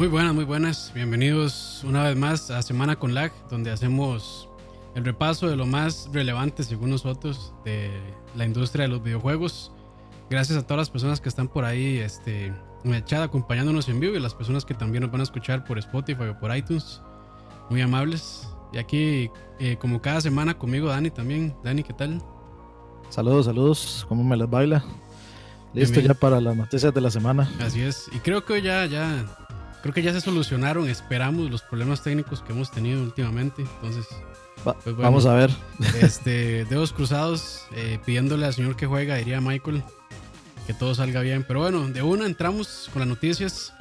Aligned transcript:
Muy 0.00 0.08
buenas, 0.08 0.34
muy 0.34 0.44
buenas. 0.44 0.92
Bienvenidos 0.94 1.84
una 1.84 2.02
vez 2.04 2.16
más 2.16 2.50
a 2.50 2.62
Semana 2.62 2.98
con 2.98 3.12
Lag, 3.12 3.32
donde 3.50 3.70
hacemos 3.70 4.48
el 4.94 5.04
repaso 5.04 5.46
de 5.46 5.56
lo 5.56 5.66
más 5.66 6.08
relevante, 6.10 6.62
según 6.62 6.88
nosotros, 6.88 7.52
de 7.66 7.90
la 8.34 8.46
industria 8.46 8.84
de 8.84 8.88
los 8.88 9.02
videojuegos. 9.02 9.72
Gracias 10.30 10.56
a 10.56 10.62
todas 10.62 10.78
las 10.78 10.88
personas 10.88 11.20
que 11.20 11.28
están 11.28 11.48
por 11.48 11.66
ahí 11.66 11.98
este, 11.98 12.46
en 12.82 12.94
el 12.94 13.04
chat 13.04 13.20
acompañándonos 13.20 13.90
en 13.90 14.00
vivo 14.00 14.16
y 14.16 14.20
las 14.20 14.32
personas 14.32 14.64
que 14.64 14.72
también 14.72 15.02
nos 15.02 15.12
van 15.12 15.20
a 15.20 15.24
escuchar 15.24 15.66
por 15.66 15.76
Spotify 15.76 16.28
o 16.28 16.40
por 16.40 16.56
iTunes. 16.56 17.02
Muy 17.68 17.82
amables. 17.82 18.48
Y 18.72 18.78
aquí, 18.78 19.30
eh, 19.58 19.76
como 19.78 20.00
cada 20.00 20.22
semana, 20.22 20.56
conmigo 20.56 20.88
Dani 20.88 21.10
también. 21.10 21.54
Dani, 21.62 21.82
¿qué 21.82 21.92
tal? 21.92 22.22
Saludos, 23.10 23.44
saludos. 23.44 24.06
¿Cómo 24.08 24.24
me 24.24 24.34
les 24.34 24.48
baila? 24.48 24.82
Listo 25.74 25.92
Bien, 25.92 25.92
bien. 25.92 26.06
ya 26.06 26.14
para 26.14 26.40
las 26.40 26.56
noticias 26.56 26.94
de 26.94 27.02
la 27.02 27.10
semana. 27.10 27.52
Así 27.60 27.82
es. 27.82 28.08
Y 28.14 28.18
creo 28.20 28.46
que 28.46 28.62
ya, 28.62 28.86
ya, 28.86 29.26
creo 29.82 29.94
que 29.94 30.02
ya 30.02 30.12
se 30.12 30.20
solucionaron, 30.20 30.88
esperamos, 30.88 31.50
los 31.50 31.62
problemas 31.62 32.02
técnicos 32.02 32.42
que 32.42 32.52
hemos 32.52 32.70
tenido 32.70 33.02
últimamente. 33.02 33.62
Entonces, 33.62 34.06
Va- 34.66 34.74
Pues 34.74 34.94
bueno. 34.94 35.02
Vamos 35.10 35.24
a 35.26 35.34
ver. 35.34 35.50
este, 36.02 36.64
dedos 36.70 36.92
cruzados, 36.92 37.64
eh, 37.74 37.98
pidiéndole 38.04 38.44
al 38.46 38.52
señor 38.54 38.76
que 38.76 38.86
juega, 38.86 39.16
diría 39.16 39.40
Michael, 39.40 39.82
que 40.66 40.74
todo 40.74 40.94
salga 40.94 41.20
bien. 41.22 41.44
Pero 41.48 41.60
bueno, 41.60 41.88
de 41.88 42.02
una 42.02 42.26
entramos 42.26 42.90
con 42.92 43.00
las 43.00 43.08
noticias. 43.08 43.72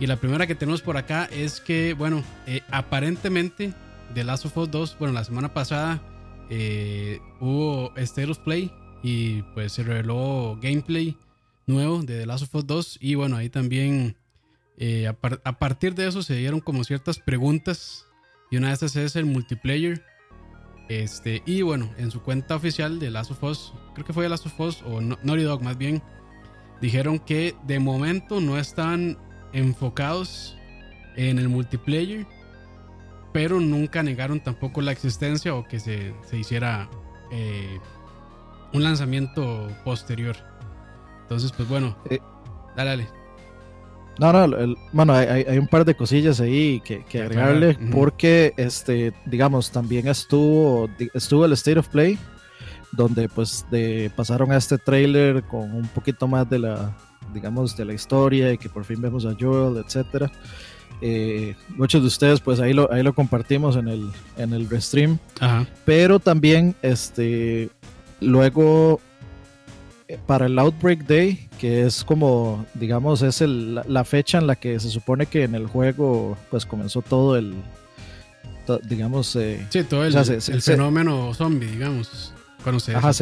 Y 0.00 0.06
la 0.06 0.16
primera 0.16 0.46
que 0.46 0.54
tenemos 0.54 0.82
por 0.82 0.96
acá 0.96 1.26
es 1.32 1.60
que, 1.60 1.94
bueno, 1.94 2.22
eh, 2.46 2.60
aparentemente 2.70 3.72
The 4.14 4.24
Last 4.24 4.44
of 4.46 4.56
Us 4.58 4.70
2, 4.70 4.96
bueno, 4.98 5.14
la 5.14 5.24
semana 5.24 5.54
pasada 5.54 6.02
eh, 6.50 7.20
hubo 7.40 7.92
State 7.96 8.30
of 8.30 8.38
Play 8.38 8.72
y 9.02 9.42
pues 9.54 9.72
se 9.72 9.82
reveló 9.84 10.58
gameplay 10.60 11.16
nuevo 11.66 12.02
de 12.02 12.18
The 12.20 12.26
Last 12.26 12.44
of 12.44 12.54
Us 12.56 12.66
2 12.66 12.98
y 13.00 13.14
bueno, 13.14 13.36
ahí 13.36 13.48
también 13.48 14.16
eh, 14.78 15.06
a, 15.06 15.12
par- 15.14 15.40
a 15.44 15.58
partir 15.58 15.94
de 15.94 16.06
eso 16.06 16.22
se 16.22 16.34
dieron 16.36 16.60
como 16.60 16.84
ciertas 16.84 17.18
preguntas 17.18 18.06
y 18.50 18.56
una 18.56 18.68
de 18.68 18.74
estas 18.74 18.96
es 18.96 19.16
el 19.16 19.26
multiplayer. 19.26 20.04
Este, 20.88 21.42
y 21.46 21.62
bueno, 21.62 21.90
en 21.98 22.10
su 22.12 22.22
cuenta 22.22 22.54
oficial 22.54 23.00
de 23.00 23.10
Last 23.10 23.32
of 23.32 23.42
Us, 23.42 23.72
creo 23.94 24.06
que 24.06 24.12
fue 24.12 24.22
de 24.22 24.28
Last 24.28 24.46
of 24.46 24.60
Us 24.60 24.82
o 24.82 25.00
No- 25.00 25.18
Naughty 25.24 25.42
Dog 25.42 25.62
más 25.62 25.76
bien, 25.76 26.00
dijeron 26.80 27.18
que 27.18 27.56
de 27.66 27.80
momento 27.80 28.40
no 28.40 28.56
están 28.56 29.18
enfocados 29.52 30.56
en 31.16 31.38
el 31.40 31.48
multiplayer, 31.48 32.26
pero 33.32 33.58
nunca 33.60 34.02
negaron 34.04 34.38
tampoco 34.40 34.80
la 34.80 34.92
existencia 34.92 35.54
o 35.54 35.64
que 35.66 35.80
se, 35.80 36.14
se 36.28 36.38
hiciera 36.38 36.88
eh, 37.32 37.78
un 38.72 38.84
lanzamiento 38.84 39.68
posterior. 39.84 40.36
Entonces, 41.22 41.50
pues 41.52 41.68
bueno, 41.68 41.96
Eh. 42.10 42.20
dale, 42.76 42.90
dale. 42.90 43.08
No, 44.18 44.32
no, 44.32 44.44
el- 44.44 44.76
bueno, 44.92 45.12
hay, 45.12 45.44
hay- 45.46 45.58
un 45.58 45.66
par 45.66 45.84
de 45.84 45.94
cosillas 45.94 46.40
ahí 46.40 46.80
que, 46.80 47.04
agregarle 47.20 47.76
porque, 47.92 48.54
este, 48.56 49.12
digamos, 49.26 49.70
también 49.70 50.08
estuvo, 50.08 50.88
estuvo 51.14 51.44
el 51.44 51.52
State 51.52 51.78
of 51.78 51.88
Play, 51.88 52.18
donde 52.92 53.28
pues 53.28 53.66
de, 53.70 54.10
pasaron 54.16 54.52
a 54.52 54.56
este 54.56 54.78
trailer 54.78 55.42
con 55.44 55.70
un 55.74 55.86
poquito 55.88 56.26
más 56.26 56.48
de 56.48 56.58
la, 56.60 56.96
digamos, 57.34 57.76
de 57.76 57.84
la 57.84 57.92
historia 57.92 58.52
y 58.52 58.58
que 58.58 58.68
por 58.70 58.84
fin 58.84 59.00
vemos 59.02 59.26
a 59.26 59.34
Joel, 59.38 59.76
etcétera. 59.84 60.30
Eh, 61.02 61.54
muchos 61.76 62.00
de 62.00 62.06
ustedes 62.08 62.40
pues 62.40 62.58
ahí 62.58 62.72
lo, 62.72 62.90
ahí 62.90 63.02
lo 63.02 63.14
compartimos 63.14 63.76
en 63.76 63.88
el, 63.88 64.10
en 64.38 64.54
el 64.54 64.66
restream. 64.70 65.18
Ajá. 65.40 65.66
pero 65.84 66.18
también 66.20 66.74
este 66.80 67.68
luego 68.20 69.00
para 70.26 70.46
el 70.46 70.58
Outbreak 70.58 71.04
Day 71.06 71.48
que 71.58 71.84
es 71.84 72.04
como 72.04 72.64
digamos 72.74 73.22
es 73.22 73.40
el- 73.40 73.80
la, 73.86 74.04
fecha 74.04 74.38
en 74.38 74.46
la 74.46 74.54
que 74.56 74.78
se 74.78 74.88
supone 74.90 75.26
que 75.26 75.42
en 75.44 75.54
el 75.54 75.66
juego 75.66 76.36
pues 76.50 76.64
comenzó 76.66 77.02
todo 77.02 77.36
el 77.36 77.54
to- 78.66 78.78
digamos 78.80 79.34
eh, 79.36 79.66
Sí, 79.70 79.82
todo 79.84 80.04
el, 80.04 80.10
O 80.10 80.12
sea, 80.12 80.24
se- 80.24 80.40
se- 80.40 80.52
el 80.52 80.62
se- 80.62 80.72
fenómeno 80.72 81.32
zombie, 81.34 81.66
digamos. 81.70 82.32
Cuando 82.62 82.80
se 82.80 82.94
ajá, 82.94 83.12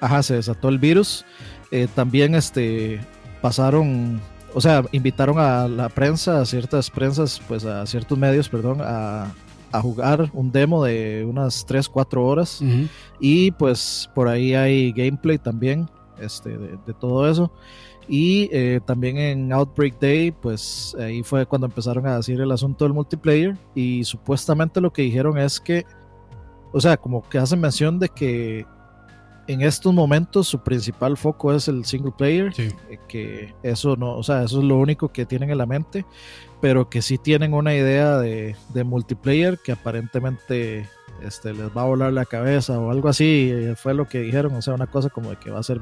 ajá, 0.00 0.22
se 0.22 0.34
desató 0.34 0.68
el 0.68 0.78
virus 0.78 1.24
Eh, 1.70 1.88
también 1.94 2.34
este 2.34 3.00
pasaron 3.42 4.20
o 4.54 4.60
sea 4.60 4.82
invitaron 4.92 5.38
a 5.38 5.66
la 5.66 5.88
prensa 5.88 6.40
a 6.40 6.46
ciertas 6.46 6.88
prensas 6.90 7.40
pues 7.48 7.64
a 7.64 7.84
ciertos 7.86 8.16
medios 8.16 8.48
perdón 8.48 8.78
a, 8.80 9.32
a 9.74 9.80
jugar 9.82 10.30
un 10.32 10.52
demo 10.52 10.84
de 10.84 11.26
unas 11.28 11.66
3 11.66 11.88
4 11.88 12.24
horas 12.24 12.60
Ujú. 12.60 12.88
Y 13.20 13.50
pues 13.52 14.08
por 14.14 14.28
ahí 14.28 14.54
hay 14.54 14.92
gameplay 14.92 15.38
también 15.38 15.88
este, 16.18 16.56
de, 16.56 16.78
de 16.86 16.94
todo 16.94 17.28
eso. 17.28 17.50
Y 18.08 18.50
eh, 18.52 18.80
también 18.84 19.16
en 19.16 19.52
Outbreak 19.52 19.98
Day, 19.98 20.30
pues 20.30 20.94
ahí 20.98 21.22
fue 21.22 21.46
cuando 21.46 21.66
empezaron 21.66 22.06
a 22.06 22.16
decir 22.16 22.40
el 22.40 22.52
asunto 22.52 22.84
del 22.84 22.92
multiplayer. 22.92 23.56
Y 23.74 24.04
supuestamente 24.04 24.80
lo 24.80 24.92
que 24.92 25.02
dijeron 25.02 25.38
es 25.38 25.58
que, 25.58 25.84
o 26.72 26.80
sea, 26.80 26.96
como 26.96 27.26
que 27.28 27.38
hacen 27.38 27.60
mención 27.60 27.98
de 27.98 28.08
que 28.10 28.66
en 29.46 29.60
estos 29.62 29.92
momentos 29.92 30.48
su 30.48 30.58
principal 30.58 31.16
foco 31.16 31.52
es 31.54 31.68
el 31.68 31.84
single 31.84 32.12
player. 32.16 32.52
Sí. 32.54 32.68
eh, 32.90 32.98
que 33.08 33.54
eso 33.62 33.96
no, 33.96 34.16
o 34.16 34.22
sea, 34.22 34.42
eso 34.42 34.58
es 34.58 34.64
lo 34.64 34.76
único 34.78 35.08
que 35.08 35.24
tienen 35.24 35.50
en 35.50 35.58
la 35.58 35.66
mente. 35.66 36.04
Pero 36.64 36.88
que 36.88 37.02
sí 37.02 37.18
tienen 37.18 37.52
una 37.52 37.74
idea 37.74 38.16
de, 38.16 38.56
de 38.72 38.84
multiplayer 38.84 39.58
que 39.58 39.72
aparentemente 39.72 40.88
este, 41.22 41.52
les 41.52 41.68
va 41.76 41.82
a 41.82 41.84
volar 41.84 42.10
la 42.14 42.24
cabeza 42.24 42.78
o 42.78 42.90
algo 42.90 43.10
así, 43.10 43.50
eh, 43.52 43.74
fue 43.76 43.92
lo 43.92 44.08
que 44.08 44.20
dijeron, 44.20 44.54
o 44.54 44.62
sea, 44.62 44.72
una 44.72 44.86
cosa 44.86 45.10
como 45.10 45.28
de 45.28 45.36
que 45.36 45.50
va 45.50 45.58
a 45.58 45.62
ser, 45.62 45.78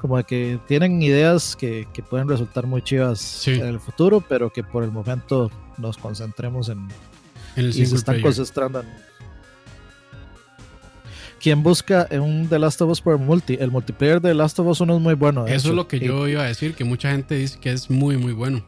como 0.00 0.16
de 0.16 0.24
que 0.24 0.58
tienen 0.66 1.02
ideas 1.02 1.54
que, 1.54 1.86
que 1.92 2.02
pueden 2.02 2.30
resultar 2.30 2.66
muy 2.66 2.80
chivas 2.80 3.20
Sí. 3.20 3.50
en 3.50 3.66
el 3.66 3.78
futuro, 3.78 4.22
pero 4.26 4.50
que 4.50 4.62
por 4.64 4.84
el 4.84 4.90
momento 4.90 5.50
nos 5.76 5.98
concentremos 5.98 6.70
en, 6.70 6.78
En 7.56 7.66
el 7.66 7.68
y 7.68 7.84
se 7.84 7.96
están 7.96 8.14
player. 8.14 8.22
concentrando 8.22 8.80
en... 8.80 8.86
Quien 11.42 11.62
busca 11.62 12.08
un 12.10 12.48
The 12.48 12.58
Last 12.58 12.80
of 12.80 12.88
Us 12.88 13.02
por 13.02 13.18
multi, 13.18 13.58
el 13.60 13.70
multiplayer 13.70 14.22
de 14.22 14.30
The 14.30 14.34
Last 14.34 14.58
of 14.60 14.66
Us 14.66 14.80
1 14.80 14.96
es 14.96 15.00
muy 15.02 15.14
bueno. 15.14 15.46
Eso 15.46 15.54
hecho, 15.56 15.68
es 15.68 15.74
lo 15.74 15.86
que 15.88 15.98
y 15.98 16.00
yo 16.00 16.26
iba 16.26 16.42
a 16.42 16.46
decir, 16.46 16.74
que 16.74 16.84
mucha 16.84 17.10
gente 17.10 17.34
dice 17.34 17.58
que 17.60 17.70
es 17.70 17.90
muy, 17.90 18.16
muy 18.16 18.32
bueno. 18.32 18.64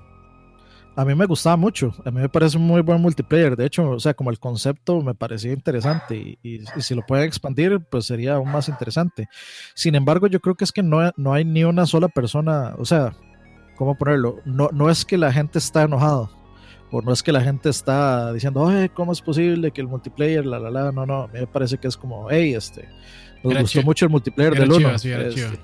A 0.94 1.06
mí 1.06 1.14
me 1.14 1.24
gustaba 1.24 1.56
mucho, 1.56 1.94
a 2.04 2.10
mí 2.10 2.20
me 2.20 2.28
parece 2.28 2.58
un 2.58 2.64
muy 2.66 2.82
buen 2.82 3.00
multiplayer, 3.00 3.56
de 3.56 3.64
hecho, 3.64 3.88
o 3.92 3.98
sea, 4.00 4.12
como 4.12 4.28
el 4.30 4.38
concepto 4.38 5.00
me 5.00 5.14
parecía 5.14 5.52
interesante 5.52 6.16
y, 6.16 6.38
y- 6.42 6.60
y 6.76 6.82
si 6.82 6.94
lo 6.94 7.00
pueden 7.06 7.24
expandir, 7.24 7.80
pues 7.90 8.04
sería 8.04 8.34
aún 8.34 8.50
más 8.50 8.68
interesante. 8.68 9.26
Sin 9.74 9.94
embargo, 9.94 10.26
yo 10.26 10.38
creo 10.40 10.54
que 10.54 10.64
es 10.64 10.72
que 10.72 10.82
no, 10.82 11.10
no 11.16 11.32
hay 11.32 11.46
ni 11.46 11.64
una 11.64 11.86
sola 11.86 12.08
persona, 12.08 12.74
o 12.76 12.84
sea, 12.84 13.14
¿cómo 13.76 13.96
ponerlo? 13.96 14.40
No, 14.44 14.68
no 14.70 14.90
es 14.90 15.06
que 15.06 15.16
la 15.16 15.32
gente 15.32 15.58
está 15.58 15.82
enojado, 15.84 16.30
o 16.90 17.00
no 17.00 17.10
es 17.10 17.22
que 17.22 17.32
la 17.32 17.40
gente 17.40 17.70
está 17.70 18.30
diciendo, 18.34 18.68
"Ay, 18.68 18.90
¿cómo 18.90 19.12
es 19.12 19.22
posible 19.22 19.70
que 19.70 19.80
el 19.80 19.88
multiplayer, 19.88 20.44
la, 20.44 20.58
la, 20.58 20.70
la? 20.70 20.92
No, 20.92 21.06
no, 21.06 21.22
a 21.22 21.26
mí 21.28 21.38
me 21.40 21.46
parece 21.46 21.78
que 21.78 21.88
es 21.88 21.96
como, 21.96 22.28
hey, 22.30 22.52
este, 22.52 22.86
nos 23.42 23.52
Era 23.52 23.62
gustó 23.62 23.82
mucho 23.82 24.04
el 24.04 24.10
multiplayer 24.10 24.52
Era 24.52 24.60
del 24.60 24.72
1. 24.72 24.78
chiva, 24.78 24.98
sí, 24.98 25.10
este. 25.10 25.56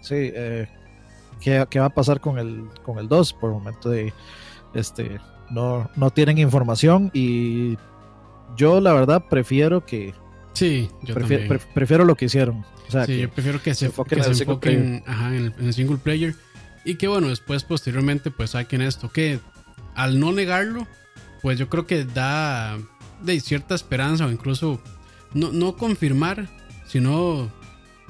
Sí, 0.00 0.14
eh, 0.34 0.66
¿qué, 1.42 1.66
qué 1.68 1.78
va 1.78 1.86
a 1.86 1.90
pasar 1.94 2.20
con 2.20 2.38
el, 2.38 2.64
con 2.82 2.98
el 2.98 3.06
2? 3.06 3.34
Por 3.34 3.50
el 3.50 3.54
momento 3.56 3.90
de, 3.90 4.14
este, 4.74 5.20
no, 5.50 5.90
no 5.96 6.10
tienen 6.10 6.38
información 6.38 7.10
y 7.12 7.76
yo 8.56 8.80
la 8.80 8.92
verdad 8.92 9.24
prefiero 9.28 9.84
que, 9.86 10.14
Sí, 10.54 10.90
yo 11.02 11.14
pre- 11.14 11.58
prefiero 11.74 12.04
lo 12.04 12.14
que 12.14 12.26
hicieron. 12.26 12.64
O 12.86 12.90
sea, 12.90 13.06
sí, 13.06 13.12
que- 13.14 13.20
yo 13.22 13.30
prefiero 13.30 13.62
que 13.62 13.74
se, 13.74 13.86
enfoquen 13.86 14.20
que 14.20 14.28
en 14.28 14.34
se 14.34 14.42
enfoquen 14.42 15.02
ajá, 15.06 15.28
en, 15.28 15.34
el, 15.34 15.54
en 15.58 15.66
el 15.66 15.72
single 15.74 15.96
player. 15.96 16.34
Y 16.84 16.96
que 16.96 17.08
bueno, 17.08 17.28
después 17.28 17.64
posteriormente 17.64 18.30
pues 18.30 18.50
saquen 18.50 18.82
esto, 18.82 19.10
que 19.10 19.40
al 19.94 20.20
no 20.20 20.32
negarlo, 20.32 20.86
pues 21.40 21.58
yo 21.58 21.68
creo 21.70 21.86
que 21.86 22.04
da 22.04 22.76
de 23.22 23.40
cierta 23.40 23.74
esperanza 23.74 24.26
o 24.26 24.30
incluso 24.30 24.78
no, 25.32 25.52
no 25.52 25.76
confirmar, 25.76 26.48
sino 26.86 27.44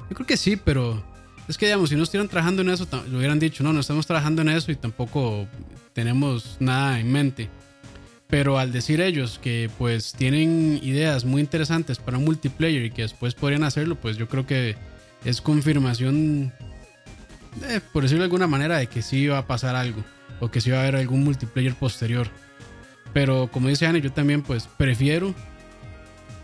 yo 0.09 0.15
creo 0.15 0.25
que 0.27 0.37
sí, 0.37 0.57
pero 0.57 1.01
es 1.47 1.57
que 1.57 1.65
digamos, 1.65 1.89
si 1.89 1.95
no 1.95 2.03
estuvieran 2.03 2.29
trabajando 2.29 2.61
en 2.61 2.69
eso, 2.69 2.87
lo 3.09 3.17
hubieran 3.17 3.39
dicho, 3.39 3.63
no, 3.63 3.73
no 3.73 3.81
estamos 3.81 4.07
trabajando 4.07 4.41
en 4.41 4.49
eso 4.49 4.71
y 4.71 4.75
tampoco 4.75 5.47
tenemos 5.93 6.57
nada 6.59 6.99
en 6.99 7.11
mente. 7.11 7.49
Pero 8.27 8.57
al 8.57 8.71
decir 8.71 9.01
ellos 9.01 9.39
que 9.41 9.69
pues 9.77 10.13
tienen 10.13 10.79
ideas 10.81 11.25
muy 11.25 11.41
interesantes 11.41 11.99
para 11.99 12.17
un 12.17 12.25
multiplayer 12.25 12.85
y 12.85 12.91
que 12.91 13.03
después 13.03 13.35
podrían 13.35 13.63
hacerlo, 13.63 13.95
pues 13.95 14.17
yo 14.17 14.27
creo 14.27 14.47
que 14.47 14.75
es 15.23 15.41
confirmación, 15.41 16.51
eh, 17.69 17.79
por 17.91 18.03
decirlo 18.03 18.23
de 18.23 18.25
alguna 18.25 18.47
manera, 18.47 18.77
de 18.77 18.87
que 18.87 19.01
sí 19.01 19.27
va 19.27 19.39
a 19.39 19.47
pasar 19.47 19.75
algo 19.75 20.03
o 20.39 20.49
que 20.49 20.61
sí 20.61 20.71
va 20.71 20.77
a 20.77 20.81
haber 20.81 20.95
algún 20.95 21.23
multiplayer 21.23 21.75
posterior. 21.75 22.27
Pero 23.13 23.49
como 23.51 23.67
dice 23.67 23.85
Anne, 23.85 24.01
yo 24.01 24.11
también 24.11 24.41
pues 24.41 24.67
prefiero 24.77 25.35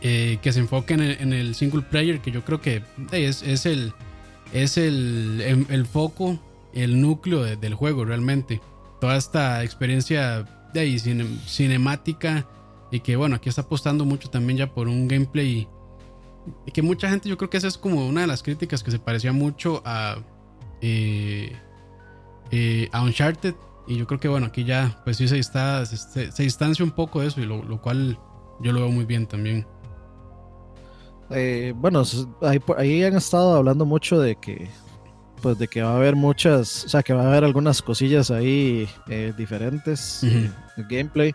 eh, 0.02 0.38
que 0.42 0.54
se 0.54 0.60
enfoquen 0.60 1.02
en, 1.02 1.22
en 1.22 1.34
el 1.34 1.56
single 1.56 1.82
player, 1.82 2.20
que 2.20 2.32
yo 2.32 2.46
creo 2.46 2.62
que 2.62 2.76
eh, 2.76 2.84
es, 3.12 3.42
es 3.42 3.66
el, 3.66 3.94
es 4.54 4.78
el, 4.78 5.42
el, 5.42 5.66
el 5.70 5.86
foco, 5.86 6.40
el 6.74 7.02
núcleo 7.02 7.44
de- 7.44 7.56
del 7.58 7.74
juego 7.74 8.06
realmente. 8.06 8.62
Toda 9.02 9.16
esta 9.18 9.64
experiencia 9.64 10.44
de 10.74 10.80
ahí, 10.80 11.00
cine- 11.00 11.38
cinemática 11.48 12.48
y 12.92 13.00
que 13.02 13.16
bueno, 13.16 13.36
aquí 13.36 13.50
está 13.50 13.62
apostando 13.62 14.06
mucho 14.06 14.30
también 14.30 14.58
ya 14.58 14.74
por 14.74 14.88
un 14.88 15.08
gameplay 15.08 15.68
y 16.66 16.72
que 16.72 16.82
mucha 16.82 17.10
gente, 17.10 17.30
yo 17.30 17.38
creo 17.38 17.50
que 17.50 17.58
esa 17.58 17.68
es 17.68 17.78
como 17.78 18.08
una 18.08 18.22
de 18.22 18.28
las 18.28 18.42
críticas 18.44 18.82
que 18.84 18.92
se 18.92 18.98
parecía 19.00 19.32
mucho 19.34 19.82
a, 19.86 20.18
eh, 20.82 21.56
eh, 22.52 22.90
Uncharted 22.94 23.54
Y 23.88 23.98
yo 23.98 24.08
creo 24.08 24.20
que 24.20 24.28
bueno, 24.28 24.48
aquí 24.48 24.64
ya 24.64 25.02
pues 25.04 25.18
sí 25.18 25.28
se, 25.28 25.38
está, 25.40 25.86
se, 25.86 26.32
distancia 26.44 26.84
un 26.86 26.92
poco 26.92 27.22
de 27.22 27.28
eso 27.28 27.42
y 27.42 27.46
lo, 27.46 27.82
cual 27.82 28.18
yo 28.62 28.72
lo 28.72 28.82
veo 28.82 28.90
muy 28.92 29.06
bien 29.06 29.28
también. 29.28 29.66
Eh, 31.32 31.74
bueno, 31.76 32.04
ahí, 32.42 32.60
ahí 32.78 33.04
han 33.04 33.16
estado 33.16 33.56
hablando 33.56 33.86
mucho 33.86 34.20
de 34.20 34.36
que 34.36 34.70
pues 35.42 35.58
de 35.58 35.68
que 35.68 35.82
va 35.82 35.92
a 35.92 35.96
haber 35.96 36.16
muchas, 36.16 36.86
o 36.86 36.90
sea, 36.90 37.02
que 37.02 37.14
va 37.14 37.24
a 37.24 37.28
haber 37.28 37.44
algunas 37.44 37.82
cosillas 37.82 38.30
ahí 38.30 38.90
eh, 39.08 39.34
diferentes 39.38 40.24
en 40.24 40.54
el 40.78 40.86
gameplay. 40.90 41.34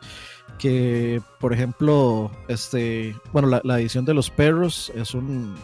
Que, 0.58 1.20
por 1.41 1.52
ejemplo, 1.52 2.31
este, 2.49 3.17
bueno, 3.32 3.49
la, 3.49 3.61
la 3.64 3.81
edición 3.81 4.05
de 4.05 4.14
los 4.14 4.31
perros 4.31 4.93
es 4.94 5.14
un, 5.14 5.56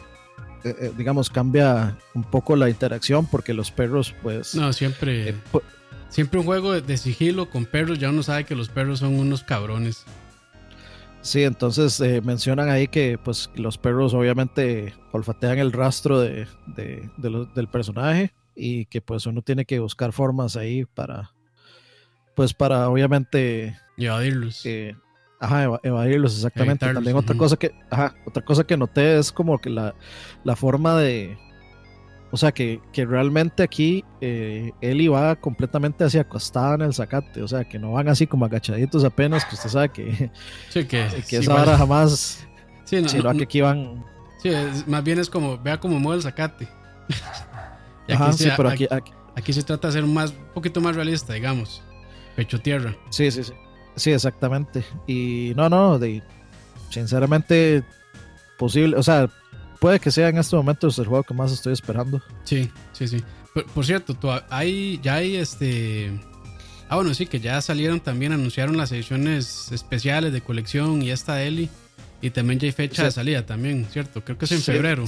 eh, 0.64 0.74
eh, 0.78 0.92
digamos, 0.96 1.30
cambia 1.30 1.96
un 2.14 2.24
poco 2.24 2.54
la 2.56 2.68
interacción 2.68 3.26
porque 3.26 3.54
los 3.54 3.70
perros, 3.70 4.14
pues. 4.22 4.54
No, 4.54 4.72
siempre. 4.72 5.34
siempre 6.08 6.40
un 6.40 6.46
juego 6.46 6.78
de 6.80 6.96
sigilo 6.96 7.48
con 7.48 7.64
perros, 7.64 7.98
ya 7.98 8.10
uno 8.10 8.22
sabe 8.22 8.44
que 8.44 8.54
los 8.54 8.68
perros 8.68 8.98
son 8.98 9.18
unos 9.18 9.42
cabrones. 9.42 10.04
Sí, 11.22 11.44
entonces 11.44 12.00
mencionan 12.24 12.70
ahí 12.70 12.88
que 12.88 13.18
pues 13.18 13.50
los 13.54 13.76
perros 13.76 14.14
obviamente 14.14 14.94
olfatean 15.12 15.58
el 15.58 15.72
rastro 15.72 16.20
de, 16.20 16.46
de, 16.66 17.10
del 17.54 17.68
personaje 17.68 18.32
y 18.54 18.86
que 18.86 19.00
pues 19.00 19.26
uno 19.26 19.42
tiene 19.42 19.64
que 19.64 19.78
buscar 19.80 20.12
formas 20.12 20.56
ahí 20.56 20.84
para 20.84 21.32
pues 22.34 22.54
para 22.54 22.88
obviamente 22.88 23.76
evadirlos. 23.98 24.62
ajá, 25.40 25.78
evadirlos 25.82 26.36
exactamente. 26.36 26.90
También 26.92 27.16
otra 27.16 27.36
cosa 27.36 27.56
que 27.56 27.74
ajá, 27.90 28.14
otra 28.26 28.44
cosa 28.44 28.64
que 28.64 28.76
noté 28.76 29.18
es 29.18 29.32
como 29.32 29.58
que 29.60 29.70
la, 29.70 29.94
la 30.44 30.56
forma 30.56 30.96
de 30.96 31.36
o 32.32 32.36
sea, 32.36 32.52
que, 32.52 32.80
que 32.92 33.04
realmente 33.04 33.62
aquí 33.62 34.04
eh, 34.20 34.70
Eli 34.80 35.08
va 35.08 35.34
completamente 35.36 36.04
hacia 36.04 36.20
acostada 36.20 36.76
en 36.76 36.82
el 36.82 36.94
zacate. 36.94 37.42
O 37.42 37.48
sea, 37.48 37.64
que 37.64 37.78
no 37.78 37.92
van 37.92 38.08
así 38.08 38.26
como 38.26 38.44
agachaditos 38.44 39.04
apenas, 39.04 39.44
que 39.44 39.56
usted 39.56 39.68
sabe 39.68 39.88
que, 39.88 40.30
sí, 40.68 40.84
que, 40.84 41.06
que 41.28 41.38
esa 41.38 41.54
hora 41.54 41.76
jamás. 41.76 42.46
Sí, 42.84 43.02
no, 43.02 43.08
sino 43.08 43.32
que 43.32 43.42
aquí 43.42 43.60
van. 43.60 44.04
Sí, 44.42 44.50
más 44.86 45.02
bien 45.02 45.18
es 45.18 45.28
como, 45.28 45.58
vea 45.58 45.78
cómo 45.80 45.98
mueve 45.98 46.18
el 46.18 46.22
zacate. 46.22 46.68
Ajá, 48.08 48.32
sí, 48.32 48.48
pero 48.56 48.68
aquí, 48.70 48.86
aquí, 49.36 49.52
se 49.52 49.62
trata 49.62 49.88
de 49.88 49.92
ser 49.94 50.04
más, 50.04 50.30
un 50.30 50.54
poquito 50.54 50.80
más 50.80 50.96
realista, 50.96 51.34
digamos. 51.34 51.82
Pecho 52.36 52.60
tierra. 52.60 52.96
Sí, 53.10 53.30
sí, 53.30 53.44
sí. 53.44 53.52
Sí, 53.96 54.12
exactamente. 54.12 54.84
Y 55.06 55.52
no, 55.56 55.68
no, 55.68 55.98
de, 55.98 56.22
sinceramente, 56.90 57.84
posible, 58.56 58.96
o 58.96 59.02
sea, 59.02 59.28
puede 59.80 59.98
que 59.98 60.10
sea 60.10 60.28
en 60.28 60.38
estos 60.38 60.58
momentos 60.58 60.98
el 60.98 61.06
juego 61.06 61.24
que 61.24 61.34
más 61.34 61.50
estoy 61.50 61.72
esperando. 61.72 62.22
Sí, 62.44 62.70
sí, 62.92 63.08
sí. 63.08 63.24
Por, 63.74 63.84
cierto, 63.84 64.14
tú, 64.14 64.28
hay, 64.48 65.00
ya 65.02 65.16
hay 65.16 65.36
este. 65.36 66.12
Ah, 66.88 66.96
bueno, 66.96 67.14
sí, 67.14 67.26
que 67.26 67.40
ya 67.40 67.60
salieron 67.60 68.00
también, 68.00 68.32
anunciaron 68.32 68.76
las 68.76 68.92
ediciones 68.92 69.72
especiales 69.72 70.32
de 70.32 70.40
colección 70.40 71.02
y 71.02 71.10
esta 71.10 71.42
Eli. 71.42 71.68
Y 72.22 72.30
también 72.30 72.60
ya 72.60 72.66
hay 72.66 72.72
fecha 72.72 73.04
de 73.04 73.10
salida 73.10 73.46
también, 73.46 73.86
¿cierto? 73.90 74.22
Creo 74.22 74.36
que 74.36 74.44
es 74.44 74.52
en 74.52 74.60
febrero. 74.60 75.04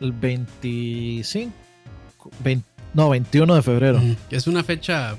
El 0.00 0.12
25. 0.12 1.52
no, 2.94 3.10
21 3.10 3.54
de 3.54 3.62
febrero. 3.62 4.00
Es 4.30 4.46
una 4.46 4.64
fecha 4.64 5.16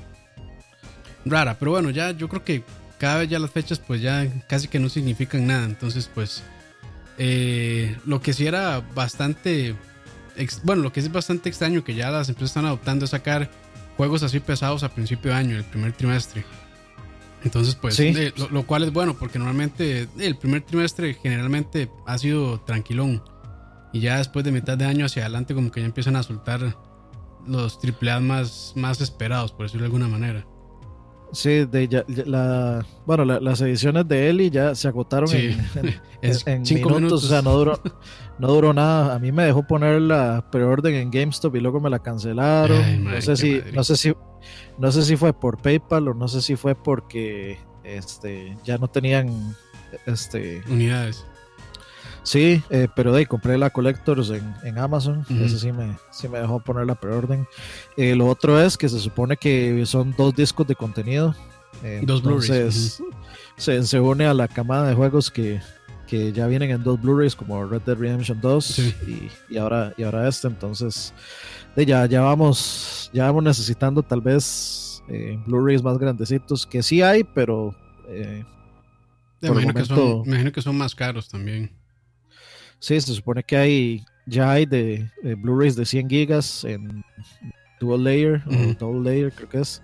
rara, 1.24 1.56
pero 1.58 1.72
bueno, 1.72 1.90
ya 1.90 2.10
yo 2.10 2.28
creo 2.28 2.44
que 2.44 2.64
cada 2.98 3.18
vez 3.18 3.28
ya 3.28 3.38
las 3.38 3.50
fechas 3.50 3.78
pues 3.78 4.02
ya 4.02 4.26
casi 4.48 4.68
que 4.68 4.78
no 4.80 4.88
significan 4.88 5.46
nada. 5.46 5.64
Entonces 5.64 6.10
pues 6.12 6.42
eh, 7.22 7.98
lo 8.06 8.22
que 8.22 8.32
sí 8.32 8.46
era 8.46 8.80
bastante, 8.94 9.76
bueno, 10.62 10.80
lo 10.80 10.90
que 10.90 11.00
es 11.00 11.12
bastante 11.12 11.50
extraño 11.50 11.84
que 11.84 11.94
ya 11.94 12.10
las 12.10 12.30
empresas 12.30 12.52
están 12.52 12.64
adoptando 12.64 13.04
es 13.04 13.10
sacar 13.10 13.50
juegos 13.98 14.22
así 14.22 14.40
pesados 14.40 14.84
a 14.84 14.88
principio 14.88 15.30
de 15.30 15.36
año, 15.36 15.56
el 15.58 15.64
primer 15.64 15.92
trimestre. 15.92 16.46
Entonces, 17.44 17.74
pues, 17.74 18.00
lo, 18.50 18.66
cual 18.66 18.84
es 18.84 18.92
bueno 18.94 19.18
porque 19.18 19.38
normalmente 19.38 20.08
el 20.18 20.38
primer 20.38 20.62
trimestre 20.62 21.12
generalmente 21.12 21.90
ha 22.06 22.16
sido 22.16 22.58
tranquilón. 22.60 23.22
Y 23.92 24.00
ya 24.00 24.16
después 24.16 24.42
de 24.42 24.52
mitad 24.52 24.78
de 24.78 24.86
año 24.86 25.04
hacia 25.04 25.24
adelante, 25.24 25.54
como 25.54 25.70
que 25.70 25.80
ya 25.80 25.86
empiezan 25.86 26.16
a 26.16 26.22
soltar 26.22 26.74
los 27.46 27.78
AAA 27.84 28.20
más, 28.20 28.72
más 28.76 29.02
esperados, 29.02 29.52
por 29.52 29.66
decirlo 29.66 29.82
de 29.82 29.86
alguna 29.88 30.08
manera. 30.08 30.46
Sí, 31.32 31.64
de 31.64 32.04
la, 32.26 32.84
bueno, 33.06 33.24
las 33.24 33.60
ediciones 33.60 34.06
de 34.08 34.28
Eli 34.28 34.50
ya 34.50 34.74
se 34.74 34.88
agotaron 34.88 35.30
en, 35.32 35.60
en, 36.22 36.66
cinco 36.66 36.90
minutos, 36.90 37.24
o 37.24 37.28
sea, 37.28 37.42
no 37.42 37.56
duró, 37.56 37.80
no 38.38 38.48
duró 38.48 38.72
nada. 38.72 39.14
A 39.14 39.18
mí 39.18 39.30
me 39.32 39.44
dejó 39.44 39.62
poner 39.66 40.00
la 40.00 40.50
preorden 40.50 40.94
en 40.94 41.10
GameStop 41.10 41.54
y 41.56 41.60
luego 41.60 41.80
me 41.80 41.90
la 41.90 42.00
cancelaron. 42.00 43.04
no 43.04 43.20
sé 43.20 43.36
si, 43.36 43.60
no 43.72 43.84
sé 43.84 43.96
si, 43.96 44.12
no 44.78 44.90
sé 44.90 45.04
si 45.04 45.16
fue 45.16 45.32
por 45.32 45.60
PayPal 45.60 46.08
o 46.08 46.14
no 46.14 46.28
sé 46.28 46.42
si 46.42 46.56
fue 46.56 46.74
porque 46.74 47.58
este 47.84 48.56
ya 48.64 48.78
no 48.78 48.88
tenían 48.88 49.56
este 50.06 50.62
unidades. 50.68 51.26
Sí, 52.22 52.62
eh, 52.70 52.88
pero 52.94 53.12
de 53.12 53.20
ahí 53.20 53.26
compré 53.26 53.56
la 53.56 53.70
Collectors 53.70 54.30
en, 54.30 54.78
Amazon. 54.78 55.24
Ese 55.30 55.58
sí 55.58 55.72
me, 55.72 55.96
sí 56.10 56.28
me 56.28 56.38
dejó 56.38 56.60
poner 56.60 56.86
la 56.86 56.94
preorden. 56.94 57.46
Eh, 57.96 58.14
lo 58.14 58.26
otro 58.26 58.60
es 58.60 58.76
que 58.76 58.88
se 58.88 58.98
supone 58.98 59.36
que 59.36 59.84
son 59.86 60.14
dos 60.16 60.34
discos 60.34 60.66
de 60.66 60.74
contenido. 60.74 61.34
Eh, 61.82 62.02
dos 62.04 62.22
Blu-rays. 62.22 63.02
Se, 63.56 63.82
se, 63.82 64.00
une 64.00 64.26
a 64.26 64.34
la 64.34 64.48
camada 64.48 64.88
de 64.88 64.94
juegos 64.94 65.30
que, 65.30 65.60
que 66.06 66.32
ya 66.32 66.46
vienen 66.46 66.70
en 66.70 66.82
dos 66.82 67.00
Blu-rays 67.00 67.34
como 67.34 67.64
Red 67.64 67.82
Dead 67.82 67.96
Redemption 67.96 68.40
2 68.40 68.78
y, 68.78 69.30
y, 69.50 69.58
ahora, 69.58 69.94
y 69.96 70.02
ahora 70.02 70.28
este. 70.28 70.48
Entonces, 70.48 71.14
de 71.74 71.86
ya, 71.86 72.06
ya, 72.06 72.20
vamos, 72.20 73.10
ya 73.12 73.24
vamos 73.24 73.44
necesitando 73.44 74.02
tal 74.02 74.20
vez 74.20 75.02
Blu-rays 75.46 75.82
más 75.82 75.98
grandecitos, 75.98 76.66
que 76.66 76.82
sí 76.82 77.02
hay, 77.02 77.24
pero... 77.24 77.74
imagino, 79.42 79.74
que 79.74 79.84
son, 79.84 80.22
imagino 80.26 80.52
que 80.52 80.62
son 80.62 80.76
más 80.76 80.94
caros 80.94 81.28
también. 81.28 81.79
Sí, 82.80 83.00
se 83.00 83.14
supone 83.14 83.42
que 83.42 83.56
hay 83.56 84.04
ya 84.26 84.52
hay 84.52 84.66
de, 84.66 85.10
Blu-rays 85.22 85.76
de 85.76 85.84
100 85.84 86.08
gigas 86.08 86.64
en 86.64 87.04
dual 87.80 88.04
layer 88.04 88.42
o 88.46 88.74
double 88.78 89.10
layer, 89.10 89.32
creo 89.32 89.48
que 89.48 89.58
es. 89.58 89.82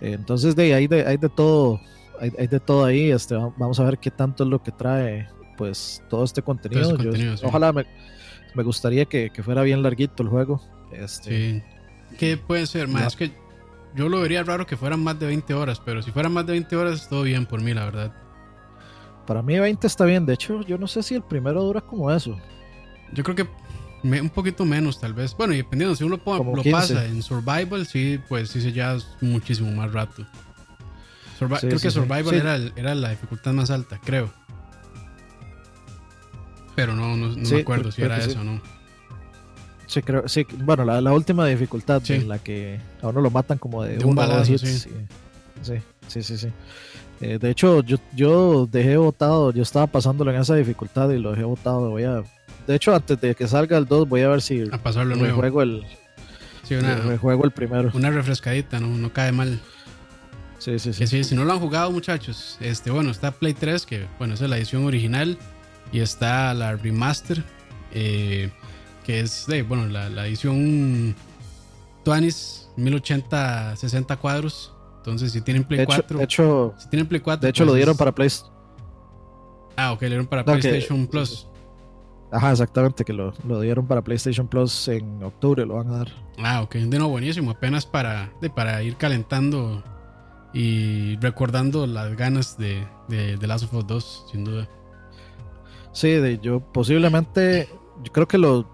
Entonces, 0.00 0.56
de 0.56 0.74
hay 0.74 0.86
de, 0.86 1.06
hay 1.06 1.16
de 1.16 1.28
todo, 1.28 1.80
hay, 2.20 2.46
de 2.46 2.60
todo 2.60 2.84
ahí. 2.84 3.10
Este, 3.10 3.34
vamos 3.34 3.78
a 3.80 3.84
ver 3.84 3.98
qué 3.98 4.10
tanto 4.10 4.44
es 4.44 4.50
lo 4.50 4.62
que 4.62 4.72
trae, 4.72 5.28
pues, 5.56 6.02
todo 6.08 6.24
este 6.24 6.42
contenido. 6.42 6.96
Ojalá 7.42 7.72
me, 7.72 7.86
me 8.54 8.62
gustaría 8.62 9.04
que, 9.04 9.30
que, 9.30 9.42
fuera 9.42 9.62
bien 9.62 9.82
larguito 9.82 10.22
el 10.22 10.28
juego. 10.28 10.60
Este, 10.92 11.30
sí. 11.30 11.62
¿Qué 12.18 12.36
puede 12.36 12.66
ser? 12.66 12.88
Más 12.88 13.16
que 13.16 13.32
yo 13.94 14.08
lo 14.08 14.20
vería 14.20 14.42
raro 14.42 14.66
que 14.66 14.76
fueran 14.76 15.00
más 15.00 15.18
de 15.18 15.26
20 15.26 15.54
horas, 15.54 15.80
pero 15.84 16.02
si 16.02 16.12
fueran 16.12 16.32
más 16.32 16.46
de 16.46 16.52
20 16.52 16.76
horas, 16.76 17.08
todo 17.08 17.22
bien 17.22 17.46
por 17.46 17.62
mí, 17.62 17.74
la 17.74 17.84
verdad. 17.84 18.12
Para 19.26 19.42
mí 19.42 19.58
20 19.58 19.86
está 19.86 20.04
bien. 20.04 20.24
De 20.24 20.34
hecho, 20.34 20.62
yo 20.62 20.78
no 20.78 20.86
sé 20.86 21.02
si 21.02 21.14
el 21.14 21.22
primero 21.22 21.62
dura 21.62 21.80
como 21.80 22.10
eso. 22.10 22.36
Yo 23.12 23.22
creo 23.24 23.36
que 23.36 23.46
un 24.02 24.30
poquito 24.30 24.64
menos, 24.64 25.00
tal 25.00 25.14
vez. 25.14 25.36
Bueno, 25.36 25.52
y 25.54 25.58
dependiendo, 25.58 25.96
si 25.96 26.04
uno 26.04 26.20
lo 26.24 26.62
pasa 26.70 27.04
en 27.06 27.22
Survival, 27.22 27.86
sí, 27.86 28.20
pues 28.28 28.50
sí 28.50 28.60
se 28.60 28.72
lleva 28.72 28.98
muchísimo 29.20 29.70
más 29.72 29.92
rato. 29.92 30.26
creo 31.38 31.78
que 31.78 31.90
Survival 31.90 32.34
era, 32.34 32.56
era, 32.76 32.94
la 32.94 33.10
dificultad 33.10 33.52
más 33.52 33.70
alta, 33.70 34.00
creo. 34.02 34.30
Pero 36.74 36.94
no, 36.94 37.16
no, 37.16 37.34
me 37.34 37.60
acuerdo 37.60 37.90
si 37.90 38.02
era 38.02 38.18
eso 38.18 38.40
o 38.40 38.44
no. 38.44 38.60
Sí, 39.86 40.02
creo, 40.02 40.28
sí, 40.28 40.46
bueno, 40.58 40.84
la, 40.84 41.12
última 41.12 41.46
dificultad 41.46 42.02
en 42.10 42.28
la 42.28 42.38
que 42.38 42.80
a 43.02 43.08
uno 43.08 43.20
lo 43.20 43.30
matan 43.30 43.58
como 43.58 43.82
de, 43.82 44.04
un 44.04 44.14
balazo. 44.14 44.58
Sí, 44.58 44.78
sí, 45.62 46.22
sí, 46.22 46.38
sí. 46.38 46.48
Eh, 47.20 47.38
de 47.38 47.50
hecho, 47.50 47.82
yo, 47.82 47.96
yo 48.14 48.68
dejé 48.70 48.96
votado, 48.96 49.52
yo 49.52 49.62
estaba 49.62 49.86
pasándolo 49.86 50.30
en 50.32 50.40
esa 50.40 50.54
dificultad 50.54 51.10
y 51.10 51.18
lo 51.18 51.30
dejé 51.30 51.44
votado. 51.44 51.90
Voy 51.90 52.04
a, 52.04 52.22
de 52.66 52.74
hecho, 52.74 52.94
antes 52.94 53.20
de 53.20 53.34
que 53.34 53.46
salga 53.46 53.78
el 53.78 53.86
2, 53.86 54.08
voy 54.08 54.22
a 54.22 54.28
ver 54.28 54.42
si 54.42 54.64
a 54.70 54.78
pasarlo 54.78 55.16
nuevo. 55.16 55.36
juego 55.36 55.62
el, 55.62 55.84
sí, 56.64 56.74
una, 56.74 56.94
el 56.94 57.50
primero. 57.52 57.90
Una 57.94 58.10
refrescadita, 58.10 58.80
no, 58.80 58.88
no 58.88 59.12
cae 59.12 59.32
mal. 59.32 59.60
Sí, 60.58 60.78
sí, 60.78 60.92
sí. 60.92 61.22
si 61.22 61.34
no 61.34 61.44
lo 61.44 61.52
han 61.52 61.60
jugado, 61.60 61.90
muchachos, 61.92 62.56
este, 62.60 62.90
bueno, 62.90 63.10
está 63.10 63.30
Play 63.30 63.54
3, 63.54 63.86
que 63.86 64.06
bueno, 64.18 64.34
esa 64.34 64.44
es 64.44 64.50
la 64.50 64.56
edición 64.56 64.84
original, 64.84 65.38
y 65.92 66.00
está 66.00 66.52
la 66.54 66.74
remaster, 66.74 67.44
eh, 67.92 68.50
que 69.04 69.20
es 69.20 69.46
de, 69.46 69.62
bueno, 69.62 69.86
la, 69.86 70.08
la 70.08 70.26
edición 70.26 71.14
20 72.04 72.36
1080 72.76 73.76
60 73.76 74.16
cuadros 74.16 74.72
entonces, 75.06 75.30
si 75.30 75.40
tienen 75.40 75.62
Play 75.62 75.86
4. 75.86 76.18
De 76.18 76.24
hecho, 76.24 76.74
si 76.78 76.88
tienen 76.88 77.06
Play 77.06 77.20
4. 77.20 77.40
De 77.40 77.50
hecho, 77.50 77.64
lo 77.64 77.70
pues, 77.70 77.78
dieron 77.78 77.96
para 77.96 78.12
PlayStation. 78.12 78.52
Ah, 79.76 79.92
ok, 79.92 80.02
lo 80.02 80.08
dieron 80.08 80.26
para 80.26 80.44
PlayStation 80.44 81.06
Plus. 81.06 81.46
Ajá, 82.32 82.50
exactamente, 82.50 83.04
que 83.04 83.12
lo, 83.12 83.32
lo, 83.46 83.60
dieron 83.60 83.86
para 83.86 84.02
PlayStation 84.02 84.48
Plus 84.48 84.88
en 84.88 85.22
octubre, 85.22 85.64
lo 85.64 85.76
van 85.76 85.88
a 85.90 85.98
dar. 85.98 86.08
Ah, 86.38 86.62
ok, 86.62 86.74
de 86.74 86.98
nuevo, 86.98 87.10
buenísimo. 87.10 87.52
Apenas 87.52 87.86
para, 87.86 88.32
de, 88.40 88.50
para 88.50 88.82
ir 88.82 88.96
calentando 88.96 89.84
y 90.52 91.16
recordando 91.18 91.86
las 91.86 92.16
ganas 92.16 92.58
de, 92.58 92.84
de, 93.06 93.36
de 93.36 93.46
Last 93.46 93.66
of 93.66 93.74
Us 93.74 93.86
2, 93.86 94.26
sin 94.32 94.42
duda. 94.42 94.68
Sí, 95.92 96.08
de, 96.08 96.40
yo 96.40 96.58
posiblemente, 96.72 97.68
yo 98.02 98.12
creo 98.12 98.26
que 98.26 98.38
los 98.38 98.66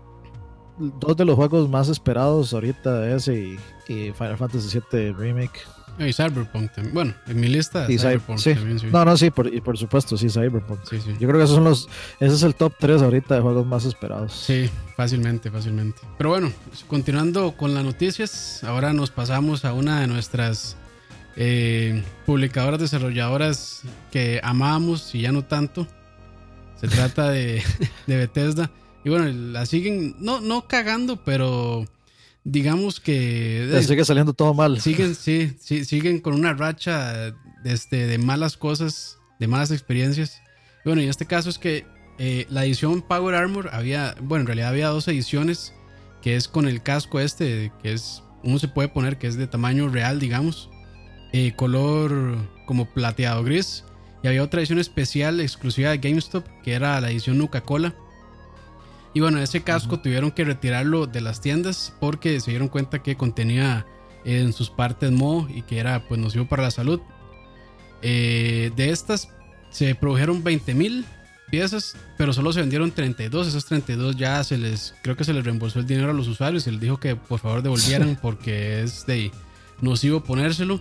dos 0.78 1.14
de 1.14 1.26
los 1.26 1.36
juegos 1.36 1.68
más 1.68 1.90
esperados 1.90 2.54
ahorita 2.54 3.14
es 3.14 3.28
y, 3.28 3.58
y 3.86 4.12
Final 4.12 4.38
Fantasy 4.38 4.80
VII 4.90 5.12
Remake 5.12 5.60
Y 5.98 6.12
Cyberpunk 6.12 6.72
también. 6.72 6.94
Bueno, 6.94 7.14
en 7.26 7.40
mi 7.40 7.48
lista 7.48 7.84
Y 7.88 7.94
Cy- 7.94 8.00
Cyberpunk 8.00 8.38
sí. 8.38 8.54
también, 8.54 8.78
sí. 8.78 8.86
No, 8.90 9.04
no, 9.04 9.16
sí, 9.16 9.30
por, 9.30 9.52
y 9.52 9.60
por 9.60 9.76
supuesto, 9.78 10.16
sí, 10.16 10.28
Cyberpunk. 10.30 10.80
Sí, 10.88 11.00
sí. 11.00 11.10
Yo 11.20 11.28
creo 11.28 11.38
que 11.38 11.44
esos 11.44 11.56
son 11.56 11.64
los, 11.64 11.88
ese 12.18 12.34
es 12.34 12.42
el 12.42 12.54
top 12.54 12.72
3 12.78 13.02
ahorita 13.02 13.34
de 13.34 13.40
juegos 13.40 13.66
más 13.66 13.84
esperados. 13.84 14.32
Sí, 14.32 14.68
fácilmente, 14.96 15.50
fácilmente. 15.50 16.00
Pero 16.18 16.30
bueno, 16.30 16.50
continuando 16.88 17.52
con 17.52 17.74
las 17.74 17.84
noticias, 17.84 18.64
ahora 18.64 18.92
nos 18.92 19.10
pasamos 19.10 19.64
a 19.64 19.72
una 19.74 20.00
de 20.00 20.06
nuestras 20.06 20.76
eh, 21.36 22.02
publicadoras 22.26 22.80
desarrolladoras 22.80 23.82
que 24.10 24.40
amábamos 24.42 25.14
y 25.14 25.20
ya 25.22 25.32
no 25.32 25.44
tanto. 25.44 25.86
Se 26.80 26.88
trata 26.88 27.30
de, 27.30 27.62
de 28.06 28.16
Bethesda. 28.16 28.70
Y 29.04 29.10
bueno, 29.10 29.26
la 29.26 29.66
siguen, 29.66 30.16
no, 30.20 30.40
no 30.40 30.66
cagando, 30.68 31.16
pero 31.16 31.84
digamos 32.44 33.00
que... 33.00 33.82
Sigue 33.86 34.04
saliendo 34.04 34.32
todo 34.32 34.54
mal. 34.54 34.80
Siguen, 34.80 35.14
sí, 35.14 35.56
sí, 35.60 35.84
siguen 35.84 36.20
con 36.20 36.34
una 36.34 36.54
racha 36.54 37.34
este, 37.64 38.06
de 38.06 38.18
malas 38.18 38.56
cosas, 38.56 39.18
de 39.38 39.46
malas 39.46 39.70
experiencias. 39.70 40.40
Bueno, 40.84 41.00
en 41.00 41.08
este 41.08 41.26
caso 41.26 41.50
es 41.50 41.58
que 41.58 41.86
eh, 42.18 42.46
la 42.50 42.64
edición 42.64 43.02
Power 43.02 43.34
Armor 43.34 43.70
había, 43.72 44.14
bueno, 44.20 44.42
en 44.42 44.46
realidad 44.46 44.70
había 44.70 44.88
dos 44.88 45.08
ediciones, 45.08 45.72
que 46.20 46.36
es 46.36 46.48
con 46.48 46.68
el 46.68 46.82
casco 46.82 47.20
este, 47.20 47.72
que 47.82 47.92
es, 47.92 48.22
uno 48.42 48.58
se 48.58 48.68
puede 48.68 48.88
poner 48.88 49.18
que 49.18 49.26
es 49.26 49.36
de 49.36 49.46
tamaño 49.46 49.88
real, 49.88 50.18
digamos, 50.18 50.68
eh, 51.32 51.52
color 51.56 52.36
como 52.66 52.92
plateado 52.92 53.42
gris. 53.44 53.84
Y 54.22 54.28
había 54.28 54.42
otra 54.42 54.60
edición 54.60 54.78
especial 54.78 55.40
exclusiva 55.40 55.90
de 55.90 55.98
GameStop, 55.98 56.46
que 56.62 56.74
era 56.74 57.00
la 57.00 57.10
edición 57.10 57.38
Nuca-Cola. 57.38 57.94
Y 59.14 59.20
bueno, 59.20 59.38
ese 59.38 59.62
casco 59.62 60.00
tuvieron 60.00 60.30
que 60.30 60.44
retirarlo 60.44 61.06
de 61.06 61.20
las 61.20 61.40
tiendas 61.40 61.94
porque 62.00 62.40
se 62.40 62.50
dieron 62.50 62.68
cuenta 62.68 63.02
que 63.02 63.16
contenía 63.16 63.86
en 64.24 64.52
sus 64.52 64.70
partes 64.70 65.10
moho 65.10 65.48
y 65.48 65.62
que 65.62 65.78
era 65.78 66.06
pues 66.08 66.20
nocivo 66.20 66.46
para 66.46 66.62
la 66.62 66.70
salud. 66.70 67.00
Eh, 68.00 68.72
de 68.74 68.90
estas 68.90 69.28
se 69.70 69.94
produjeron 69.94 70.42
20 70.42 70.74
mil 70.74 71.04
piezas, 71.50 71.96
pero 72.16 72.32
solo 72.32 72.52
se 72.52 72.60
vendieron 72.60 72.90
32. 72.90 73.48
Esas 73.48 73.66
32 73.66 74.16
ya 74.16 74.42
se 74.42 74.56
les, 74.56 74.94
creo 75.02 75.16
que 75.16 75.24
se 75.24 75.34
les 75.34 75.44
reembolsó 75.44 75.80
el 75.80 75.86
dinero 75.86 76.10
a 76.10 76.14
los 76.14 76.26
usuarios 76.26 76.66
y 76.66 76.70
les 76.70 76.80
dijo 76.80 76.98
que 76.98 77.14
por 77.14 77.38
favor 77.38 77.62
devolvieran 77.62 78.18
porque 78.22 78.82
es 78.82 79.04
de 79.06 79.30
nocivo 79.80 80.24
ponérselo. 80.24 80.80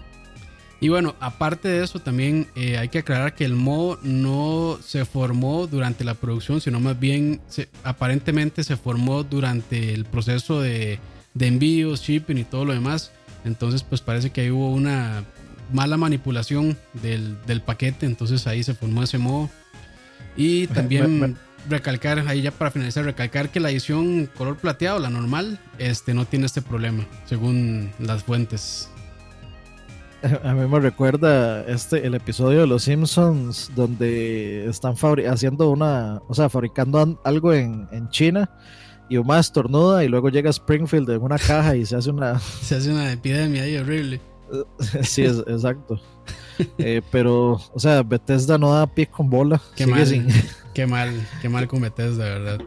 Y 0.81 0.89
bueno, 0.89 1.15
aparte 1.19 1.67
de 1.69 1.83
eso, 1.83 1.99
también 1.99 2.47
eh, 2.55 2.77
hay 2.79 2.89
que 2.89 2.97
aclarar 2.99 3.35
que 3.35 3.45
el 3.45 3.53
moho 3.53 3.99
no 4.01 4.79
se 4.83 5.05
formó 5.05 5.67
durante 5.67 6.03
la 6.03 6.15
producción, 6.15 6.59
sino 6.59 6.79
más 6.79 6.99
bien 6.99 7.39
se- 7.47 7.69
aparentemente 7.83 8.63
se 8.63 8.75
formó 8.77 9.23
durante 9.23 9.93
el 9.93 10.05
proceso 10.05 10.59
de, 10.59 10.97
de 11.35 11.47
envíos, 11.47 12.01
shipping 12.01 12.39
y 12.39 12.43
todo 12.43 12.65
lo 12.65 12.73
demás. 12.73 13.11
Entonces, 13.45 13.83
pues 13.83 14.01
parece 14.01 14.31
que 14.31 14.41
ahí 14.41 14.49
hubo 14.49 14.71
una 14.71 15.23
mala 15.71 15.97
manipulación 15.97 16.75
del, 17.01 17.37
del 17.45 17.61
paquete, 17.61 18.07
entonces 18.07 18.47
ahí 18.47 18.63
se 18.63 18.73
formó 18.73 19.03
ese 19.03 19.19
moho. 19.19 19.49
Y 20.35 20.65
también 20.67 21.19
recalcar, 21.69 22.27
ahí 22.27 22.41
ya 22.41 22.49
para 22.51 22.71
finalizar, 22.71 23.05
recalcar 23.05 23.49
que 23.49 23.59
la 23.59 23.69
edición 23.69 24.27
color 24.35 24.57
plateado, 24.57 24.97
la 24.99 25.11
normal, 25.11 25.59
este 25.77 26.15
no 26.15 26.25
tiene 26.25 26.47
este 26.47 26.63
problema, 26.63 27.05
según 27.27 27.91
las 27.99 28.23
fuentes. 28.23 28.89
A 30.43 30.53
mí 30.53 30.67
me 30.67 30.79
recuerda 30.79 31.63
este 31.65 32.05
el 32.05 32.13
episodio 32.15 32.61
de 32.61 32.67
Los 32.67 32.83
Simpsons 32.83 33.71
donde 33.75 34.65
están 34.69 34.95
haciendo 35.27 35.69
una, 35.71 36.21
o 36.27 36.33
sea, 36.33 36.47
fabricando 36.49 36.99
an- 36.99 37.17
algo 37.23 37.53
en, 37.53 37.87
en 37.91 38.07
China 38.09 38.49
y 39.09 39.17
más 39.19 39.47
estornuda 39.47 40.03
y 40.03 40.07
luego 40.07 40.29
llega 40.29 40.49
Springfield 40.51 41.09
en 41.09 41.21
una 41.21 41.37
caja 41.37 41.75
y 41.75 41.85
se 41.85 41.95
hace 41.95 42.09
una, 42.11 42.39
Se 42.61 42.75
hace 42.75 42.91
una 42.91 43.11
epidemia 43.11 43.63
ahí 43.63 43.77
horrible. 43.77 44.21
sí, 45.01 45.23
es, 45.23 45.39
exacto. 45.47 45.99
Eh, 46.77 47.01
pero, 47.11 47.53
o 47.73 47.79
sea, 47.79 48.03
Bethesda 48.03 48.57
no 48.57 48.73
da 48.73 48.85
pie 48.85 49.07
con 49.07 49.29
bola. 49.29 49.59
Qué 49.75 49.87
mal, 49.87 50.05
sin- 50.05 50.27
qué 50.73 50.85
mal, 50.85 51.11
qué 51.41 51.49
mal 51.49 51.67
con 51.67 51.81
Bethesda, 51.81 52.25
de 52.25 52.29
verdad. 52.39 52.59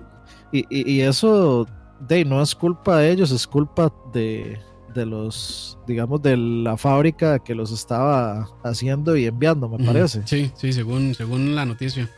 y, 0.50 0.64
y- 0.70 0.90
y 0.92 1.00
eso, 1.02 1.66
de, 2.00 2.24
no 2.24 2.42
es 2.42 2.54
culpa 2.54 2.98
de 2.98 3.10
ellos, 3.12 3.30
es 3.30 3.46
culpa 3.46 3.92
de, 4.12 4.58
de 4.94 5.06
los, 5.06 5.78
digamos, 5.86 6.22
de 6.22 6.36
la 6.36 6.76
fábrica 6.76 7.38
que 7.38 7.54
los 7.54 7.72
estaba 7.72 8.48
haciendo 8.62 9.16
y 9.16 9.26
enviando, 9.26 9.68
me 9.68 9.84
parece. 9.84 10.22
Sí, 10.26 10.50
sí, 10.56 10.72
según, 10.72 11.14
según 11.14 11.54
la 11.54 11.66
noticia. 11.66 12.08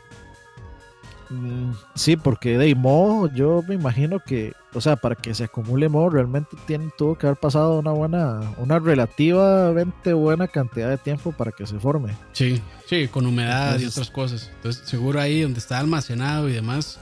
Mm, 1.29 1.71
Sí, 1.95 2.15
porque 2.15 2.57
de 2.57 2.73
Mo, 2.75 3.29
yo 3.33 3.61
me 3.67 3.75
imagino 3.75 4.19
que, 4.19 4.53
o 4.73 4.79
sea, 4.79 4.95
para 4.95 5.15
que 5.15 5.33
se 5.33 5.43
acumule 5.43 5.89
Mo, 5.89 6.09
realmente 6.09 6.55
tiene, 6.65 6.89
tuvo 6.97 7.17
que 7.17 7.27
haber 7.27 7.39
pasado 7.39 7.79
una 7.79 7.91
buena, 7.91 8.39
una 8.57 8.79
relativamente 8.79 10.13
buena 10.13 10.47
cantidad 10.47 10.89
de 10.89 10.97
tiempo 10.97 11.31
para 11.31 11.51
que 11.51 11.65
se 11.67 11.79
forme. 11.79 12.13
Sí, 12.31 12.61
sí, 12.85 13.07
con 13.07 13.25
humedad 13.25 13.77
y 13.79 13.85
otras 13.85 14.09
cosas. 14.09 14.49
Entonces, 14.55 14.87
seguro 14.87 15.19
ahí 15.19 15.41
donde 15.41 15.59
está 15.59 15.79
almacenado 15.79 16.47
y 16.47 16.53
demás, 16.53 16.99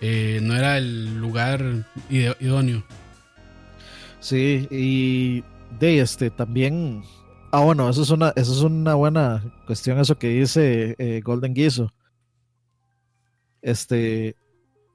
eh, 0.00 0.40
no 0.42 0.54
era 0.54 0.78
el 0.78 1.18
lugar 1.18 1.62
idóneo. 2.08 2.82
Sí, 4.26 4.66
y 4.72 5.44
de 5.78 6.00
este 6.00 6.30
también. 6.30 7.04
Ah, 7.52 7.60
bueno, 7.60 7.88
eso 7.88 8.02
es 8.02 8.10
una, 8.10 8.32
eso 8.34 8.50
es 8.52 8.60
una 8.60 8.94
buena 8.94 9.40
cuestión, 9.68 10.00
eso 10.00 10.18
que 10.18 10.30
dice 10.30 10.96
eh, 10.98 11.20
Golden 11.24 11.54
Guiso. 11.54 11.92
Este, 13.62 14.34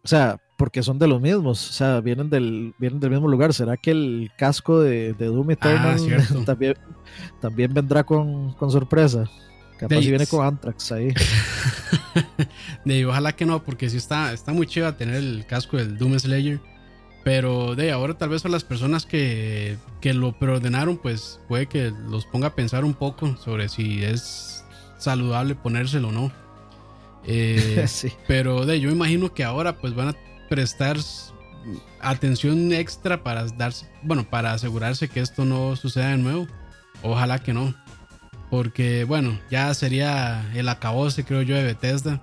o 0.03 0.07
sea, 0.09 0.37
porque 0.57 0.83
son 0.83 0.99
de 0.99 1.07
los 1.07 1.21
mismos, 1.21 1.69
o 1.69 1.71
sea, 1.71 2.01
vienen 2.01 2.29
del, 2.29 2.75
vienen 2.77 2.99
del 2.99 3.11
mismo 3.11 3.29
lugar. 3.29 3.53
¿Será 3.53 3.77
que 3.77 3.91
el 3.91 4.31
casco 4.37 4.81
de, 4.81 5.13
de 5.13 5.27
Doom 5.27 5.51
Eternal 5.51 5.97
cierto. 5.97 6.43
también, 6.45 6.73
también 7.39 7.73
vendrá 7.73 8.03
con, 8.03 8.51
con 8.55 8.69
sorpresa? 8.69 9.23
Capaz 9.77 9.95
De- 9.95 10.01
si 10.03 10.09
viene 10.09 10.27
con 10.27 10.45
Anthrax 10.45 10.91
ahí. 10.91 11.13
De, 12.83 13.05
ojalá 13.05 13.31
que 13.31 13.45
no, 13.45 13.63
porque 13.63 13.89
sí 13.89 13.95
está, 13.95 14.33
está 14.33 14.51
muy 14.51 14.67
chido 14.67 14.93
tener 14.93 15.15
el 15.15 15.45
casco 15.45 15.77
del 15.77 15.97
Doom 15.97 16.19
Slayer. 16.19 16.59
Pero 17.23 17.75
de 17.75 17.91
ahora 17.91 18.15
tal 18.15 18.29
vez 18.29 18.45
a 18.45 18.49
las 18.49 18.63
personas 18.63 19.05
que, 19.05 19.77
que 19.99 20.13
lo 20.13 20.33
preordenaron, 20.33 20.97
pues 20.97 21.39
puede 21.47 21.67
que 21.67 21.91
los 22.09 22.25
ponga 22.25 22.47
a 22.47 22.55
pensar 22.55 22.83
un 22.83 22.95
poco 22.95 23.37
sobre 23.37 23.69
si 23.69 24.03
es 24.03 24.65
saludable 24.97 25.55
ponérselo 25.55 26.09
o 26.09 26.11
no. 26.11 26.31
Eh, 27.25 27.85
sí. 27.87 28.11
pero 28.27 28.65
de 28.65 28.79
yo 28.79 28.89
imagino 28.89 29.33
que 29.33 29.43
ahora 29.43 29.77
pues 29.77 29.93
van 29.93 30.09
a 30.09 30.15
prestar 30.49 30.97
atención 31.99 32.73
extra 32.73 33.23
para 33.23 33.45
darse, 33.45 33.87
bueno, 34.01 34.27
para 34.27 34.53
asegurarse 34.53 35.07
que 35.07 35.19
esto 35.19 35.45
no 35.45 35.75
suceda 35.75 36.09
de 36.09 36.17
nuevo. 36.17 36.47
Ojalá 37.03 37.39
que 37.39 37.53
no. 37.53 37.73
Porque 38.49 39.05
bueno, 39.05 39.39
ya 39.49 39.73
sería 39.73 40.51
el 40.55 40.67
acabose 40.69 41.23
creo 41.23 41.41
yo 41.41 41.55
de 41.55 41.63
Bethesda. 41.63 42.21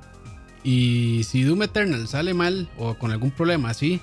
Y 0.65 1.23
si 1.25 1.45
Doom 1.45 1.63
Eternal 1.63 2.09
sale 2.09 2.35
mal 2.35 2.69
o 2.77 2.95
con 2.95 3.13
algún 3.13 3.31
problema 3.31 3.71
así, 3.71 4.01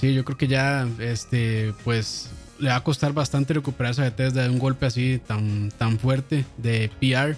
sí, 0.00 0.14
yo 0.14 0.24
creo 0.24 0.36
que 0.36 0.46
ya 0.48 0.88
este 0.98 1.72
pues 1.84 2.30
le 2.58 2.70
va 2.70 2.76
a 2.76 2.84
costar 2.84 3.12
bastante 3.12 3.52
recuperarse 3.54 4.00
a 4.00 4.04
Bethesda 4.04 4.42
de 4.44 4.48
un 4.50 4.58
golpe 4.58 4.86
así 4.86 5.20
tan, 5.26 5.70
tan 5.76 5.98
fuerte 5.98 6.44
de 6.56 6.90
PR. 7.00 7.36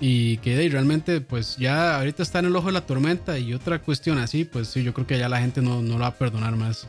Y 0.00 0.38
que 0.38 0.56
ahí 0.56 0.68
realmente, 0.68 1.20
pues 1.20 1.56
ya 1.58 1.96
ahorita 1.98 2.22
está 2.24 2.40
en 2.40 2.46
el 2.46 2.56
ojo 2.56 2.66
de 2.66 2.72
la 2.72 2.80
tormenta. 2.86 3.38
Y 3.38 3.54
otra 3.54 3.80
cuestión 3.80 4.18
así, 4.18 4.44
pues 4.44 4.68
sí, 4.68 4.82
yo 4.82 4.92
creo 4.92 5.06
que 5.06 5.18
ya 5.18 5.28
la 5.28 5.40
gente 5.40 5.62
no, 5.62 5.80
no 5.82 5.94
lo 5.94 6.00
va 6.00 6.08
a 6.08 6.14
perdonar 6.14 6.56
más. 6.56 6.88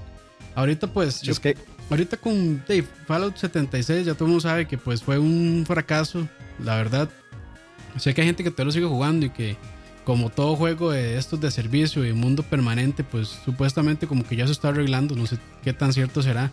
Ahorita, 0.56 0.88
pues, 0.88 1.22
yo- 1.22 1.36
que 1.36 1.56
ahorita 1.89 2.18
con 2.18 2.63
Dave, 2.68 2.86
Fallout 3.08 3.36
76, 3.38 4.06
ya 4.08 4.13
todo 4.13 4.25
el 4.25 4.30
mundo 4.32 4.42
sabe 4.42 4.68
que 4.68 4.77
pues 4.80 5.03
fue 5.03 5.20
un 5.20 5.63
fracaso, 5.68 6.27
la 6.63 6.75
verdad. 6.75 7.10
Sé 7.98 8.13
que 8.15 8.22
hay 8.22 8.27
gente 8.27 8.44
que 8.44 8.50
todavía 8.50 8.65
lo 8.65 8.72
sigue 8.72 8.86
jugando 8.88 9.25
y 9.27 9.30
que, 9.30 9.58
como 10.03 10.29
todo 10.29 10.55
juego 10.55 10.91
de 10.91 11.17
estos 11.17 11.39
de 11.39 11.51
servicio 11.51 12.05
y 12.05 12.13
mundo 12.13 12.43
permanente, 12.43 13.03
pues 13.03 13.27
supuestamente 13.27 14.07
como 14.07 14.24
que 14.24 14.36
ya 14.36 14.45
se 14.45 14.51
está 14.51 14.69
arreglando. 14.69 15.15
No 15.15 15.25
sé 15.25 15.38
qué 15.63 15.74
tan 15.74 15.93
cierto 15.93 16.22
será. 16.22 16.51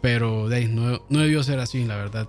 Pero 0.00 0.48
no, 0.48 1.02
no 1.08 1.18
debió 1.18 1.42
ser 1.42 1.58
así, 1.58 1.84
la 1.84 1.96
verdad. 1.96 2.28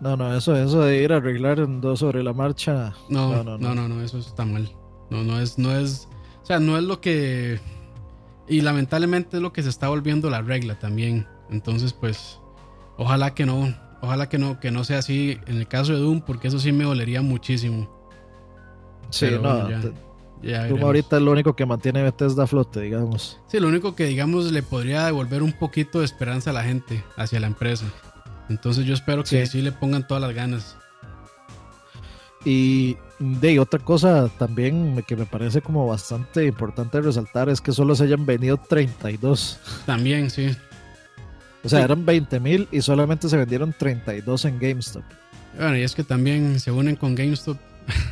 no, 0.00 0.16
no, 0.16 0.36
eso, 0.36 0.54
eso 0.54 0.80
de 0.80 1.02
ir 1.02 1.12
a 1.12 1.16
arreglar 1.16 1.60
en 1.60 1.80
dos 1.80 2.00
sobre 2.00 2.22
la 2.22 2.32
marcha. 2.34 2.92
No, 3.08 3.42
no, 3.42 3.58
no, 3.58 3.74
no, 3.74 4.02
eso 4.02 4.18
está 4.18 4.44
mal. 4.44 4.70
No, 5.10 5.22
no 5.22 5.40
es, 5.40 5.58
no 5.58 5.72
es, 5.76 6.08
o 6.42 6.46
sea, 6.46 6.58
no 6.58 6.76
es 6.76 6.84
lo 6.84 7.00
que, 7.00 7.60
y 8.48 8.60
lamentablemente 8.60 9.36
es 9.36 9.42
lo 9.42 9.52
que 9.52 9.62
se 9.62 9.68
está 9.68 9.88
volviendo 9.88 10.30
la 10.30 10.42
regla 10.42 10.78
también. 10.78 11.26
Entonces, 11.50 11.92
pues, 11.92 12.38
ojalá 12.96 13.34
que 13.34 13.46
no, 13.46 13.74
ojalá 14.00 14.28
que 14.28 14.38
no, 14.38 14.58
que 14.60 14.70
no 14.70 14.84
sea 14.84 14.98
así 14.98 15.38
en 15.46 15.58
el 15.58 15.68
caso 15.68 15.92
de 15.92 16.00
Doom, 16.00 16.22
porque 16.22 16.48
eso 16.48 16.58
sí 16.58 16.72
me 16.72 16.84
dolería 16.84 17.22
muchísimo. 17.22 18.01
Sí, 19.12 19.26
Pero 19.26 19.40
no. 19.42 19.70
ya- 19.70 19.80
te- 19.80 19.92
Ya 20.42 20.58
Doom 20.58 20.62
veremos. 20.62 20.82
ahorita 20.82 21.16
es 21.18 21.22
lo 21.22 21.30
único 21.30 21.54
que 21.54 21.64
mantiene 21.66 22.02
Bethesda 22.02 22.42
a 22.42 22.46
flote, 22.48 22.80
digamos. 22.80 23.38
Sí, 23.46 23.60
lo 23.60 23.68
único 23.68 23.94
que 23.94 24.06
digamos 24.06 24.50
le 24.50 24.64
podría 24.64 25.06
devolver 25.06 25.40
un 25.44 25.52
poquito 25.52 26.00
de 26.00 26.04
esperanza 26.04 26.50
a 26.50 26.52
la 26.52 26.64
gente 26.64 27.04
hacia 27.16 27.38
la 27.38 27.46
empresa. 27.46 27.84
Entonces 28.48 28.84
yo 28.84 28.92
espero 28.94 29.22
que 29.22 29.46
Sí. 29.46 29.52
sí, 29.52 29.62
le 29.62 29.70
pongan 29.70 30.04
todas 30.04 30.20
las 30.20 30.34
ganas. 30.34 30.76
Y 32.44 32.96
de 33.20 33.60
otra 33.60 33.78
cosa 33.78 34.28
también 34.36 35.04
que 35.06 35.14
me 35.14 35.26
parece 35.26 35.60
como 35.62 35.86
bastante 35.86 36.44
importante 36.44 37.00
resaltar 37.00 37.48
es 37.48 37.60
que 37.60 37.70
solo 37.70 37.94
se 37.94 38.02
hayan 38.04 38.26
venido 38.26 38.56
32. 38.56 39.60
También, 39.86 40.28
sí. 40.28 40.50
O 41.62 41.68
sea, 41.68 41.82
eran 41.84 42.04
20 42.04 42.40
mil 42.40 42.66
y 42.72 42.82
solamente 42.82 43.28
se 43.28 43.36
vendieron 43.36 43.72
32 43.78 44.44
en 44.46 44.58
GameStop. 44.58 45.04
Bueno, 45.56 45.76
y 45.76 45.82
es 45.82 45.94
que 45.94 46.02
también 46.02 46.58
se 46.58 46.72
unen 46.72 46.96
con 46.96 47.14
GameStop. 47.14 47.56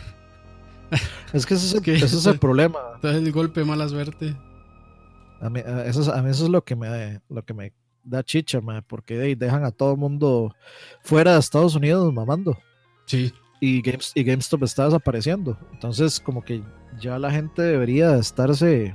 es 1.32 1.46
que 1.46 1.54
ese 1.54 1.78
es, 2.04 2.26
el, 2.26 2.38
problema. 2.38 2.78
Entonces 2.96 3.22
el 3.22 3.32
golpe 3.32 3.60
de 3.60 3.66
mala 3.66 3.88
suerte. 3.88 4.36
A 5.40 5.48
mí, 5.48 5.60
eso, 5.86 6.12
a 6.12 6.22
mí 6.22 6.30
eso 6.30 6.44
es 6.44 6.50
lo 6.50 6.62
que 6.64 6.76
me, 6.76 7.20
lo 7.28 7.44
que 7.44 7.54
me 7.54 7.72
da 8.04 8.22
chicha, 8.22 8.60
porque 8.86 9.36
dejan 9.36 9.64
a 9.64 9.70
todo 9.70 9.92
el 9.92 9.98
mundo 9.98 10.54
fuera 11.02 11.34
de 11.34 11.40
Estados 11.40 11.74
Unidos 11.74 12.12
mamando. 12.12 12.58
Sí. 13.06 13.32
Y, 13.60 13.82
y 14.14 14.24
GameStop 14.24 14.62
está 14.64 14.86
desapareciendo. 14.86 15.58
Entonces, 15.72 16.20
como 16.20 16.42
que 16.42 16.62
ya 16.98 17.18
la 17.18 17.30
gente 17.30 17.62
debería 17.62 18.16
estarse. 18.16 18.94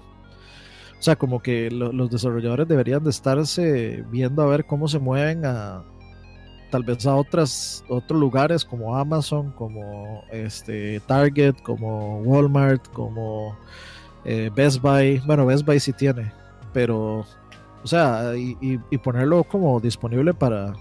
O 0.99 1.01
sea, 1.05 1.15
como 1.15 1.41
que 1.41 1.69
los 1.69 2.09
desarrolladores 2.09 2.67
deberían 2.67 3.03
de 3.03 3.09
estarse 3.09 4.03
viendo 4.09 4.41
a 4.41 4.47
ver 4.47 4.65
cómo 4.65 4.87
se 4.87 4.97
mueven 4.97 5.45
a 5.45 5.83
tal 6.69 6.83
vez 6.83 7.05
a 7.05 7.15
otras 7.15 7.83
otros 7.87 8.19
lugares 8.19 8.65
como 8.65 8.97
Amazon, 8.97 9.51
como 9.51 10.23
este 10.31 10.99
Target, 11.01 11.55
como 11.63 12.19
Walmart, 12.19 12.87
como 12.91 13.57
eh, 14.23 14.49
Best 14.53 14.81
Buy. 14.81 15.19
Bueno, 15.25 15.45
Best 15.45 15.65
Buy 15.65 15.79
sí 15.79 15.93
tiene, 15.93 16.31
pero 16.73 17.25
o 17.85 17.87
sea, 17.87 18.33
y, 18.35 18.77
ponerlo 18.97 19.43
como 19.43 19.79
disponible 19.79 20.33
para 20.33 20.73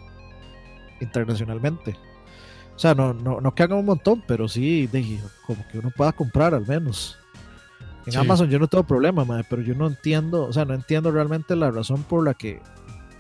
internacionalmente. 1.01 1.95
O 2.75 2.79
sea, 2.79 2.95
no, 2.95 3.13
no, 3.13 3.43
no 3.43 3.55
que 3.55 3.63
hagan 3.63 3.79
un 3.79 3.85
montón, 3.85 4.25
pero 4.27 4.49
sí, 4.49 4.87
de, 4.87 5.21
como 5.47 5.69
que 5.69 5.79
uno 5.79 5.91
pueda 5.95 6.13
comprar 6.13 6.55
al 6.55 6.67
menos. 6.67 7.19
En 8.07 8.17
Amazon 8.17 8.49
yo 8.49 8.59
no 8.59 8.69
tengo 8.69 8.85
problema, 8.85 9.27
pero 9.51 9.61
yo 9.61 9.75
no 9.75 9.87
entiendo, 9.87 10.47
o 10.47 10.53
sea, 10.55 10.65
no 10.65 10.73
entiendo 10.73 11.11
realmente 11.11 11.55
la 11.55 11.71
razón 11.71 12.03
por 12.05 12.25
la 12.25 12.33
que 12.33 12.61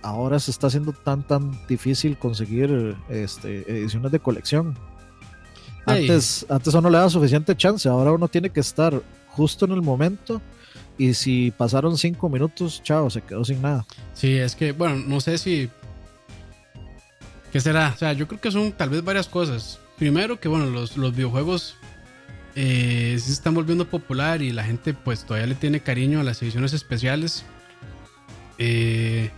ahora 0.05 0.39
se 0.39 0.51
está 0.51 0.67
haciendo 0.67 0.93
tan 0.93 1.27
tan 1.27 1.59
difícil 1.67 2.19
conseguir 2.19 2.95
este, 3.09 3.71
ediciones 3.71 4.13
de 4.13 4.21
colección. 4.21 4.79
Antes, 5.87 6.47
antes 6.49 6.73
uno 6.75 6.91
le 6.91 6.99
da 6.99 7.11
suficiente 7.11 7.57
chance, 7.57 7.89
ahora 7.89 8.13
uno 8.13 8.29
tiene 8.29 8.51
que 8.51 8.61
estar 8.61 9.03
justo 9.29 9.65
en 9.65 9.73
el 9.73 9.83
momento 9.83 10.41
y 10.97 11.15
si 11.15 11.51
pasaron 11.51 11.97
cinco 11.99 12.29
minutos, 12.29 12.83
chao, 12.83 13.11
se 13.11 13.23
quedó 13.23 13.45
sin 13.45 13.63
nada. 13.63 13.87
Sí, 14.13 14.37
es 14.37 14.55
que, 14.55 14.73
bueno, 14.73 14.97
no 14.97 15.21
sé 15.21 15.39
si. 15.39 15.69
¿Qué 17.51 17.61
será? 17.61 17.93
O 17.95 17.99
sea, 17.99 18.13
yo 18.13 18.29
creo 18.29 18.41
que 18.41 18.51
son 18.53 18.73
tal 18.73 18.91
vez 18.91 19.03
varias 19.03 19.27
cosas. 19.27 19.81
Primero, 19.97 20.39
que 20.39 20.49
bueno, 20.49 20.67
los, 20.67 20.95
videojuegos 21.15 21.77
eh, 22.57 23.17
se 23.21 23.33
están 23.33 23.55
volviendo 23.55 23.89
popular 23.89 24.43
y 24.43 24.53
la 24.53 24.65
gente, 24.65 24.93
pues 24.93 25.25
todavía 25.25 25.47
le 25.47 25.55
tiene 25.55 25.81
cariño 25.81 26.21
a 26.21 26.25
las 26.25 26.43
ediciones 26.43 26.73
especiales. 26.73 27.45
Eh, 28.59 29.31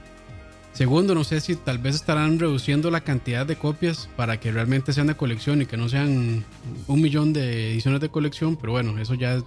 segundo, 0.77 1.15
no 1.15 1.25
sé 1.25 1.41
si 1.41 1.57
tal 1.57 1.79
vez 1.79 1.95
estarán 1.95 2.39
reduciendo 2.39 2.91
la 2.91 3.01
cantidad 3.01 3.47
de 3.47 3.57
copias 3.57 4.09
para 4.17 4.39
que 4.39 4.53
realmente 4.53 4.93
sean 4.93 5.07
de 5.07 5.17
colección 5.17 5.63
y 5.63 5.67
que 5.67 5.77
no 5.77 5.89
sean 5.89 6.45
un 6.87 7.01
millón 7.01 7.33
de 7.33 7.73
ediciones 7.73 8.01
de 8.01 8.09
colección, 8.09 8.57
pero 8.57 8.73
bueno, 8.73 8.99
eso 8.99 9.15
ya 9.15 9.43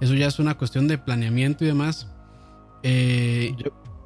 eso 0.00 0.14
ya 0.14 0.26
es 0.26 0.38
una 0.38 0.56
cuestión 0.56 0.88
de 0.88 0.98
planeamiento 0.98 1.64
y 1.64 1.68
demás. 1.68 2.08
Eh, 2.82 3.54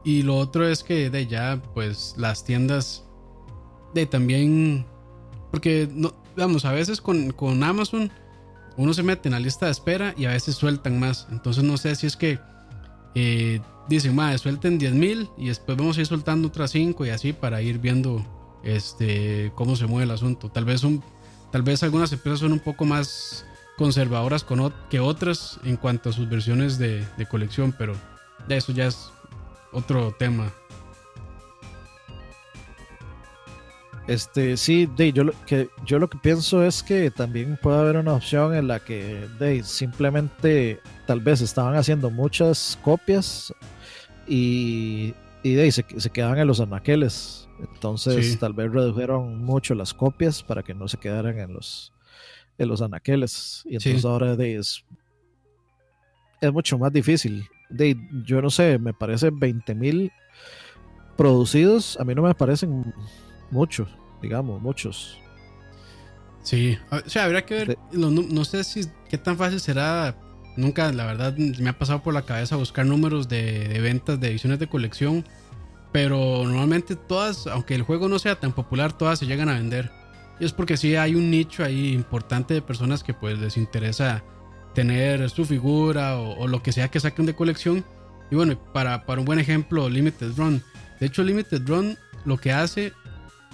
y 0.04 0.22
lo 0.22 0.37
otro 0.37 0.66
es 0.66 0.82
que 0.82 1.11
de 1.11 1.26
ya, 1.26 1.61
pues 1.75 2.14
las 2.16 2.44
tiendas 2.44 3.04
de 3.94 4.06
también, 4.06 4.87
porque 5.50 5.88
no, 5.92 6.14
vamos, 6.37 6.64
a 6.64 6.72
veces 6.72 7.00
con, 7.00 7.34
Amazon 7.62 8.11
uno 8.76 8.94
se 8.94 9.02
mete 9.02 9.28
en 9.28 9.34
la 9.34 9.40
lista 9.40 9.66
de 9.66 9.72
espera 9.72 10.14
y 10.16 10.25
a 10.25 10.30
veces 10.30 10.54
sueltan 10.54 10.99
más. 10.99 11.28
Entonces 11.30 11.62
no 11.62 11.76
sé 11.76 11.94
si 11.94 12.06
es 12.06 12.16
que 12.16 12.38
eh, 13.14 13.61
dicen, 13.88 14.14
madre, 14.14 14.38
suelten 14.38 14.78
10 14.78 14.94
mil 14.94 15.30
y 15.37 15.48
después 15.48 15.76
vamos 15.76 15.96
a 15.96 16.00
ir 16.00 16.07
soltando 16.07 16.48
otras 16.48 16.70
5 16.70 17.07
y 17.07 17.11
así 17.11 17.33
para 17.33 17.62
ir 17.62 17.78
viendo 17.78 18.24
este, 18.62 19.52
cómo 19.54 19.76
se 19.76 19.87
mueve 19.87 20.04
el 20.04 20.11
asunto. 20.11 20.50
Tal 20.50 20.64
vez, 20.64 20.85
un, 20.85 21.02
tal 21.50 21.62
vez 21.62 21.83
algunas 21.83 22.12
empresas 22.12 22.40
son 22.40 22.52
un 22.52 22.61
poco 22.61 22.85
más 22.85 23.44
conservadoras 23.76 24.44
con, 24.44 24.72
que 24.90 25.00
otras 25.00 25.59
en 25.64 25.76
cuanto 25.76 26.11
a 26.11 26.12
sus 26.12 26.28
versiones 26.28 26.78
de, 26.78 27.04
colección, 27.30 27.74
pero 27.76 27.94
ya 28.48 28.57
eso 28.57 28.72
ya 28.72 28.87
es 28.87 29.11
otro 29.72 30.14
tema. 30.18 30.52
Este, 34.06 34.56
sí, 34.56 34.86
de, 34.96 35.12
yo, 35.12 35.24
lo 35.24 35.32
que, 35.46 35.68
yo 35.86 35.98
lo 35.98 36.10
que 36.10 36.18
pienso 36.18 36.64
es 36.64 36.82
que 36.82 37.10
también 37.10 37.58
puede 37.62 37.78
haber 37.78 37.96
una 37.96 38.14
opción 38.14 38.54
en 38.54 38.66
la 38.66 38.80
que 38.80 39.28
de, 39.38 39.62
simplemente 39.62 40.80
tal 41.06 41.20
vez 41.20 41.40
estaban 41.40 41.76
haciendo 41.76 42.10
muchas 42.10 42.78
copias 42.82 43.54
y, 44.26 45.14
y 45.44 45.54
de, 45.54 45.70
se, 45.70 45.84
se 45.96 46.10
quedaban 46.10 46.38
en 46.38 46.48
los 46.48 46.60
anaqueles. 46.60 47.48
Entonces 47.60 48.38
tal 48.40 48.54
vez 48.54 48.72
redujeron 48.72 49.44
mucho 49.44 49.74
las 49.74 49.94
copias 49.94 50.42
para 50.42 50.64
que 50.64 50.74
no 50.74 50.88
se 50.88 50.96
quedaran 50.96 51.38
en 51.38 51.52
los, 51.52 51.92
en 52.58 52.68
los 52.68 52.82
anaqueles. 52.82 53.62
Y 53.66 53.76
entonces 53.76 54.04
ahora 54.04 54.32
es, 54.32 54.84
es 56.40 56.52
mucho 56.52 56.76
más 56.76 56.92
difícil. 56.92 57.46
De, 57.70 57.96
yo 58.24 58.42
no 58.42 58.50
sé, 58.50 58.78
me 58.78 58.92
parece 58.92 59.30
20 59.30 59.74
mil 59.76 60.12
producidos, 61.16 61.98
a 62.00 62.04
mí 62.04 62.14
no 62.14 62.22
me 62.22 62.34
parecen 62.34 62.92
muchos, 63.52 63.88
digamos, 64.20 64.60
muchos. 64.60 65.20
Sí, 66.42 66.76
o 66.90 67.08
sea, 67.08 67.24
habría 67.24 67.46
que 67.46 67.54
ver, 67.54 67.78
no, 67.92 68.44
sé 68.44 68.64
si 68.64 68.86
qué 69.08 69.16
tan 69.16 69.36
fácil 69.36 69.60
será, 69.60 70.16
nunca, 70.56 70.90
la 70.90 71.06
verdad, 71.06 71.36
me 71.36 71.70
ha 71.70 71.78
pasado 71.78 72.02
por 72.02 72.14
la 72.14 72.22
cabeza 72.22 72.56
buscar 72.56 72.84
números 72.84 73.28
de, 73.28 73.68
de 73.68 73.80
ventas 73.80 74.18
de 74.18 74.28
ediciones 74.28 74.58
de 74.58 74.66
colección, 74.66 75.24
pero 75.92 76.42
normalmente 76.44 76.96
todas, 76.96 77.46
aunque 77.46 77.76
el 77.76 77.82
juego 77.82 78.08
no 78.08 78.18
sea 78.18 78.40
tan 78.40 78.52
popular, 78.52 78.92
todas 78.92 79.20
se 79.20 79.26
llegan 79.26 79.48
a 79.48 79.54
vender. 79.54 79.92
Y 80.40 80.44
es 80.44 80.52
porque 80.52 80.76
sí 80.76 80.96
hay 80.96 81.14
un 81.14 81.30
nicho 81.30 81.62
ahí 81.62 81.92
importante 81.92 82.54
de 82.54 82.62
personas 82.62 83.04
que 83.04 83.14
pues 83.14 83.38
les 83.38 83.56
interesa 83.56 84.24
tener 84.74 85.28
su 85.30 85.44
figura 85.44 86.18
o, 86.18 86.48
lo 86.48 86.62
que 86.62 86.72
sea 86.72 86.88
que 86.88 86.98
saquen 86.98 87.26
de 87.26 87.34
colección. 87.34 87.84
Y 88.30 88.34
bueno, 88.34 88.58
para, 88.72 89.04
para 89.04 89.20
un 89.20 89.26
buen 89.26 89.38
ejemplo, 89.38 89.88
Limited 89.88 90.32
Run. 90.36 90.62
De 90.98 91.06
hecho, 91.06 91.22
Limited 91.22 91.62
Run 91.66 91.98
lo 92.24 92.38
que 92.38 92.52
hace 92.52 92.92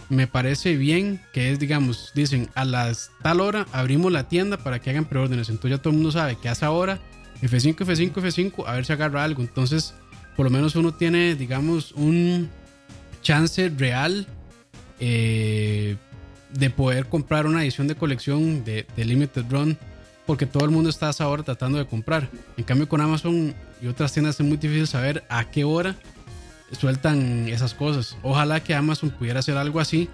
me 0.09 0.27
parece 0.27 0.77
bien 0.77 1.21
que 1.33 1.53
es, 1.53 1.59
digamos, 1.59 2.13
dicen 2.15 2.49
a 2.55 2.65
las 2.65 3.11
tal 3.23 3.41
hora 3.41 3.67
abrimos 3.73 4.11
la 4.11 4.29
tienda 4.29 4.57
para 4.57 4.81
que 4.81 4.91
hagan 4.91 5.05
preórdenes. 5.05 5.49
Entonces 5.49 5.79
ya 5.79 5.83
todo 5.83 5.91
el 5.91 5.97
mundo 5.97 6.13
sabe 6.13 6.37
que 6.37 6.49
hace 6.49 6.65
ahora 6.65 6.99
F5, 7.43 7.77
F5, 7.77 8.13
F5, 8.15 8.65
a 8.67 8.73
ver 8.73 8.85
si 8.85 8.93
agarra 8.93 9.25
algo. 9.25 9.43
Entonces, 9.43 9.95
por 10.37 10.45
lo 10.45 10.51
menos 10.51 10.77
uno 10.77 10.93
tiene, 10.93 11.35
digamos, 11.35 11.93
un 11.93 12.49
chance 13.23 13.69
real 13.77 14.27
eh, 15.01 15.97
de 16.53 16.71
poder 16.71 17.07
comprar 17.07 17.47
una 17.47 17.63
edición 17.63 17.89
de 17.89 17.95
colección 17.95 18.65
de, 18.65 18.87
Limited 18.97 19.45
Run 19.51 19.77
porque 20.27 20.47
todo 20.47 20.65
el 20.65 20.71
mundo 20.71 20.91
está 20.91 21.11
ahora 21.21 21.43
tratando 21.43 21.79
de 21.79 21.87
comprar. 21.87 22.29
En 22.57 22.65
cambio 22.65 22.89
con 22.89 23.01
Amazon 23.01 23.55
y 23.81 23.87
otras 23.87 24.13
tiendas 24.13 24.39
es 24.39 24.47
muy 24.47 24.57
difícil 24.57 24.87
saber 24.87 25.25
a 25.29 25.51
qué 25.51 25.65
hora 25.65 25.97
sueltan 26.73 27.49
esas 27.49 27.75
cosas. 27.75 28.17
Ojalá 28.23 28.61
que 28.63 28.75
Amazon 28.75 29.11
pudiera 29.11 29.41
hacer 29.41 29.57
algo 29.57 29.81
así. 29.81 30.09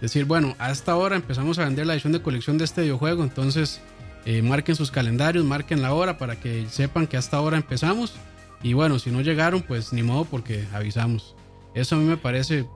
Decir, 0.00 0.24
bueno, 0.24 0.56
a 0.58 0.70
esta 0.70 0.96
hora 0.96 1.16
empezamos 1.16 1.58
a 1.58 1.64
vender 1.64 1.86
la 1.86 1.92
edición 1.92 2.12
de 2.12 2.22
colección 2.22 2.56
de 2.56 2.64
este 2.64 2.82
videojuego, 2.82 3.22
entonces 3.22 3.80
eh, 4.24 4.40
marquen 4.42 4.74
sus 4.74 4.90
calendarios, 4.90 5.44
marquen 5.44 5.82
la 5.82 5.92
hora 5.92 6.16
para 6.16 6.36
que 6.36 6.66
sepan 6.68 7.06
que 7.06 7.16
hasta 7.16 7.36
ahora 7.36 7.56
empezamos. 7.56 8.14
Y 8.62 8.72
bueno, 8.72 8.98
si 8.98 9.10
no 9.10 9.20
llegaron, 9.20 9.62
pues 9.62 9.92
ni 9.92 10.02
modo 10.02 10.24
porque 10.24 10.66
avisamos. 10.72 11.34
Eso 11.74 11.96
a 11.96 11.98
mí 11.98 12.04
me 12.04 12.16
parece 12.16 12.66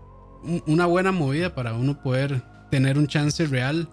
una 0.67 0.87
buena 0.87 1.13
movida 1.13 1.55
para 1.55 1.75
uno 1.75 2.03
poder 2.03 2.43
tener 2.71 2.99
un 2.99 3.07
chance 3.07 3.47
real 3.47 3.89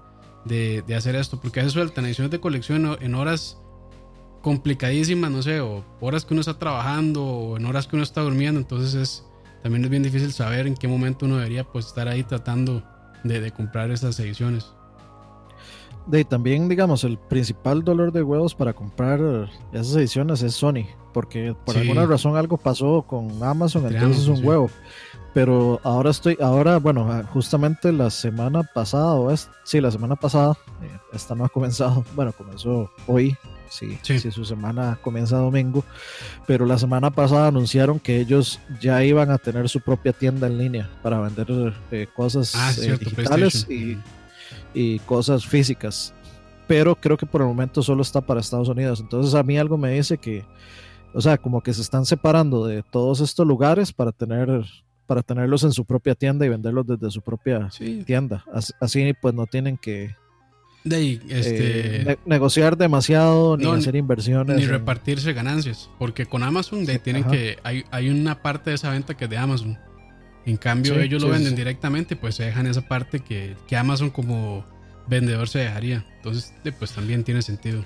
de, 0.46 0.84
hacer 0.96 1.16
esto, 1.16 1.40
porque 1.40 1.60
a 1.60 1.64
veces 1.64 1.74
sueltan 1.74 2.06
ediciones 2.06 2.32
de 2.32 2.40
colección 2.40 2.98
en 3.00 3.16
horas 3.16 3.58
complicadísimas, 4.42 5.32
no 5.32 5.42
sé, 5.44 5.62
o 5.62 5.86
horas 6.00 6.26
que 6.26 6.34
uno 6.34 6.42
está 6.42 6.58
trabajando 6.58 7.24
o 7.24 7.58
en 7.58 7.66
horas 7.66 7.88
que 7.88 7.96
uno 7.96 8.04
está 8.04 8.22
durmiendo, 8.22 8.60
entonces 8.60 8.96
es 8.96 9.26
también 9.62 9.84
es 9.84 9.90
bien 9.90 10.04
difícil 10.04 10.32
saber 10.32 10.68
en 10.68 10.76
qué 10.76 10.88
momento 10.88 11.26
uno 11.26 11.38
debería 11.38 11.64
pues 11.64 11.88
estar 11.88 12.08
ahí 12.08 12.24
tratando 12.24 12.84
de, 13.24 13.52
comprar 13.52 13.92
esas 13.92 14.20
ediciones. 14.20 14.74
De 16.08 16.26
también, 16.26 16.68
digamos, 16.68 17.04
el 17.04 17.18
principal 17.18 17.84
dolor 17.84 18.12
de 18.12 18.24
huevos 18.24 18.56
para 18.56 18.74
comprar 18.74 19.20
esas 19.72 19.96
ediciones 19.96 20.42
es 20.42 20.56
Sony, 20.56 20.86
porque 21.14 21.56
por 21.66 21.78
alguna 21.78 22.06
razón 22.08 22.36
algo 22.36 22.58
pasó 22.58 23.04
con 23.04 23.44
Amazon, 23.44 23.86
entonces 23.86 24.24
es 24.24 24.28
un 24.28 24.44
huevo. 24.44 24.70
Pero 25.34 25.80
ahora 25.84 26.10
estoy, 26.10 26.38
ahora, 26.42 26.78
bueno, 26.78 27.08
ah, 27.10 27.24
justamente 27.32 27.92
la 27.94 28.10
semana 28.10 28.64
pasada, 28.64 29.14
o 29.14 29.32
es, 29.32 29.50
sí, 29.64 29.80
la 29.80 29.90
semana 29.90 30.18
pasada, 30.18 30.58
eh, 30.82 30.90
esta 31.14 31.36
no 31.36 31.46
ha 31.46 31.50
comenzado, 31.50 32.04
bueno, 32.16 32.34
comenzó 32.34 32.92
hoy, 33.08 33.38
sí, 34.02 34.20
sí, 34.20 34.32
su 34.32 34.46
semana 34.46 35.00
comienza 35.02 35.38
domingo, 35.38 35.84
pero 36.46 36.66
la 36.66 36.78
semana 36.78 37.10
pasada 37.10 37.48
anunciaron 37.48 38.00
que 38.00 38.20
ellos 38.20 38.60
ya 38.82 39.04
iban 39.04 39.32
a 39.32 39.38
tener 39.38 39.68
su 39.70 39.80
propia 39.82 40.14
tienda 40.14 40.48
en 40.48 40.58
línea 40.58 40.90
para 41.02 41.20
vender 41.20 41.74
eh, 41.92 42.08
cosas 42.16 42.54
ah, 42.56 42.72
eh, 42.82 42.98
digitales 43.00 43.66
y, 43.70 43.98
y 44.74 45.00
cosas 45.00 45.46
físicas. 45.46 46.14
Pero 46.68 46.96
creo 46.96 47.18
que 47.18 47.26
por 47.26 47.42
el 47.42 47.48
momento 47.48 47.82
solo 47.84 48.02
está 48.02 48.22
para 48.22 48.40
Estados 48.40 48.70
Unidos. 48.70 49.00
Entonces 49.02 49.34
a 49.36 49.44
mí 49.44 49.58
algo 49.58 49.78
me 49.78 49.92
dice 49.92 50.18
que, 50.18 50.46
o 51.14 51.20
sea, 51.20 51.38
como 51.38 51.62
que 51.62 51.74
se 51.74 51.82
están 51.82 52.06
separando 52.06 52.66
de 52.66 52.82
todos 52.84 53.20
estos 53.20 53.46
lugares 53.48 53.92
para 53.92 54.12
tener 54.12 54.64
para 55.08 55.22
tenerlos 55.24 55.64
en 55.66 55.74
su 55.74 55.84
propia 55.84 56.16
tienda 56.16 56.46
y 56.46 56.50
venderlos 56.50 56.88
desde 56.88 57.12
su 57.12 57.22
propia 57.22 57.70
Sí. 57.72 58.02
tienda. 58.06 58.46
As- 58.54 58.74
Así, 58.80 59.12
pues 59.22 59.34
no 59.34 59.46
tienen 59.46 59.76
que 59.78 60.16
De 60.84 60.96
ahí, 60.96 61.22
este, 61.30 62.02
eh, 62.02 62.04
ne- 62.06 62.18
negociar 62.26 62.76
demasiado 62.76 63.56
ni 63.56 63.66
hacer 63.72 63.96
inversiones. 63.96 64.58
ni 64.58 64.64
en- 64.64 64.70
repartirse 64.70 65.32
ganancias. 65.34 65.90
Porque 66.00 66.26
con 66.26 66.42
Amazon 66.44 66.86
de, 66.86 66.94
Sí, 66.94 67.00
tienen 67.00 67.24
ajá. 67.24 67.32
que. 67.32 67.60
Hay, 67.64 67.84
hay 67.92 68.10
una 68.10 68.42
parte 68.42 68.72
de 68.72 68.76
esa 68.78 68.90
venta 68.90 69.16
que 69.16 69.26
es 69.26 69.30
de 69.30 69.38
Amazon. 69.38 69.78
En 70.46 70.58
cambio, 70.58 70.96
Sí, 70.96 71.02
ellos 71.02 71.22
lo 71.22 71.30
venden 71.30 71.56
directamente, 71.56 72.16
pues 72.16 72.34
se 72.36 72.44
dejan 72.46 72.66
esa 72.66 72.82
parte 72.82 73.20
que, 73.20 73.56
que 73.68 73.78
Amazon 73.78 74.10
como 74.10 74.66
vendedor 75.08 75.48
se 75.48 75.60
dejaría. 75.60 76.04
Entonces, 76.18 76.52
pues 76.80 76.92
también 76.94 77.24
tiene 77.24 77.44
sentido. 77.44 77.86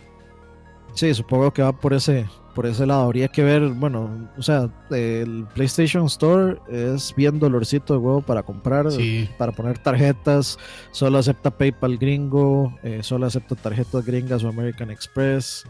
Sí, 0.93 1.13
supongo 1.13 1.51
que 1.51 1.61
va 1.61 1.77
por 1.77 1.93
ese, 1.93 2.25
por 2.55 2.65
ese 2.65 2.85
lado. 2.87 3.03
Habría 3.03 3.27
que 3.27 3.43
ver, 3.43 3.61
bueno, 3.69 4.29
o 4.37 4.41
sea, 4.41 4.69
el 4.89 5.45
PlayStation 5.53 6.05
Store 6.05 6.57
es 6.69 7.13
bien 7.15 7.37
dolorcito 7.37 7.93
de 7.93 7.99
huevo 7.99 8.21
para 8.21 8.41
comprar, 8.41 8.91
Sí, 8.91 9.29
para 9.37 9.51
poner 9.51 9.77
tarjetas. 9.77 10.57
Solo 10.91 11.17
acepta 11.19 11.51
PayPal 11.51 11.97
gringo, 11.97 12.75
eh, 12.81 13.03
solo 13.03 13.25
acepta 13.27 13.55
tarjetas 13.55 14.03
gringas 14.05 14.43
o 14.43 14.47
American 14.47 14.89
Express. 14.89 15.65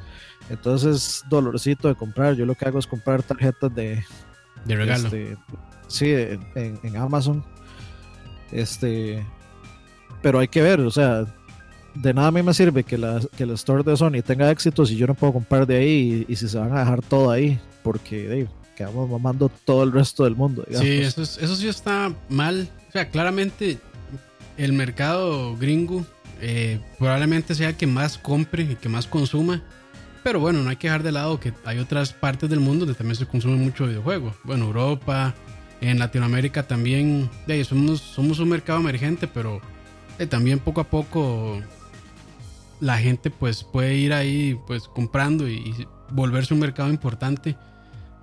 Entonces 0.49 0.95
es 0.95 1.23
dolorcito 1.29 1.87
de 1.87 1.95
comprar. 1.95 2.35
Yo 2.35 2.45
lo 2.45 2.55
que 2.55 2.65
hago 2.65 2.79
es 2.79 2.87
comprar 2.87 3.23
tarjetas 3.23 3.73
de, 3.75 4.03
de 4.65 4.75
regalo. 4.75 5.05
este, 5.07 5.35
sí, 5.87 6.11
en, 6.11 6.47
en- 6.55 6.79
en 6.83 6.95
Amazon. 6.97 7.43
Este, 8.51 9.25
pero 10.21 10.39
hay 10.39 10.47
que 10.47 10.61
ver, 10.61 10.79
o 10.81 10.91
sea, 10.91 11.25
de 11.95 12.13
nada 12.13 12.27
a 12.27 12.31
mí 12.31 12.43
me 12.43 12.53
sirve 12.53 12.83
que 12.83 12.97
la, 12.97 13.21
que 13.37 13.43
el 13.43 13.51
store 13.51 13.83
de 13.83 13.95
Sony 13.97 14.21
tenga 14.25 14.51
éxito 14.51 14.85
si 14.85 14.95
yo 14.95 15.07
no 15.07 15.15
puedo 15.15 15.33
comprar 15.33 15.65
de 15.65 15.77
ahí 15.77 16.25
y, 16.27 16.35
si 16.35 16.47
se 16.47 16.57
van 16.57 16.75
a 16.75 16.79
dejar 16.79 17.01
todo 17.01 17.31
ahí, 17.31 17.59
porque 17.83 18.47
quedamos 18.75 19.09
mamando 19.09 19.49
todo 19.63 19.83
el 19.83 19.91
resto 19.91 20.25
del 20.25 20.35
mundo. 20.35 20.65
Sí, 20.69 20.99
eso, 20.99 21.21
es- 21.21 21.37
eso 21.37 21.55
sí 21.55 21.67
está 21.67 22.13
mal. 22.29 22.67
O 22.89 22.91
sea, 22.91 23.09
claramente 23.09 23.79
el 24.57 24.73
mercado 24.73 25.55
gringo 25.57 26.05
eh, 26.41 26.79
probablemente 26.99 27.55
sea 27.55 27.69
el 27.69 27.75
que 27.75 27.87
más 27.87 28.17
compre 28.17 28.63
y 28.63 28.75
que 28.75 28.89
más 28.89 29.07
consuma. 29.07 29.63
Pero 30.23 30.39
bueno, 30.39 30.63
no 30.63 30.69
hay 30.69 30.75
que 30.75 30.87
dejar 30.87 31.03
de 31.03 31.11
lado 31.11 31.39
que 31.39 31.53
hay 31.65 31.77
otras 31.77 32.11
partes 32.11 32.49
del 32.49 32.59
mundo 32.59 32.85
donde 32.85 32.97
también 32.97 33.15
se 33.15 33.27
consume 33.27 33.57
mucho 33.57 33.85
videojuego. 33.85 34.33
Bueno, 34.43 34.65
Europa, 34.65 35.35
en 35.81 35.99
Latinoamérica 35.99 36.63
también. 36.63 37.29
somos, 37.63 38.01
somos 38.01 38.39
un 38.39 38.49
mercado 38.49 38.79
emergente, 38.79 39.27
pero 39.27 39.61
eh, 40.17 40.25
también 40.25 40.59
poco 40.59 40.81
a 40.81 40.85
poco 40.85 41.61
la 42.79 42.97
gente 42.97 43.29
pues 43.29 43.63
puede 43.63 43.95
ir 43.95 44.13
ahí 44.13 44.59
pues 44.67 44.87
comprando 44.87 45.47
y, 45.47 45.55
y 45.55 45.87
volverse 46.11 46.53
un 46.53 46.59
mercado 46.59 46.89
importante. 46.89 47.55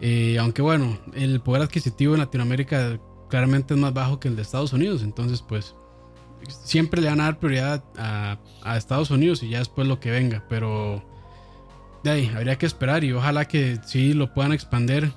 Eh, 0.01 0.37
aunque 0.39 0.63
bueno, 0.63 0.99
el 1.15 1.41
poder 1.41 1.63
adquisitivo 1.63 2.15
en 2.15 2.21
Latinoamérica 2.21 2.99
claramente 3.29 3.75
es 3.75 3.81
más 3.81 3.95
bajo 3.95 4.19
que 4.19 4.29
el 4.29 4.37
de 4.37 4.43
Estados 4.43 4.73
Unidos. 4.73 5.03
Entonces, 5.03 5.43
pues 5.43 5.75
siempre 6.49 7.01
le 7.01 7.09
van 7.09 7.21
a 7.21 7.25
dar 7.25 7.39
prioridad 7.39 7.85
a, 7.97 8.39
a 8.63 8.77
Estados 8.77 9.11
Unidos 9.11 9.43
y 9.43 9.51
ya 9.51 9.59
después 9.59 9.87
lo 9.87 10.01
que 10.01 10.11
venga. 10.11 10.45
Pero 10.49 11.03
de 12.03 12.11
ahí 12.11 12.33
habría 12.35 12.59
que 12.59 12.67
esperar 12.67 13.05
y 13.05 13.13
ojalá 13.13 13.47
que 13.47 13.79
sí 13.87 14.13
lo 14.13 14.35
puedan 14.35 14.53
expandir. 14.53 15.13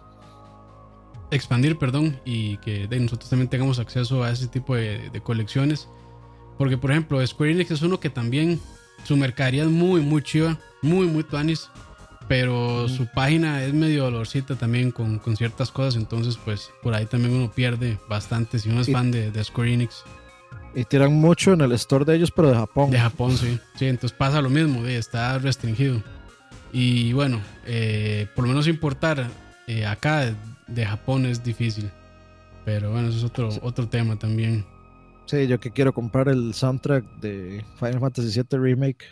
Expandir, 1.32 1.78
perdón, 1.78 2.20
y 2.24 2.58
que 2.58 2.88
de 2.88 3.00
nosotros 3.00 3.30
también 3.30 3.50
tengamos 3.50 3.80
acceso 3.80 4.24
a 4.24 4.30
ese 4.30 4.48
tipo 4.48 4.76
de, 4.76 5.10
de 5.10 5.22
colecciones. 5.22 5.90
Porque, 6.60 6.78
por 6.78 6.92
ejemplo, 6.92 7.26
Square 7.26 7.52
Enix 7.52 7.72
es 7.72 7.82
uno 7.82 8.00
que 8.00 8.12
también 8.12 8.62
su 9.06 9.16
mercadería 9.16 9.64
es 9.64 9.70
muy, 9.70 10.02
muy 10.02 10.22
chiva, 10.22 10.58
muy, 10.82 11.08
muy 11.08 11.24
tuanis 11.24 11.70
pero 12.28 12.88
su 12.90 13.06
página 13.06 13.64
es 13.64 13.74
medio 13.74 14.04
dolorcita 14.04 14.56
también 14.56 14.92
con, 14.92 15.20
con 15.20 15.38
ciertas 15.38 15.72
cosas, 15.72 15.96
entonces 15.96 16.38
pues 16.44 16.72
por 16.82 16.96
ahí 16.96 17.06
también 17.06 17.34
uno 17.36 17.52
pierde 17.52 18.00
bastante 18.10 18.58
si 18.58 18.70
uno 18.70 18.82
es 18.82 18.92
fan 18.92 19.12
de, 19.12 19.32
de 19.32 19.44
Square 19.44 19.74
Enix. 19.74 20.04
Y 20.74 20.84
tiran 20.84 21.14
mucho 21.14 21.54
en 21.54 21.62
el 21.62 21.72
store 21.74 22.04
de 22.04 22.16
ellos, 22.16 22.32
pero 22.32 22.50
de 22.50 22.56
Japón. 22.56 22.92
De 22.92 23.00
Japón, 23.00 23.38
sí. 23.38 23.60
Sí, 23.76 23.86
entonces 23.86 24.18
pasa 24.18 24.42
lo 24.42 24.50
mismo, 24.50 24.84
de, 24.84 24.98
está 24.98 25.38
restringido. 25.38 26.02
Y 26.74 27.14
bueno, 27.14 27.40
eh, 27.66 28.28
por 28.36 28.44
lo 28.44 28.50
menos 28.50 28.68
importar 28.68 29.30
eh, 29.68 29.86
acá 29.86 30.26
de, 30.26 30.36
de 30.68 30.86
Japón 30.86 31.26
es 31.26 31.44
difícil. 31.44 31.90
Pero 32.66 32.92
bueno, 32.92 33.10
eso 33.10 33.20
es 33.20 33.24
otro, 33.24 33.50
otro 33.62 33.88
tema 33.88 34.18
también. 34.18 34.66
Sí, 35.26 35.48
yo 35.48 35.60
que 35.60 35.72
quiero 35.72 35.94
comprar 35.94 36.30
el 36.30 36.54
soundtrack 36.54 37.04
de 37.20 37.64
Final 37.80 38.00
Fantasy 38.00 38.40
VII 38.42 38.60
Remake. 38.60 39.06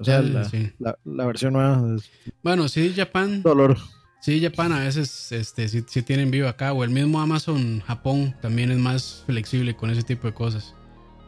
O 0.00 0.04
sea, 0.04 0.18
Ah, 0.18 0.22
la, 0.22 0.44
sí. 0.44 0.72
la- 0.78 0.98
la 1.04 1.26
versión 1.26 1.52
nueva 1.52 1.96
es 1.96 2.10
Bueno, 2.42 2.66
sí, 2.68 2.92
Japan, 2.96 3.42
dolor. 3.42 3.76
sí, 4.22 4.40
Japan 4.42 4.72
a 4.72 4.80
veces 4.80 5.30
este, 5.32 5.68
sí, 5.68 5.84
sí 5.86 6.02
tienen 6.02 6.30
vivo 6.30 6.48
acá, 6.48 6.72
o 6.72 6.82
el 6.82 6.90
mismo 6.90 7.20
Amazon 7.20 7.80
Japón 7.86 8.34
también 8.40 8.70
es 8.70 8.78
más 8.78 9.22
flexible 9.26 9.76
con 9.76 9.90
ese 9.90 10.02
tipo 10.02 10.26
de 10.26 10.32
cosas. 10.34 10.74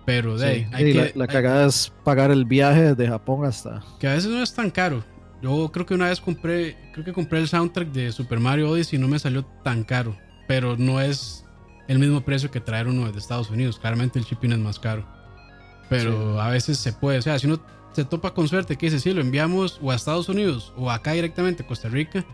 Pero 0.06 0.36
de 0.38 0.54
Sí, 0.60 0.66
hay 0.72 0.84
sí, 0.86 0.92
que, 0.92 0.98
la, 0.98 1.10
la 1.14 1.24
hay- 1.24 1.28
cagada 1.28 1.66
es 1.66 1.92
pagar 2.04 2.30
el 2.30 2.44
viaje 2.46 2.94
de 2.94 3.06
Japón 3.08 3.44
hasta. 3.46 3.82
que 4.00 4.08
a 4.08 4.14
veces 4.14 4.30
no 4.30 4.42
es 4.42 4.52
tan 4.54 4.70
caro. 4.70 5.04
Yo 5.42 5.70
creo 5.72 5.84
que 5.84 5.92
una 5.94 6.08
vez 6.08 6.20
compré, 6.22 6.76
creo 6.94 7.04
que 7.04 7.12
compré 7.12 7.38
el 7.40 7.48
soundtrack 7.48 7.88
de 7.92 8.12
Super 8.12 8.40
Mario 8.40 8.70
Odyssey 8.70 8.98
y 8.98 9.02
no 9.02 9.08
me 9.08 9.18
salió 9.18 9.44
tan 9.62 9.84
caro, 9.84 10.16
pero 10.48 10.76
no 10.78 11.00
es 11.02 11.43
el 11.88 11.98
mismo 11.98 12.22
precio 12.22 12.50
que 12.50 12.60
traer 12.60 12.88
uno 12.88 13.10
de 13.10 13.18
Estados 13.18 13.50
Unidos. 13.50 13.78
Claramente 13.78 14.18
el 14.18 14.24
shipping 14.24 14.52
es 14.52 14.58
más 14.58 14.78
caro, 14.78 15.06
pero 15.88 16.40
a 16.40 16.48
veces 16.50 16.78
se 16.78 16.92
puede. 16.92 17.18
O 17.18 17.22
sea, 17.22 17.38
si 17.38 17.46
uno 17.46 17.60
se 17.92 18.04
topa 18.04 18.34
con 18.34 18.48
suerte 18.48 18.76
que 18.76 18.86
dice, 18.86 19.00
sí, 19.00 19.12
lo 19.12 19.20
enviamos 19.20 19.78
o 19.82 19.90
a 19.90 19.94
Estados 19.94 20.28
Unidos 20.28 20.72
o 20.76 20.90
acá 20.90 21.12
directamente 21.12 21.62
a 21.62 21.66
Costa 21.66 21.88
Rica, 21.88 22.24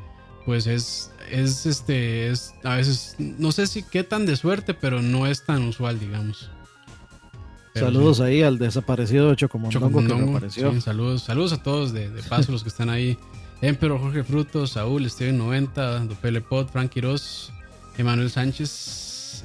pues 0.46 0.66
es, 0.66 1.12
es 1.30 1.66
este, 1.66 2.30
es 2.30 2.54
a 2.64 2.76
veces, 2.76 3.16
no 3.18 3.52
sé 3.52 3.66
si 3.66 3.82
qué 3.82 4.04
tan 4.04 4.24
de 4.26 4.36
suerte, 4.36 4.74
pero 4.74 5.02
no 5.02 5.26
es 5.26 5.44
tan 5.44 5.62
usual, 5.68 5.98
digamos. 6.00 6.50
Pero 7.72 7.86
Saludos 7.86 8.16
sí. 8.16 8.22
ahí 8.24 8.42
al 8.42 8.58
desaparecido 8.58 9.30
de 9.30 9.36
Chocomondongo 9.36 9.86
que 9.86 9.92
Chocomondongo, 9.92 10.32
reapareció. 10.32 10.72
sí, 10.72 10.80
saludos, 10.80 11.22
saludos 11.22 11.52
a 11.52 11.62
todos 11.62 11.92
de, 11.92 12.10
de 12.10 12.22
paso, 12.22 12.50
los 12.50 12.62
que 12.62 12.68
están 12.68 12.90
ahí. 12.90 13.16
Emperor, 13.60 14.00
Jorge 14.00 14.24
Frutos, 14.24 14.70
Saúl, 14.72 15.08
Steven 15.08 15.36
90, 15.38 16.06
Dopele 16.06 16.40
Pot, 16.40 16.72
Frank 16.72 16.90
Quiroz, 16.90 17.52
Emanuel 17.98 18.30
Sánchez, 18.30 18.70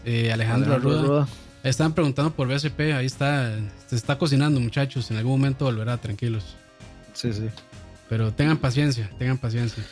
eh, 0.06 0.32
Alejandro, 0.32 0.74
Alejandro 0.76 0.76
Arruda. 0.76 1.00
Arruda. 1.00 1.28
Estaban 1.64 1.94
preguntando 1.94 2.32
por 2.32 2.48
BSP, 2.48 2.94
ahí 2.94 3.08
está, 3.08 3.58
se 3.88 3.96
está 3.96 4.18
cocinando 4.18 4.60
muchachos, 4.60 5.10
en 5.10 5.18
algún 5.18 5.40
momento 5.40 5.66
volverá, 5.66 5.98
tranquilos. 5.98 6.56
Sí, 7.14 7.34
sí. 7.34 7.50
Pero 8.08 8.32
tengan 8.32 8.58
paciencia, 8.58 9.10
tengan 9.18 9.40
paciencia. 9.40 9.84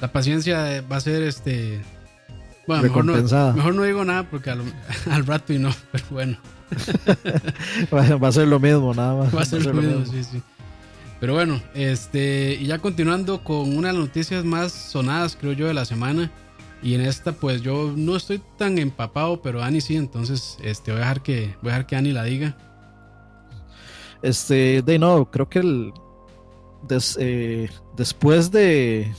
La 0.00 0.10
paciencia 0.10 0.76
eh, 0.76 0.80
va 0.80 0.96
a 0.96 1.00
ser 1.00 1.22
este... 1.22 1.80
Bueno, 2.66 2.82
mejor 2.82 3.04
no, 3.04 3.52
mejor 3.52 3.74
no 3.74 3.82
digo 3.82 4.04
nada 4.04 4.24
porque 4.24 4.50
al, 4.50 4.62
al 5.10 5.24
rato 5.24 5.52
y 5.52 5.58
no, 5.58 5.70
pero 5.92 6.04
bueno. 6.10 6.38
Va 7.92 8.28
a 8.28 8.32
ser 8.32 8.48
lo 8.48 8.58
mismo, 8.58 8.94
nada 8.94 9.14
más. 9.14 9.34
Va 9.34 9.42
a 9.42 9.44
ser 9.44 9.64
lo 9.64 9.74
mismo, 9.74 10.04
sí, 10.06 10.24
sí. 10.24 10.42
Pero 11.20 11.34
bueno, 11.34 11.60
este, 11.74 12.58
y 12.60 12.66
ya 12.66 12.78
continuando 12.78 13.44
con 13.44 13.76
una 13.76 13.88
de 13.88 13.94
las 13.94 14.02
noticias 14.02 14.44
más 14.44 14.72
sonadas, 14.72 15.36
creo 15.40 15.52
yo, 15.52 15.66
de 15.66 15.74
la 15.74 15.84
semana. 15.84 16.30
Y 16.84 16.94
en 16.94 17.00
esta, 17.00 17.32
pues 17.32 17.62
yo 17.62 17.92
no 17.96 18.14
estoy 18.14 18.40
tan 18.58 18.76
empapado, 18.78 19.40
pero 19.40 19.62
Ani 19.62 19.80
sí, 19.80 19.96
entonces 19.96 20.58
este, 20.62 20.92
voy 20.92 20.98
a 20.98 21.04
dejar 21.04 21.22
que, 21.22 21.56
voy 21.62 21.70
a 21.70 21.72
dejar 21.76 21.86
que 21.86 21.96
Ani 21.96 22.12
la 22.12 22.24
diga. 22.24 22.56
Este, 24.22 24.82
de 24.82 24.98
no, 24.98 25.30
creo 25.30 25.48
que 25.48 25.58
el, 25.60 25.92
des- 26.86 27.16
eh, 27.20 27.68
después 27.96 28.50
de, 28.50 29.12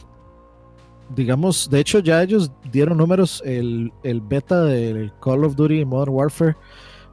digamos, 1.16 1.70
de 1.70 1.80
hecho 1.80 2.00
ya 2.00 2.22
ellos 2.24 2.52
dieron 2.72 2.98
números, 3.00 3.42
el, 3.46 3.92
el 4.04 4.22
beta 4.22 4.64
del 4.64 5.12
Call 5.22 5.44
of 5.44 5.56
Duty 5.56 5.86
Modern 5.86 6.12
Warfare 6.14 6.56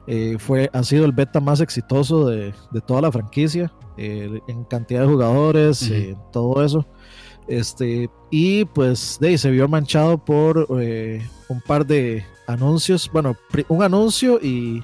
eh, 0.07 0.35
fue, 0.39 0.69
ha 0.73 0.83
sido 0.83 1.05
el 1.05 1.11
beta 1.13 1.39
más 1.39 1.61
exitoso 1.61 2.27
de, 2.27 2.53
de 2.71 2.81
toda 2.81 3.01
la 3.01 3.11
franquicia, 3.11 3.71
eh, 3.97 4.39
en 4.47 4.63
cantidad 4.65 5.01
de 5.01 5.07
jugadores, 5.07 5.81
Ujú. 5.83 5.93
eh, 5.93 6.15
todo 6.31 6.63
eso. 6.63 6.85
Este, 7.47 8.09
y 8.31 8.65
pues 8.65 9.17
de 9.19 9.29
ahí 9.29 9.37
se 9.37 9.51
vio 9.51 9.67
manchado 9.67 10.17
por 10.17 10.67
eh, 10.79 11.25
un 11.49 11.61
par 11.61 11.85
de 11.85 12.25
anuncios, 12.47 13.09
bueno, 13.11 13.35
un 13.69 13.83
anuncio 13.83 14.39
y 14.41 14.81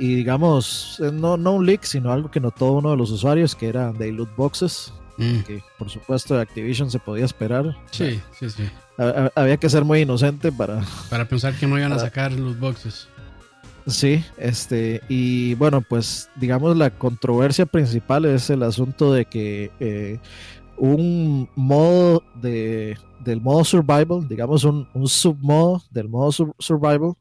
y 0.00 0.14
digamos, 0.14 1.00
eh, 1.02 1.10
no, 1.12 1.36
no 1.36 1.54
un 1.54 1.66
leak, 1.66 1.82
sino 1.82 2.12
algo 2.12 2.30
que 2.30 2.38
notó 2.38 2.70
uno 2.72 2.92
de 2.92 2.96
los 2.96 3.10
usuarios, 3.10 3.56
que 3.56 3.68
eran 3.68 3.98
de 3.98 4.12
loot 4.12 4.34
boxes, 4.36 4.92
Mm, 5.20 5.40
que 5.40 5.60
por 5.76 5.90
supuesto 5.90 6.36
de 6.36 6.42
Activision 6.42 6.92
se 6.92 7.00
podía 7.00 7.24
esperar. 7.24 7.76
Sí, 7.90 8.20
sí, 8.38 8.48
sí. 8.50 8.62
Ha- 8.98 9.02
ha- 9.34 9.40
Había 9.42 9.56
que 9.56 9.68
ser 9.68 9.84
muy 9.84 10.02
inocente 10.02 10.52
para... 10.52 10.80
Para 11.10 11.24
pensar 11.28 11.54
que 11.58 11.66
no 11.66 11.76
iban 11.76 11.92
a 11.92 11.98
sacar 11.98 12.30
los 12.30 12.56
boxes. 12.60 13.08
Sí, 13.88 14.22
este, 14.36 15.00
y 15.08 15.54
bueno, 15.54 15.80
pues 15.80 16.28
digamos 16.36 16.76
la 16.76 16.90
controversia 16.90 17.66
principal 17.66 18.26
es 18.26 18.48
el 18.50 18.62
asunto 18.62 19.12
de 19.12 19.24
que 19.24 19.72
eh, 19.80 20.20
un 20.78 21.48
modo 21.56 22.22
de, 22.40 22.96
del 23.24 23.40
modo 23.40 23.64
survival, 23.64 24.26
digamos 24.28 24.64
un, 24.64 24.88
un 24.94 25.08
submodo 25.08 25.82
del 25.90 26.08
modo 26.08 26.32
sur- 26.32 26.54
survival, 26.58 27.14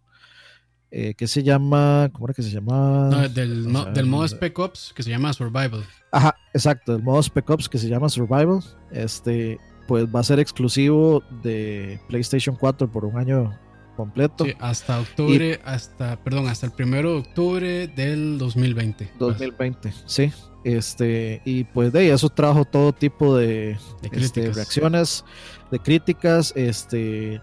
eh, 0.92 1.14
que 1.16 1.28
se 1.28 1.44
llama, 1.44 2.10
¿cómo 2.14 2.28
era 2.28 2.34
que 2.34 2.44
se 2.44 2.50
llama? 2.52 3.10
No, 3.12 3.28
del, 3.30 3.72
del 3.94 4.06
modo 4.06 4.28
Spec 4.28 4.58
Ops 4.58 4.94
que 4.96 5.04
se 5.04 5.10
llama 5.10 5.34
Survival. 5.34 5.84
Ajá, 6.12 6.36
exacto, 6.54 6.96
el 6.96 7.04
modo 7.04 7.22
Spec 7.22 7.50
Ops 7.50 7.68
que 7.68 7.78
se 7.78 7.90
llama 7.90 8.08
Survival, 8.10 8.60
este, 8.92 9.60
pues 9.88 10.06
va 10.14 10.22
a 10.22 10.24
ser 10.24 10.40
exclusivo 10.40 11.22
de 11.44 12.00
PlayStation 12.08 12.56
4 12.56 12.90
por 12.90 13.04
un 13.04 13.18
año 13.18 13.54
completo. 13.98 14.46
Sí, 14.46 14.54
hasta 14.60 15.00
octubre, 15.02 15.60
hasta, 15.66 16.24
perdón, 16.24 16.48
hasta 16.48 16.68
el 16.68 16.72
primero 16.72 17.14
de 17.14 17.20
octubre 17.20 17.88
del 17.90 18.38
2020. 18.38 19.12
2020, 19.20 19.92
sí. 20.06 20.32
Este, 20.68 21.42
y 21.46 21.64
pues 21.64 21.94
de 21.94 22.00
ahí 22.00 22.10
eso 22.10 22.28
trajo 22.28 22.66
todo 22.66 22.92
tipo 22.92 23.38
de, 23.38 23.78
De 24.02 24.10
este, 24.12 24.52
reacciones, 24.52 25.24
de 25.72 25.80
críticas, 25.80 26.52
este, 26.58 27.42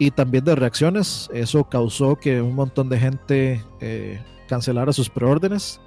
y 0.00 0.10
también 0.10 0.44
de 0.44 0.56
reacciones. 0.56 1.30
Eso 1.32 1.68
causó 1.68 2.16
que 2.16 2.42
un 2.42 2.56
montón 2.56 2.88
de 2.88 2.98
gente 2.98 3.64
eh, 3.80 4.20
cancelara 4.48 4.92
sus 4.92 5.08
preórdenes. 5.08 5.80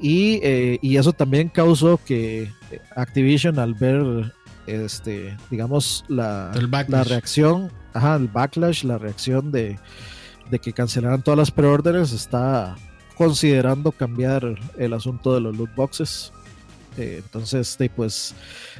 Y, 0.00 0.40
eh, 0.42 0.80
y 0.82 0.96
eso 0.96 1.12
también 1.12 1.48
causó 1.48 2.00
que 2.04 2.50
Activision 2.96 3.60
al 3.60 3.74
ver 3.74 4.32
este 4.66 5.36
digamos 5.50 6.04
la, 6.08 6.52
la 6.88 7.04
reacción 7.04 7.70
ajá, 7.92 8.16
el 8.16 8.28
backlash 8.28 8.84
la 8.84 8.96
reacción 8.96 9.50
de, 9.52 9.78
de 10.50 10.58
que 10.60 10.72
cancelaran 10.72 11.22
todas 11.22 11.38
las 11.38 11.50
preórdenes 11.50 12.12
está 12.12 12.76
considerando 13.26 13.92
cambiar 13.92 14.56
el 14.78 14.92
asunto 14.92 15.34
de 15.34 15.40
los 15.40 15.56
loot 15.56 15.74
boxes 15.74 16.32
Eh, 16.98 17.22
entonces 17.24 17.78
pues 17.96 18.34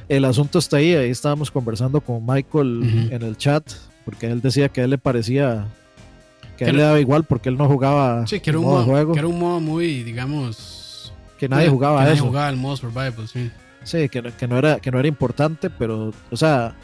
el 0.07 0.23
asunto 0.25 0.59
está 0.59 0.77
ahí 0.77 0.93
ahí 0.93 1.09
estábamos 1.09 1.49
conversando 1.49 1.99
con 1.99 2.23
Michael 2.23 3.07
en 3.09 3.21
el 3.23 3.35
chat 3.37 3.63
porque 4.05 4.27
él 4.27 4.39
decía 4.39 4.69
que 4.69 4.81
a 4.81 4.83
él 4.83 4.91
le 4.91 4.97
parecía 4.99 5.65
que 6.57 6.65
a 6.65 6.69
él 6.69 6.77
le 6.77 6.83
daba 6.83 6.99
igual 6.99 7.23
porque 7.23 7.49
él 7.49 7.57
no 7.57 7.67
jugaba 7.67 8.27
Sí, 8.27 8.39
que 8.39 8.51
era, 8.51 8.59
un 8.59 8.65
modo 8.65 8.83
juego 8.85 9.13
que 9.13 9.19
era 9.19 9.27
un 9.27 9.39
modo 9.39 9.59
muy, 9.59 10.03
digamos. 10.03 11.11
que 11.39 11.49
nadie 11.49 11.69
jugaba 11.69 11.97
que 11.99 12.03
nadie 12.05 12.15
eso 12.17 12.27
jugaba 12.27 12.49
el 12.49 12.57
modo 12.57 12.77
survival, 12.77 13.27
sí. 13.27 13.49
Sí, 13.83 14.07
que, 14.09 14.21
no- 14.21 14.37
que, 14.37 14.47
no 14.47 14.57
era, 14.59 14.79
que 14.79 14.91
no 14.91 14.99
era 14.99 15.07
importante, 15.07 15.69
pero, 15.71 16.13
o 16.31 16.37
sea, 16.37 16.75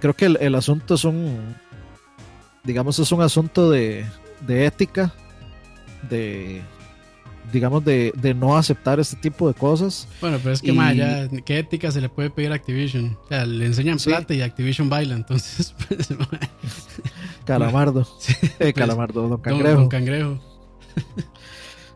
creo 0.00 0.14
que 0.14 0.26
el, 0.26 0.36
el 0.40 0.54
asunto 0.56 0.94
es 0.96 1.04
un, 1.04 1.54
digamos, 2.64 2.98
es 2.98 3.10
un 3.12 3.22
asunto 3.22 3.70
de, 3.70 4.04
de 4.46 4.66
ética, 4.66 5.12
de, 6.08 6.62
digamos, 7.52 7.84
de, 7.84 8.12
de 8.16 8.32
no 8.34 8.56
aceptar 8.56 9.00
este 9.00 9.16
tipo 9.16 9.48
de 9.48 9.54
cosas. 9.54 10.06
Bueno, 10.20 10.38
pero 10.42 10.52
es 10.54 10.62
que 10.62 10.70
Y- 10.70 10.72
más 10.76 10.94
ya, 10.96 11.28
¿qué 11.44 11.58
ética 11.58 11.90
se 11.90 12.00
le 12.00 12.08
puede 12.08 12.30
pedir 12.30 12.52
a 12.52 12.54
Activision? 12.54 13.18
O 13.24 13.28
sea, 13.28 13.44
le 13.46 13.66
enseñan 13.66 13.98
Sí. 13.98 14.08
plata 14.10 14.32
y 14.34 14.42
Activision 14.42 14.88
baila, 14.88 15.14
entonces. 15.14 15.74
Pues, 15.88 16.08
Calamardo, 17.44 18.02
eh, 18.28 18.50
pues, 18.58 18.74
Calamardo, 18.74 19.22
Don 19.22 19.30
don- 19.30 19.40
Cangrejo. 19.40 19.76
don 19.80 19.88
cangrejo. 19.88 20.38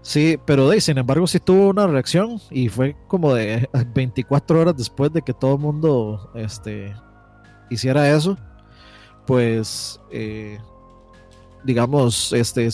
Sí, 0.03 0.39
pero 0.45 0.69
de, 0.69 0.81
sin 0.83 0.99
embargo 0.99 1.27
sí 1.27 1.41
tuvo 1.41 1.69
una 1.71 1.87
reacción 1.87 2.39
y 2.51 2.69
fue 2.69 2.95
como 3.09 3.33
de 3.35 3.69
24 3.95 4.61
horas 4.61 4.77
después 4.77 5.11
de 5.13 5.23
que 5.23 5.33
todo 5.33 5.55
el 5.55 5.61
mundo 5.61 6.31
este, 6.35 6.95
hiciera 7.71 8.11
eso, 8.15 8.37
pues 9.27 9.99
eh, 10.11 10.59
digamos, 11.65 12.35
este, 12.35 12.69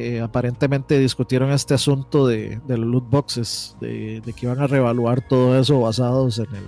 eh, 0.00 0.20
aparentemente 0.20 0.98
discutieron 0.98 1.50
este 1.50 1.74
asunto 1.74 2.26
de, 2.26 2.60
de 2.66 2.78
los 2.78 2.86
loot 2.86 3.10
boxes, 3.10 3.76
de, 3.80 4.20
de 4.24 4.32
que 4.32 4.46
iban 4.46 4.60
a 4.60 4.66
reevaluar 4.68 5.26
todo 5.26 5.58
eso 5.58 5.80
basados 5.80 6.38
en 6.38 6.54
el... 6.54 6.64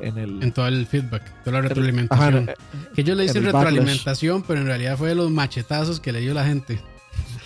En 0.00 0.18
el 0.18 0.42
En 0.42 0.52
todo 0.52 0.66
el 0.66 0.84
feedback, 0.86 1.22
toda 1.44 1.52
la 1.52 1.58
ajá, 1.60 1.68
retroalimentación. 1.68 2.48
eh, 2.48 2.54
que 2.94 3.00
ellos 3.02 3.16
le 3.16 3.24
el 3.26 3.28
backlash. 3.32 3.54
retroalimentación, 3.54 4.42
pero 4.42 4.60
en 4.60 4.66
realidad 4.66 4.98
fue 4.98 5.10
de 5.10 5.14
los 5.14 5.30
machetazos 5.30 6.00
que 6.00 6.12
le 6.12 6.20
dio 6.20 6.34
la 6.34 6.44
gente. 6.44 6.80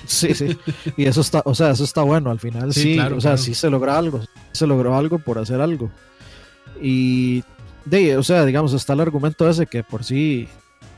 Sí, 0.06 0.34
sí. 0.34 0.56
Y 0.96 1.04
eso 1.04 1.20
está, 1.20 1.42
o 1.44 1.54
sea, 1.54 1.70
eso 1.72 1.84
está 1.84 2.00
bueno. 2.02 2.30
Al 2.30 2.40
final 2.40 2.72
Sí, 2.72 2.80
sí, 2.80 2.94
claro, 2.94 3.18
o 3.18 3.20
sea, 3.20 3.32
claro. 3.32 3.42
sí 3.42 3.54
se 3.54 3.68
logra 3.68 3.98
algo. 3.98 4.22
Se 4.52 4.66
logró 4.66 4.96
algo 4.96 5.18
por 5.18 5.38
hacer 5.38 5.60
algo. 5.60 5.90
Y 6.80 7.44
de, 7.84 8.16
o 8.16 8.22
sea, 8.22 8.46
digamos, 8.46 8.72
está 8.72 8.94
el 8.94 9.00
argumento 9.00 9.48
ese 9.48 9.66
que 9.66 9.82
por 9.84 10.04
sí, 10.04 10.48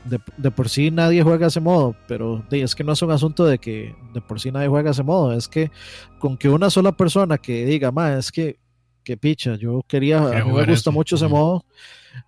de, 0.05 0.19
de 0.37 0.51
por 0.51 0.67
sí 0.69 0.91
nadie 0.91 1.21
juega 1.23 1.47
ese 1.47 1.59
modo, 1.59 1.95
pero 2.07 2.43
de, 2.49 2.63
es 2.63 2.73
que 2.75 2.83
no 2.83 2.93
es 2.93 3.01
un 3.01 3.11
asunto 3.11 3.45
de 3.45 3.57
que 3.59 3.95
de 4.13 4.21
por 4.21 4.39
sí 4.39 4.51
nadie 4.51 4.67
juega 4.67 4.91
ese 4.91 5.03
modo, 5.03 5.33
es 5.33 5.47
que 5.47 5.71
con 6.19 6.37
que 6.37 6.49
una 6.49 6.69
sola 6.69 6.91
persona 6.91 7.37
que 7.37 7.65
diga, 7.65 7.91
ma, 7.91 8.13
es 8.17 8.31
que, 8.31 8.57
que 9.03 9.17
picha, 9.17 9.55
yo 9.55 9.83
quería, 9.87 10.17
a 10.19 10.43
mí 10.45 10.51
me 10.51 10.65
gusta 10.65 10.73
eso". 10.73 10.91
mucho 10.91 11.15
ese 11.15 11.27
modo, 11.27 11.65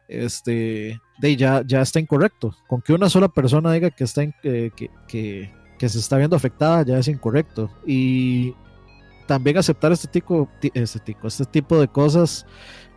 este, 0.07 0.99
de 1.19 1.35
ya, 1.35 1.63
ya 1.65 1.81
está 1.81 1.99
incorrecto. 1.99 2.55
Con 2.67 2.81
que 2.81 2.93
una 2.93 3.09
sola 3.09 3.27
persona 3.27 3.71
diga 3.71 3.89
que 3.89 4.03
está 4.03 4.23
in- 4.23 4.33
eh, 4.43 4.71
que, 4.75 4.89
que, 5.07 5.51
que 5.77 5.89
se 5.89 5.99
está 5.99 6.17
viendo 6.17 6.35
afectada 6.35 6.83
ya 6.83 6.97
es 6.97 7.07
incorrecto. 7.07 7.69
Y 7.85 8.53
también 9.27 9.57
aceptar 9.57 9.91
este 9.91 10.07
tipo, 10.07 10.49
ti- 10.59 10.71
este 10.73 10.99
tipo, 10.99 11.27
este 11.27 11.45
tipo 11.45 11.79
de 11.79 11.87
cosas 11.87 12.45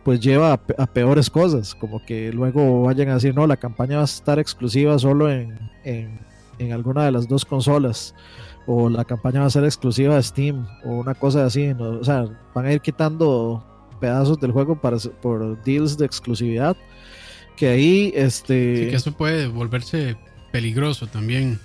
pues 0.07 0.21
lleva 0.21 0.53
a, 0.53 0.57
pe- 0.57 0.73
a 0.77 0.85
peores 0.85 1.29
cosas, 1.29 1.75
como 1.75 2.01
que 2.05 2.31
luego 2.31 2.83
vayan 2.83 3.09
a 3.09 3.15
decir, 3.15 3.35
no, 3.35 3.45
la 3.45 3.57
campaña 3.57 3.97
va 3.97 4.03
a 4.03 4.05
estar 4.05 4.39
exclusiva 4.39 4.97
solo 4.97 5.29
en, 5.29 5.59
en, 5.83 6.17
en 6.59 6.71
alguna 6.71 7.03
de 7.03 7.11
las 7.11 7.27
dos 7.27 7.43
consolas, 7.43 8.15
o 8.67 8.87
la 8.89 9.03
campaña 9.03 9.41
va 9.41 9.47
a 9.47 9.49
ser 9.49 9.65
exclusiva 9.65 10.15
de 10.15 10.23
Steam, 10.23 10.65
o 10.85 10.91
una 10.91 11.13
cosa 11.13 11.43
así, 11.45 11.73
¿no? 11.73 11.89
o 11.99 12.03
sea, 12.05 12.23
van 12.55 12.65
a 12.67 12.71
ir 12.71 12.79
quitando 12.79 13.61
pedazos 13.99 14.39
del 14.39 14.53
juego 14.53 14.79
para, 14.79 14.95
por 15.21 15.61
deals 15.65 15.97
de 15.97 16.05
exclusividad, 16.05 16.77
que 17.57 17.67
ahí, 17.67 18.13
este... 18.15 18.75
Así 18.83 18.89
que 18.91 18.95
eso 18.95 19.11
puede 19.11 19.47
volverse 19.47 20.15
peligroso 20.53 21.07
también. 21.07 21.59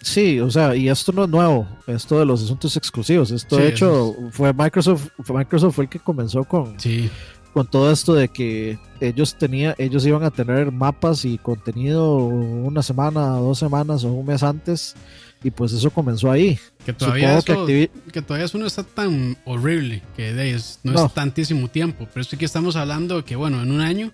Sí, 0.00 0.38
o 0.38 0.48
sea, 0.48 0.76
y 0.76 0.88
esto 0.88 1.10
no 1.10 1.24
es 1.24 1.28
nuevo, 1.28 1.66
esto 1.88 2.20
de 2.20 2.24
los 2.24 2.40
asuntos 2.44 2.76
exclusivos. 2.76 3.32
Esto 3.32 3.56
Sí, 3.56 3.62
de 3.62 3.68
hecho 3.68 4.14
fue 4.30 4.52
Microsoft, 4.52 5.08
Microsoft 5.28 5.74
fue 5.74 5.84
el 5.86 5.90
que 5.90 5.98
comenzó 5.98 6.44
con, 6.44 6.78
Sí, 6.78 7.10
con 7.58 7.66
todo 7.66 7.90
esto 7.90 8.14
de 8.14 8.28
que 8.28 8.78
ellos 9.00 9.34
tenía, 9.36 9.74
ellos 9.78 10.06
iban 10.06 10.22
a 10.22 10.30
tener 10.30 10.70
mapas 10.70 11.24
y 11.24 11.38
contenido 11.38 12.14
una 12.16 12.82
semana, 12.84 13.30
dos 13.32 13.58
semanas 13.58 14.04
o 14.04 14.12
un 14.12 14.24
mes 14.26 14.44
antes, 14.44 14.94
y 15.42 15.50
pues 15.50 15.72
eso 15.72 15.90
comenzó 15.90 16.30
ahí. 16.30 16.56
que 16.86 16.92
todavía, 16.92 17.40
que 17.42 17.52
eso, 17.52 17.66
Activi- 17.66 17.90
que 18.12 18.22
todavía 18.22 18.46
eso 18.46 18.58
no 18.58 18.66
está 18.66 18.84
tan 18.84 19.36
horrible, 19.44 20.02
que 20.16 20.32
de 20.34 20.52
es- 20.54 20.78
no, 20.84 20.92
No. 20.92 21.06
es 21.06 21.14
tantísimo 21.14 21.66
tiempo. 21.68 22.06
Pero 22.14 22.22
es 22.22 22.28
que 22.28 22.44
estamos 22.44 22.76
hablando 22.76 23.24
que, 23.24 23.34
bueno, 23.34 23.60
en 23.60 23.72
un 23.72 23.80
año 23.80 24.12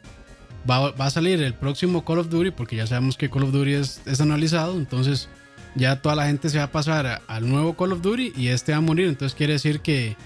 va, 0.69 0.91
va 0.93 1.05
a 1.07 1.11
salir 1.11 1.43
el 1.43 1.53
próximo 1.53 2.03
Call 2.05 2.21
of 2.21 2.31
Duty, 2.31 2.51
porque 2.51 2.77
ya 2.77 2.87
sabemos 2.87 3.19
que 3.19 3.29
Call 3.29 3.43
of 3.45 3.53
Duty 3.53 3.75
es, 3.75 4.01
es 4.07 4.21
anualizado, 4.23 4.73
entonces 4.79 5.29
ya 5.75 6.01
toda 6.01 6.15
la 6.15 6.27
gente 6.29 6.49
se 6.49 6.57
va 6.57 6.65
a 6.65 6.73
pasar 6.73 7.07
a- 7.07 7.21
al 7.27 7.47
nuevo 7.49 7.75
Call 7.77 7.93
of 7.93 8.01
Duty 8.01 8.33
y 8.37 8.49
este 8.49 8.73
va 8.73 8.79
a 8.79 8.81
morir. 8.81 9.07
Entonces 9.09 9.37
quiere 9.37 9.53
decir 9.53 9.81
que 9.81 10.17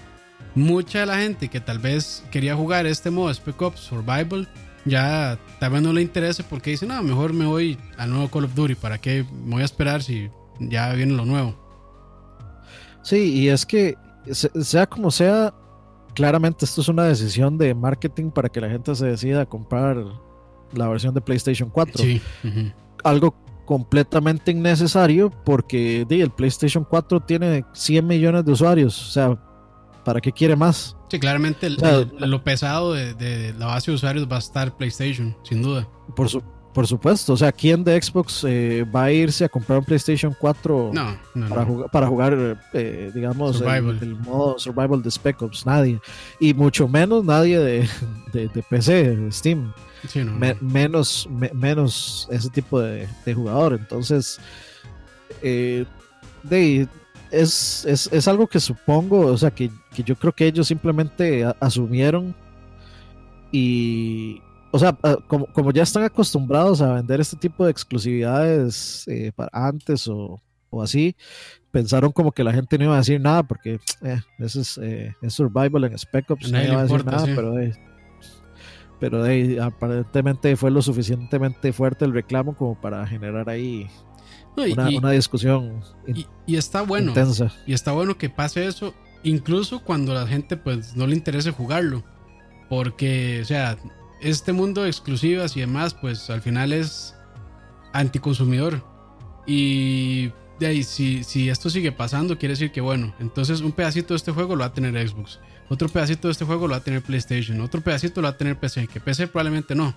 mucha 0.55 0.99
de 1.01 1.05
la 1.05 1.17
gente 1.17 1.47
que 1.47 1.59
tal 1.61 1.79
vez 1.79 2.23
quería 2.31 2.55
jugar 2.55 2.85
este 2.85 3.09
modo 3.11 3.33
Spec 3.33 3.61
Ops 3.61 3.79
Survival 3.79 4.47
ya 4.85 5.37
tal 5.59 5.71
vez 5.73 5.81
no 5.81 5.93
le 5.93 6.01
interese 6.01 6.43
porque 6.43 6.71
dice, 6.71 6.85
no, 6.85 7.01
mejor 7.03 7.33
me 7.33 7.45
voy 7.45 7.77
al 7.97 8.09
nuevo 8.09 8.29
Call 8.29 8.45
of 8.45 8.55
Duty. 8.55 8.75
¿Para 8.75 8.97
qué 8.97 9.25
me 9.45 9.51
voy 9.55 9.61
a 9.61 9.65
esperar 9.65 10.01
si 10.01 10.29
ya 10.59 10.91
viene 10.93 11.13
lo 11.13 11.25
nuevo? 11.25 11.55
Sí, 13.03 13.33
y 13.33 13.49
es 13.49 13.65
que 13.65 13.95
se- 14.31 14.49
sea 14.63 14.87
como 14.87 15.11
sea, 15.11 15.53
claramente 16.15 16.65
esto 16.65 16.81
es 16.81 16.87
una 16.87 17.03
decisión 17.03 17.57
de 17.57 17.73
marketing 17.75 18.31
para 18.31 18.49
que 18.49 18.61
la 18.61 18.69
gente 18.69 18.95
se 18.95 19.05
decida 19.05 19.41
a 19.41 19.45
comprar 19.45 19.97
la 20.73 20.87
versión 20.87 21.13
de 21.13 21.21
PlayStation 21.21 21.69
4. 21.69 22.03
Sí. 22.03 22.21
algo 23.03 23.35
completamente 23.65 24.51
innecesario 24.51 25.29
porque 25.45 26.05
di, 26.07 26.21
el 26.21 26.31
PlayStation 26.31 26.83
4 26.83 27.19
tiene 27.21 27.63
100 27.73 28.05
millones 28.07 28.45
de 28.45 28.51
usuarios. 28.51 29.07
O 29.07 29.11
sea, 29.11 29.37
¿para 30.09 30.21
qué 30.21 30.31
quiere 30.31 30.55
más? 30.55 30.97
Sí, 31.11 31.19
claramente 31.19 31.67
el- 31.67 31.75
O 31.75 31.79
sea, 31.81 31.95
el- 31.99 32.31
lo 32.31 32.43
pesado 32.43 32.93
de, 32.93 33.13
de 33.13 33.53
la 33.53 33.67
base 33.67 33.91
de 33.91 33.95
usuarios 33.95 34.27
va 34.27 34.37
a 34.37 34.39
estar 34.39 34.75
PlayStation, 34.75 35.37
sin 35.43 35.61
duda. 35.61 35.87
Por, 36.15 36.27
su- 36.29 36.41
por 36.73 36.87
supuesto. 36.87 37.33
O 37.33 37.37
sea, 37.37 37.51
¿quién 37.51 37.83
de 37.83 38.01
Xbox 38.01 38.43
eh, 38.47 38.83
va 38.95 39.03
a 39.03 39.11
irse 39.11 39.45
a 39.45 39.49
comprar 39.49 39.77
un 39.77 39.85
PlayStation 39.85 40.35
4 40.39 40.89
No, 40.91 41.15
no, 41.35 41.47
para, 41.49 41.61
no. 41.61 41.67
jugar, 41.67 41.91
para 41.91 42.07
jugar, 42.07 42.57
eh, 42.73 43.11
digamos, 43.13 43.61
el, 43.61 44.15
modo 44.15 44.57
survival 44.57 45.03
de 45.03 45.11
Spec 45.11 45.39
Ops? 45.43 45.63
Nadie. 45.67 45.99
Y 46.39 46.55
mucho 46.55 46.87
menos 46.87 47.23
nadie 47.23 47.59
de, 47.59 47.87
de- 48.33 48.47
de 48.47 48.63
PC, 48.67 49.15
de 49.15 49.31
Steam. 49.31 49.71
Sí, 50.07 50.23
Me- 50.23 50.57
menos, 50.59 51.27
me- 51.29 51.51
menos 51.53 52.27
ese 52.31 52.49
tipo 52.49 52.79
de, 52.79 53.07
de 53.25 53.33
jugador. 53.35 53.73
Entonces, 53.73 54.39
eh, 55.43 55.85
de, 56.41 56.87
es, 57.31 57.85
es, 57.85 58.09
es 58.11 58.27
algo 58.27 58.47
que 58.47 58.59
supongo, 58.59 59.19
o 59.27 59.37
sea, 59.37 59.51
que, 59.51 59.69
que 59.93 60.03
yo 60.03 60.15
creo 60.15 60.33
que 60.33 60.47
ellos 60.47 60.67
simplemente 60.67 61.43
a- 61.45 61.55
asumieron 61.59 62.35
y, 63.51 64.41
o 64.71 64.79
sea, 64.79 64.95
como, 65.27 65.47
como 65.47 65.71
ya 65.71 65.83
están 65.83 66.03
acostumbrados 66.03 66.81
a 66.81 66.93
vender 66.93 67.19
este 67.19 67.37
tipo 67.37 67.65
de 67.65 67.71
exclusividades 67.71 69.07
eh, 69.07 69.31
para 69.35 69.49
antes 69.53 70.07
o, 70.07 70.39
o 70.69 70.81
así, 70.83 71.15
pensaron 71.71 72.11
como 72.11 72.31
que 72.31 72.43
la 72.43 72.53
gente 72.53 72.77
no 72.77 72.85
iba 72.85 72.93
a 72.95 72.99
decir 72.99 73.19
nada 73.19 73.43
porque 73.43 73.79
eh, 74.01 74.21
eso 74.39 74.61
es, 74.61 74.77
eh, 74.81 75.13
es 75.21 75.33
survival 75.33 75.83
en 75.85 75.97
Spec 75.97 76.29
Ops, 76.31 76.51
no 76.51 76.61
iba 76.63 76.79
a 76.79 76.83
decir 76.83 76.99
importa, 76.99 77.11
nada, 77.11 77.25
sí. 77.25 77.31
pero 77.35 77.59
eh, 77.59 77.73
pero 78.99 79.23
ahí, 79.23 79.57
aparentemente 79.57 80.55
fue 80.57 80.71
lo 80.71 80.81
suficientemente 80.81 81.71
fuerte 81.71 82.03
el 82.03 82.13
reclamo 82.13 82.55
como 82.55 82.79
para 82.79 83.07
generar 83.07 83.49
ahí 83.49 83.87
No, 84.57 84.65
y, 84.67 84.71
una, 84.73 84.91
y- 84.91 84.97
una 84.97 85.11
discusión 85.11 85.81
y- 86.07 86.25
y 86.45 86.55
está 86.57 86.81
bueno. 86.81 87.09
intensa. 87.09 87.51
Y 87.65 87.73
está 87.73 87.91
bueno 87.91 88.17
que 88.17 88.29
pase 88.29 88.65
eso, 88.67 88.93
incluso 89.23 89.79
cuando 89.81 90.13
la 90.13 90.27
gente 90.27 90.57
pues 90.57 90.95
no 90.95 91.07
le 91.07 91.15
interese 91.15 91.51
jugarlo. 91.51 92.03
Porque, 92.69 93.39
o 93.41 93.45
sea, 93.45 93.77
este 94.21 94.53
mundo 94.53 94.83
de 94.83 94.89
exclusivas 94.89 95.55
y 95.57 95.61
demás, 95.61 95.93
pues 95.95 96.29
al 96.29 96.41
final 96.41 96.71
es 96.73 97.15
anticonsumidor. 97.93 98.83
Y 99.47 100.31
de 100.59 100.67
ahí, 100.67 100.83
si, 100.83 101.23
si 101.23 101.49
esto 101.49 101.69
sigue 101.69 101.91
pasando, 101.91 102.37
quiere 102.37 102.53
decir 102.53 102.71
que, 102.71 102.81
bueno, 102.81 103.15
entonces 103.19 103.61
un 103.61 103.71
pedacito 103.71 104.13
de 104.13 104.17
este 104.17 104.31
juego 104.31 104.55
lo 104.55 104.59
va 104.61 104.67
a 104.67 104.73
tener 104.73 105.07
Xbox. 105.09 105.39
Otro 105.69 105.87
pedacito 105.89 106.27
de 106.27 106.33
este 106.33 106.45
juego 106.45 106.67
lo 106.67 106.71
va 106.71 106.77
a 106.77 106.83
tener 106.83 107.01
PlayStation. 107.01 107.59
Otro 107.61 107.81
pedacito 107.81 108.21
lo 108.21 108.27
va 108.27 108.31
a 108.33 108.37
tener 108.37 108.57
PC. 108.59 108.87
Que 108.87 108.99
PC 108.99 109.27
probablemente 109.27 109.75
no. 109.75 109.93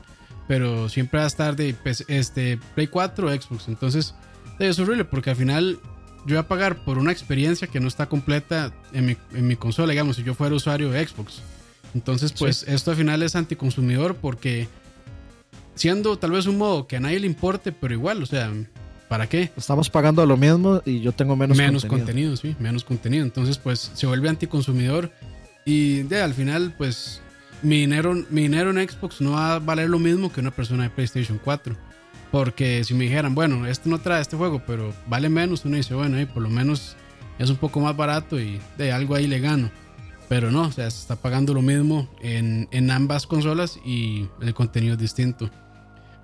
Pero 0.49 0.89
siempre 0.89 1.19
va 1.19 1.25
a 1.25 1.29
estar 1.29 1.57
de 1.57 1.75
este, 2.09 2.59
Play 2.75 2.87
4 2.89 3.27
o 3.29 3.31
Xbox. 3.31 3.69
Entonces, 3.69 4.15
es 4.59 4.79
horrible 4.79 5.05
porque 5.05 5.31
al 5.31 5.37
final 5.37 5.79
yo 6.25 6.35
voy 6.35 6.37
a 6.37 6.49
pagar 6.49 6.85
por 6.85 6.99
una 6.99 7.13
experiencia 7.13 7.67
que 7.67 7.81
no 7.81 7.89
está 7.89 8.09
completa 8.09 8.73
en 8.93 9.07
mi, 9.07 9.17
en 9.33 9.47
mi 9.47 9.57
consola, 9.57 9.91
digamos, 9.91 10.17
si 10.17 10.23
yo 10.23 10.35
fuera 10.35 10.55
usuario 10.55 10.91
de 10.91 11.07
Xbox. 11.07 11.43
Entonces, 11.95 12.33
pues 12.33 12.63
esto 12.69 12.93
al 12.93 12.97
final 12.97 13.23
es 13.23 13.37
anticonsumidor 13.37 14.17
porque 14.17 14.69
siendo 15.75 16.19
tal 16.19 16.33
vez 16.33 16.47
un 16.47 16.59
modo 16.59 16.87
que 16.87 16.97
a 16.97 17.01
nadie 17.01 17.21
le 17.21 17.27
importe, 17.27 17.73
pero 17.73 17.93
igual, 17.93 18.23
o 18.23 18.27
sea, 18.27 18.53
¿para 19.09 19.29
qué? 19.29 19.51
Estamos 19.57 19.91
pagando 19.91 20.25
lo 20.25 20.37
mismo 20.37 20.81
y 20.87 21.01
yo 21.01 21.13
tengo 21.13 21.37
menos, 21.37 21.57
menos 21.57 21.85
contenido. 21.85 22.37
sí, 22.37 22.57
menos 22.59 22.85
contenido. 22.85 23.25
Entonces, 23.25 23.59
pues 23.59 23.91
se 23.95 24.07
vuelve 24.07 24.29
anticonsumidor 24.29 25.11
y 25.65 26.03
de, 26.03 26.23
al 26.23 26.35
final, 26.35 26.75
pues 26.79 27.21
mi 27.63 27.81
dinero, 27.81 28.15
mi 28.31 28.43
dinero 28.43 28.71
en 28.71 28.89
Xbox 28.89 29.21
no 29.21 29.33
va 29.33 29.57
a 29.57 29.59
valer 29.59 29.89
lo 29.89 29.99
mismo 29.99 30.33
que 30.33 30.41
una 30.41 30.51
persona 30.51 30.85
de 30.85 30.91
PlayStation 30.91 31.39
4. 31.43 31.77
Porque 32.33 32.83
si 32.83 32.95
me 32.95 33.05
dijeran, 33.05 33.35
bueno, 33.35 33.67
este 33.67 33.91
no 33.91 33.99
trae 33.99 34.23
este 34.23 34.39
juego, 34.39 34.63
pero 34.67 34.93
vale 35.07 35.29
menos, 35.29 35.67
uno 35.67 35.77
dice, 35.77 35.95
bueno, 35.95 36.17
ahí 36.17 36.25
por 36.25 36.43
lo 36.43 36.49
menos 36.49 36.97
es 37.39 37.51
un 37.51 37.57
poco 37.57 37.79
más 37.79 37.95
barato 37.95 38.41
y 38.41 38.59
de 38.79 38.91
algo 38.91 39.15
ahí 39.15 39.27
le 39.27 39.39
gano. 39.39 39.71
Pero 40.31 40.51
no, 40.51 40.63
o 40.63 40.73
sea, 40.73 40.91
se 40.91 40.99
está 40.99 41.17
pagando 41.17 41.53
lo 41.53 41.61
mismo 41.61 42.09
en, 42.23 42.69
en 42.71 42.91
ambas 42.91 43.27
consolas 43.27 43.79
y 43.85 44.29
el 44.41 44.55
contenido 44.55 44.95
es 44.95 44.99
distinto. 44.99 45.51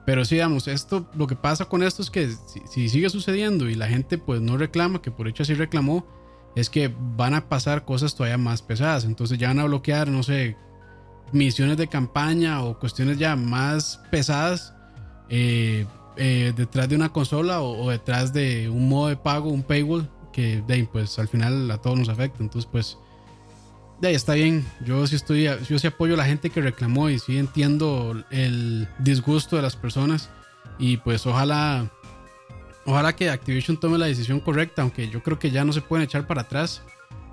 Pero 0.06 0.24
sí, 0.24 0.36
digamos, 0.36 0.66
esto, 0.66 1.06
lo 1.14 1.26
que 1.26 1.36
pasa 1.36 1.66
con 1.66 1.82
esto 1.82 2.00
es 2.00 2.08
que 2.08 2.32
si, 2.70 2.88
sigue 2.88 3.10
sucediendo 3.10 3.68
y 3.68 3.74
la 3.74 3.88
gente 3.88 4.16
pues 4.16 4.40
no 4.40 4.56
reclama, 4.56 5.02
que 5.02 5.10
por 5.10 5.28
hecho 5.28 5.42
así 5.42 5.52
reclamó, 5.52 6.06
es 6.56 6.70
que 6.70 6.90
van 7.16 7.34
a 7.34 7.50
pasar 7.50 7.84
cosas 7.84 8.14
todavía 8.14 8.38
más 8.38 8.62
pesadas. 8.62 9.04
Entonces 9.04 9.36
ya 9.36 9.48
van 9.48 9.58
a 9.58 9.64
bloquear, 9.64 10.08
no 10.08 10.22
sé, 10.22 10.56
misiones 11.32 11.76
de 11.76 11.86
campaña 11.86 12.62
o 12.62 12.78
cuestiones 12.78 13.18
ya 13.18 13.36
más 13.36 14.00
pesadas 14.10 14.72
eh, 15.28 15.84
eh, 16.18 16.52
detrás 16.56 16.88
de 16.88 16.96
una 16.96 17.12
consola 17.12 17.60
o, 17.60 17.90
detrás 17.90 18.32
de 18.32 18.68
un 18.68 18.88
modo 18.88 19.08
de 19.08 19.16
pago, 19.16 19.50
un 19.50 19.62
paywall, 19.62 20.10
que 20.32 20.62
de, 20.66 20.84
pues 20.90 21.18
al 21.18 21.28
final 21.28 21.70
a 21.70 21.78
todos 21.78 21.98
nos 21.98 22.08
afecta. 22.08 22.42
Entonces, 22.42 22.68
pues, 22.70 22.98
de 24.00 24.12
está 24.12 24.34
bien. 24.34 24.66
Yo 24.84 25.06
sí 25.06 25.16
estoy, 25.16 25.44
yo 25.44 25.78
sí 25.78 25.86
apoyo 25.86 26.14
a 26.14 26.16
la 26.16 26.24
gente 26.24 26.50
que 26.50 26.60
reclamó 26.60 27.08
y 27.10 27.18
sí 27.18 27.38
entiendo 27.38 28.22
el 28.30 28.88
disgusto 28.98 29.56
de 29.56 29.62
las 29.62 29.76
personas. 29.76 30.30
Y 30.78 30.98
pues 30.98 31.26
ojalá, 31.26 31.90
ojalá 32.86 33.14
que 33.14 33.30
Activision 33.30 33.78
tome 33.78 33.98
la 33.98 34.06
decisión 34.06 34.40
correcta, 34.40 34.82
aunque 34.82 35.08
yo 35.08 35.22
creo 35.22 35.38
que 35.38 35.50
ya 35.50 35.64
no 35.64 35.72
se 35.72 35.80
pueden 35.80 36.04
echar 36.04 36.26
para 36.26 36.42
atrás. 36.42 36.82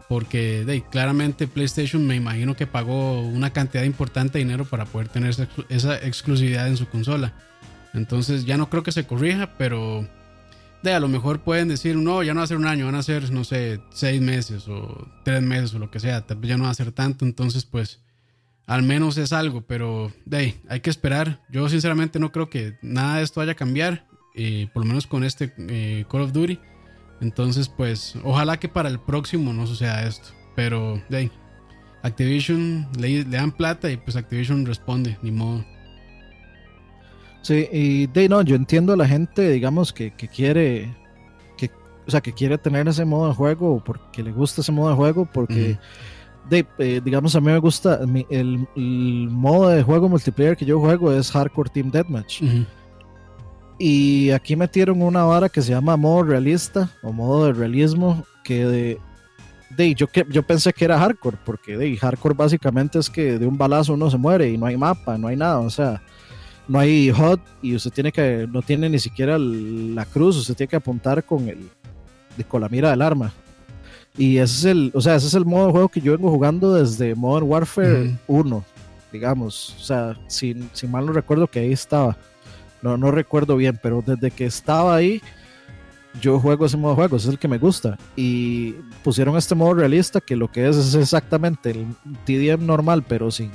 Porque 0.08 0.84
claramente 0.92 1.48
PlayStation 1.48 2.06
me 2.06 2.16
imagino 2.16 2.56
que 2.56 2.68
pagó 2.68 3.22
una 3.22 3.52
cantidad 3.52 3.84
importante 3.84 4.38
de 4.38 4.46
dinero 4.46 4.64
para 4.66 4.86
poder 4.86 5.08
tener 5.08 5.36
esa 5.70 5.98
exclusividad 5.98 6.68
en 6.68 6.78
su 6.78 6.88
consola. 6.88 7.34
Entonces 7.96 8.46
ya 8.46 8.58
no 8.58 8.70
creo 8.70 8.84
que 8.84 8.92
se 8.92 9.08
corrija, 9.08 9.58
pero 9.58 10.08
de 10.84 10.94
a 10.94 11.00
lo 11.00 11.08
mejor 11.08 11.40
pueden 11.40 11.68
decir, 11.68 11.96
no, 11.96 12.22
ya 12.22 12.34
no 12.34 12.42
va 12.42 12.44
a 12.44 12.48
ser 12.48 12.58
un 12.58 12.68
año, 12.68 12.86
van 12.86 12.96
a 12.96 13.04
ser, 13.04 13.32
no 13.32 13.44
sé, 13.44 13.80
seis 13.92 14.22
meses 14.22 14.68
o 14.68 15.08
tres 15.24 15.42
meses 15.42 15.74
o 15.74 15.80
lo 15.80 15.90
que 15.90 16.00
sea, 16.00 16.24
ya 16.42 16.58
no 16.58 16.66
va 16.66 16.70
a 16.70 16.76
ser 16.76 16.92
tanto, 16.92 17.26
entonces 17.26 17.66
pues 17.66 18.02
al 18.68 18.84
menos 18.84 19.18
es 19.18 19.34
algo, 19.34 19.62
pero 19.62 20.12
de 20.26 20.38
ahí, 20.38 20.62
hay 20.70 20.82
que 20.82 20.90
esperar. 20.90 21.42
Yo 21.50 21.70
sinceramente 21.70 22.20
no 22.20 22.32
creo 22.32 22.50
que 22.50 22.78
nada 22.82 23.18
de 23.18 23.24
esto 23.24 23.40
vaya 23.40 23.54
a 23.54 23.56
cambiar, 23.56 24.08
por 24.74 24.84
lo 24.84 24.88
menos 24.88 25.08
con 25.08 25.24
este 25.24 25.54
eh, 25.58 26.06
Call 26.10 26.22
of 26.22 26.34
Duty. 26.34 26.60
Entonces 27.22 27.70
pues 27.70 28.16
ojalá 28.24 28.60
que 28.60 28.68
para 28.68 28.90
el 28.90 29.00
próximo 29.00 29.54
no 29.54 29.66
suceda 29.66 30.06
esto, 30.06 30.30
pero 30.56 31.02
de 31.10 31.18
ahí, 31.18 31.32
Activision 32.04 32.88
le 33.00 33.24
dan 33.24 33.52
plata 33.52 33.90
y 33.90 33.98
pues 33.98 34.16
Activision 34.16 34.66
responde, 34.66 35.18
ni 35.24 35.32
modo. 35.32 35.66
Sí, 37.46 37.70
y 37.72 38.08
de 38.08 38.28
no, 38.28 38.42
yo 38.42 38.56
entiendo 38.56 38.94
a 38.94 38.98
la 38.98 39.08
gente, 39.08 39.52
digamos, 39.52 39.94
que, 39.94 40.12
quiere, 40.12 40.92
que, 41.56 41.70
o 42.08 42.10
sea, 42.10 42.20
que 42.20 42.34
quiere 42.34 42.58
tener 42.58 42.88
ese 42.88 43.06
modo 43.06 43.28
de 43.28 43.36
juego, 43.36 43.84
porque 43.86 44.24
le 44.24 44.32
gusta 44.32 44.62
ese 44.62 44.72
modo 44.72 44.90
de 44.90 44.96
juego, 44.96 45.30
porque, 45.32 45.78
de, 46.50 46.66
eh, 46.80 47.02
digamos, 47.06 47.36
a 47.36 47.42
mí 47.42 47.46
me 47.46 47.60
gusta, 47.60 48.00
el, 48.32 48.68
modo 49.30 49.70
de 49.70 49.84
juego 49.84 50.10
multiplayer 50.10 50.58
que 50.58 50.66
yo 50.66 50.80
juego 50.80 51.12
es 51.12 51.30
Hardcore 51.30 51.70
Team 51.70 51.92
Deathmatch. 51.92 52.42
Y 53.78 54.32
aquí 54.32 54.56
metieron 54.56 55.04
una 55.04 55.24
vara 55.26 55.48
que 55.48 55.62
se 55.62 55.70
llama 55.70 55.96
modo 55.98 56.24
realista, 56.24 56.90
o 57.04 57.14
modo 57.14 57.46
de 57.46 57.54
realismo, 57.54 58.26
que 58.44 58.66
de, 58.66 59.00
de, 59.70 59.94
yo, 59.94 60.08
que, 60.08 60.26
yo 60.32 60.42
pensé 60.42 60.74
que 60.74 60.84
era 60.84 60.98
hardcore, 60.98 61.38
porque 61.46 61.78
de, 61.78 61.96
hardcore 61.96 62.34
básicamente 62.34 62.98
es 62.98 63.08
que 63.08 63.38
de 63.38 63.46
un 63.46 63.56
balazo 63.56 63.94
uno 63.94 64.10
se 64.10 64.18
muere 64.18 64.50
y 64.50 64.58
no 64.58 64.66
hay 64.66 64.78
mapa, 64.78 65.16
no 65.20 65.28
hay 65.28 65.36
nada, 65.36 65.60
o 65.60 65.70
sea, 65.70 66.02
no 66.68 66.80
hay 66.80 67.12
HUD 67.12 67.40
y 67.62 67.76
usted 67.76 67.92
tiene 67.92 68.12
que, 68.12 68.48
no 68.52 68.62
tiene 68.62 68.90
ni 68.90 69.00
siquiera 69.00 69.38
la 69.38 70.06
cruz, 70.06 70.38
usted 70.38 70.56
tiene 70.56 70.70
que 70.70 70.76
apuntar 70.76 71.24
con 71.24 71.48
el, 71.48 71.70
con 72.48 72.62
la 72.62 72.70
mira 72.70 72.90
del 72.90 73.02
arma. 73.02 73.34
Y 74.18 74.38
ese 74.38 74.56
es 74.56 74.66
el, 74.66 74.92
o 74.94 75.02
sea, 75.02 75.16
ese 75.16 75.28
es 75.28 75.34
el 75.34 75.46
modo 75.46 75.68
de 75.68 75.72
juego 75.74 75.90
que 75.90 76.02
yo 76.02 76.14
vengo 76.14 76.32
jugando 76.32 76.74
desde 76.74 77.16
Modern 77.16 77.48
Warfare 77.48 78.18
1, 78.28 78.64
digamos. 79.12 79.76
O 79.78 79.84
sea, 79.84 80.18
si, 80.28 80.56
mal 80.88 81.06
no 81.06 81.12
recuerdo 81.12 81.48
que 81.48 81.60
ahí 81.60 81.74
estaba. 81.74 82.18
No, 82.82 82.98
no 82.98 83.12
recuerdo 83.12 83.58
bien, 83.58 83.80
pero 83.82 84.04
desde 84.06 84.32
que 84.32 84.46
estaba 84.46 84.96
ahí, 84.96 85.22
yo 86.22 86.40
juego 86.40 86.66
ese 86.66 86.78
modo 86.78 86.92
de 86.92 86.96
juego, 86.96 87.18
ese 87.18 87.28
es 87.28 87.34
el 87.34 87.40
que 87.40 87.50
me 87.50 87.58
gusta. 87.58 87.98
Y 88.16 88.74
pusieron 89.04 89.36
este 89.36 89.54
modo 89.54 89.74
realista 89.74 90.22
que 90.22 90.38
lo 90.38 90.50
que 90.50 90.70
es 90.70 90.78
es 90.78 90.96
exactamente 90.96 91.72
el 91.72 91.86
TDM 92.26 92.66
normal, 92.66 93.04
pero 93.06 93.32
sin, 93.32 93.52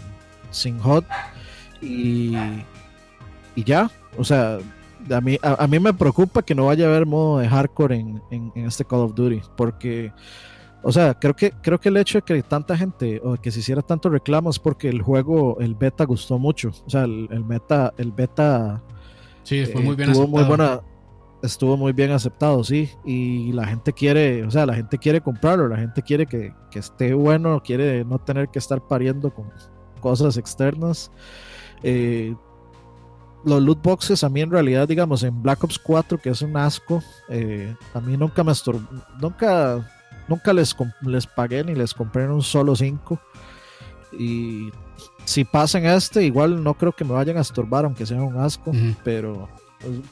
sin 0.50 0.78
HUD. 0.78 1.04
Y 1.80 2.34
y 3.60 3.64
ya. 3.64 3.90
O 4.16 4.24
sea, 4.24 4.58
a 5.10 5.20
mí, 5.20 5.38
a, 5.42 5.66
mí 5.66 5.78
me 5.78 5.92
preocupa 5.92 6.42
que 6.42 6.54
no 6.54 6.66
vaya 6.66 6.86
a 6.86 6.88
haber 6.88 7.06
modo 7.06 7.38
de 7.38 7.48
hardcore 7.48 7.96
en, 7.96 8.22
en, 8.30 8.52
este 8.66 8.84
Call 8.84 9.00
of 9.00 9.14
Duty. 9.14 9.42
Porque, 9.56 10.12
o 10.82 10.92
sea, 10.92 11.14
creo 11.14 11.34
que, 11.34 11.52
creo 11.62 11.78
que 11.78 11.90
el 11.90 11.96
hecho 11.96 12.18
de 12.18 12.22
que 12.22 12.42
tanta 12.42 12.76
gente 12.76 13.20
o 13.22 13.36
que 13.36 13.50
se 13.50 13.60
hiciera 13.60 13.82
tanto 13.82 14.08
reclamos 14.08 14.58
porque 14.58 14.88
el 14.88 15.02
juego, 15.02 15.58
el 15.60 15.74
beta 15.74 16.04
gustó 16.04 16.38
mucho. 16.38 16.70
O 16.86 16.90
sea, 16.90 17.04
el, 17.04 17.28
el 17.30 17.44
beta, 17.44 17.92
el 17.98 18.12
beta. 18.12 18.82
Sí, 19.42 19.64
fue 19.66 19.82
muy 19.82 19.96
bien 19.96 20.10
aceptado. 20.10 20.28
Muy 20.28 20.44
buena, 20.44 20.80
estuvo 21.42 21.76
muy 21.76 21.92
bien 21.92 22.10
aceptado, 22.12 22.64
sí. 22.64 22.90
Y 23.04 23.52
la 23.52 23.66
gente 23.66 23.92
quiere, 23.92 24.44
o 24.44 24.50
sea, 24.50 24.66
la 24.66 24.74
gente 24.74 24.98
quiere 24.98 25.20
comprarlo, 25.20 25.68
la 25.68 25.78
gente 25.78 26.02
quiere 26.02 26.26
que, 26.26 26.54
que 26.70 26.78
esté 26.78 27.14
bueno, 27.14 27.62
quiere 27.62 28.04
no 28.04 28.18
tener 28.18 28.48
que 28.48 28.58
estar 28.58 28.86
pariendo 28.86 29.32
con 29.32 29.50
cosas 30.00 30.36
externas. 30.36 31.10
Eh, 31.82 32.34
los 33.44 33.62
loot 33.62 33.82
boxes 33.82 34.24
a 34.24 34.28
mí 34.28 34.40
en 34.40 34.50
realidad, 34.50 34.86
digamos, 34.86 35.22
en 35.22 35.42
Black 35.42 35.64
Ops 35.64 35.78
4, 35.78 36.18
que 36.18 36.30
es 36.30 36.42
un 36.42 36.56
asco, 36.56 37.02
eh, 37.28 37.74
a 37.94 38.00
mí 38.00 38.16
nunca 38.16 38.44
me 38.44 38.52
nunca, 39.20 39.84
nunca 40.28 40.52
les, 40.52 40.76
les 41.02 41.26
pagué 41.26 41.64
ni 41.64 41.74
les 41.74 41.94
compré 41.94 42.24
en 42.24 42.32
un 42.32 42.42
solo 42.42 42.76
5. 42.76 43.18
Y 44.18 44.70
si 45.24 45.44
pasan 45.44 45.86
este, 45.86 46.24
igual 46.24 46.62
no 46.62 46.74
creo 46.74 46.92
que 46.92 47.04
me 47.04 47.12
vayan 47.12 47.38
a 47.38 47.42
estorbar, 47.42 47.84
aunque 47.84 48.06
sea 48.06 48.20
un 48.22 48.38
asco, 48.38 48.72
pero, 49.04 49.48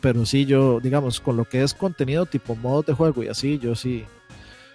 pero 0.00 0.24
sí, 0.24 0.46
yo, 0.46 0.80
digamos, 0.80 1.20
con 1.20 1.36
lo 1.36 1.44
que 1.44 1.62
es 1.62 1.74
contenido 1.74 2.26
tipo 2.26 2.54
modo 2.54 2.82
de 2.82 2.92
juego 2.92 3.22
y 3.22 3.28
así, 3.28 3.58
yo 3.58 3.74
sí, 3.74 4.04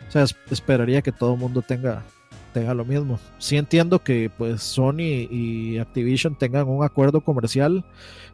o 0.08 0.12
sea, 0.12 0.26
esperaría 0.50 1.02
que 1.02 1.12
todo 1.12 1.34
el 1.34 1.40
mundo 1.40 1.62
tenga 1.62 2.04
tenga 2.54 2.74
lo 2.74 2.86
mismo. 2.86 3.20
Sí 3.40 3.58
entiendo 3.58 4.00
que 4.00 4.30
pues 4.38 4.62
Sony 4.62 5.28
y 5.30 5.80
Activision 5.80 6.36
tengan 6.36 6.70
un 6.70 6.86
acuerdo 6.86 7.22
comercial 7.22 7.84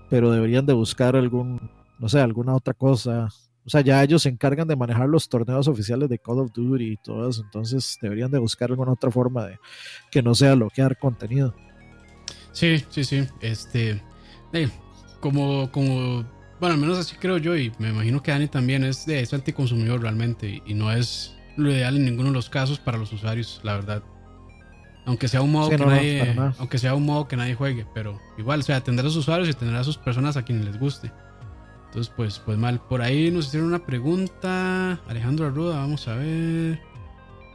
pero 0.09 0.31
deberían 0.31 0.65
de 0.65 0.73
buscar 0.73 1.15
algún, 1.15 1.69
no 1.99 2.09
sé, 2.09 2.19
alguna 2.19 2.55
otra 2.55 2.73
cosa. 2.73 3.27
O 3.65 3.69
sea, 3.69 3.81
ya 3.81 4.03
ellos 4.03 4.23
se 4.23 4.29
encargan 4.29 4.67
de 4.67 4.75
manejar 4.75 5.07
los 5.07 5.29
torneos 5.29 5.67
oficiales 5.67 6.09
de 6.09 6.17
Call 6.17 6.39
of 6.39 6.51
Duty 6.51 6.93
y 6.93 6.97
todo 6.97 7.29
eso, 7.29 7.43
entonces 7.43 7.97
deberían 8.01 8.31
de 8.31 8.39
buscar 8.39 8.71
alguna 8.71 8.93
otra 8.93 9.11
forma 9.11 9.45
de 9.45 9.59
que 10.09 10.23
no 10.23 10.33
sea 10.33 10.55
bloquear 10.55 10.97
contenido. 10.97 11.55
Sí, 12.51 12.83
sí, 12.89 13.03
sí. 13.03 13.27
Este, 13.41 14.01
como, 15.19 15.71
como, 15.71 16.25
bueno, 16.59 16.75
al 16.75 16.77
menos 16.77 16.97
así 16.97 17.15
creo 17.17 17.37
yo 17.37 17.55
y 17.55 17.71
me 17.77 17.89
imagino 17.89 18.23
que 18.23 18.31
Dani 18.31 18.47
también 18.47 18.83
es 18.83 19.05
de 19.05 19.19
es 19.19 19.33
anticonsumidor 19.33 20.01
realmente 20.01 20.63
y 20.65 20.73
no 20.73 20.91
es 20.91 21.35
lo 21.55 21.71
ideal 21.71 21.97
en 21.97 22.05
ninguno 22.05 22.29
de 22.29 22.35
los 22.35 22.49
casos 22.49 22.79
para 22.79 22.97
los 22.97 23.13
usuarios, 23.13 23.59
la 23.63 23.75
verdad. 23.75 24.03
Aunque 25.09 25.27
sea 25.27 25.41
un 25.41 25.51
modo 25.51 25.71
que 25.71 25.77
nadie, 25.79 26.35
aunque 26.59 26.77
sea 26.77 26.93
un 26.93 27.03
modo 27.03 27.27
que 27.27 27.35
nadie 27.35 27.55
juegue, 27.55 27.83
pero 27.95 28.19
igual, 28.37 28.59
o 28.59 28.63
sea, 28.63 28.81
tendrá 28.81 29.07
a 29.07 29.09
sus 29.09 29.17
usuarios 29.17 29.49
y 29.49 29.53
tendrá 29.53 29.79
a 29.79 29.83
sus 29.83 29.97
personas 29.97 30.37
a 30.37 30.43
quienes 30.43 30.65
les 30.65 30.79
guste. 30.79 31.11
Entonces, 31.87 32.13
pues, 32.15 32.37
pues 32.45 32.59
mal. 32.59 32.79
Por 32.79 33.01
ahí 33.01 33.31
nos 33.31 33.47
hicieron 33.47 33.69
una 33.69 33.83
pregunta. 33.83 34.99
Alejandro 35.07 35.47
Arruda, 35.47 35.77
vamos 35.77 36.07
a 36.07 36.13
ver. 36.13 36.79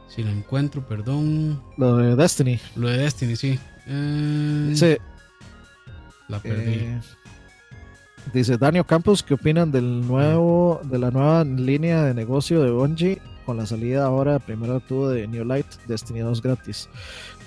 Si 0.09 0.21
la 0.21 0.31
encuentro, 0.31 0.85
perdón. 0.85 1.63
Lo 1.77 1.95
de 1.95 2.17
Destiny. 2.17 2.59
Lo 2.75 2.89
de 2.89 2.97
Destiny, 2.97 3.37
sí. 3.37 3.57
Eh, 3.87 4.73
sí. 4.75 4.97
La 6.27 6.39
perdí. 6.39 6.73
Eh, 6.73 7.01
dice 8.33 8.57
Daniel 8.57 8.85
Campos, 8.85 9.23
¿qué 9.23 9.35
opinan 9.35 9.71
del 9.71 10.05
nuevo, 10.05 10.81
de 10.83 10.99
la 10.99 11.09
nueva 11.09 11.45
línea 11.45 12.03
de 12.03 12.13
negocio 12.13 12.61
de 12.61 12.71
Bungie 12.71 13.21
con 13.45 13.55
la 13.55 13.65
salida 13.65 14.05
ahora 14.05 14.39
primero 14.39 14.77
octubre 14.77 15.15
de 15.15 15.27
New 15.27 15.45
Light, 15.45 15.67
Destiny 15.87 16.19
2 16.19 16.41
gratis? 16.41 16.89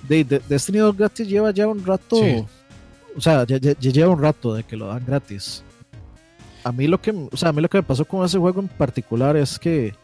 De, 0.06 0.24
Destiny 0.24 0.78
2 0.78 0.96
gratis 0.96 1.28
lleva 1.28 1.50
ya 1.50 1.66
un 1.66 1.84
rato, 1.84 2.16
o 3.16 3.20
sea, 3.20 3.44
ya, 3.44 3.58
lleva 3.58 4.10
un 4.10 4.22
rato 4.22 4.54
de 4.54 4.62
que 4.62 4.76
lo 4.76 4.86
dan 4.88 5.04
gratis. 5.04 5.62
A 6.64 6.72
mí 6.72 6.86
lo 6.86 7.00
que, 7.00 7.10
o 7.10 7.36
sea, 7.36 7.50
a 7.50 7.52
mí 7.52 7.62
lo 7.62 7.68
que 7.68 7.78
me 7.78 7.82
pasó 7.82 8.04
con 8.04 8.24
ese 8.24 8.38
juego 8.38 8.60
en 8.60 8.68
particular 8.68 9.36
es 9.36 9.58
que 9.58 9.94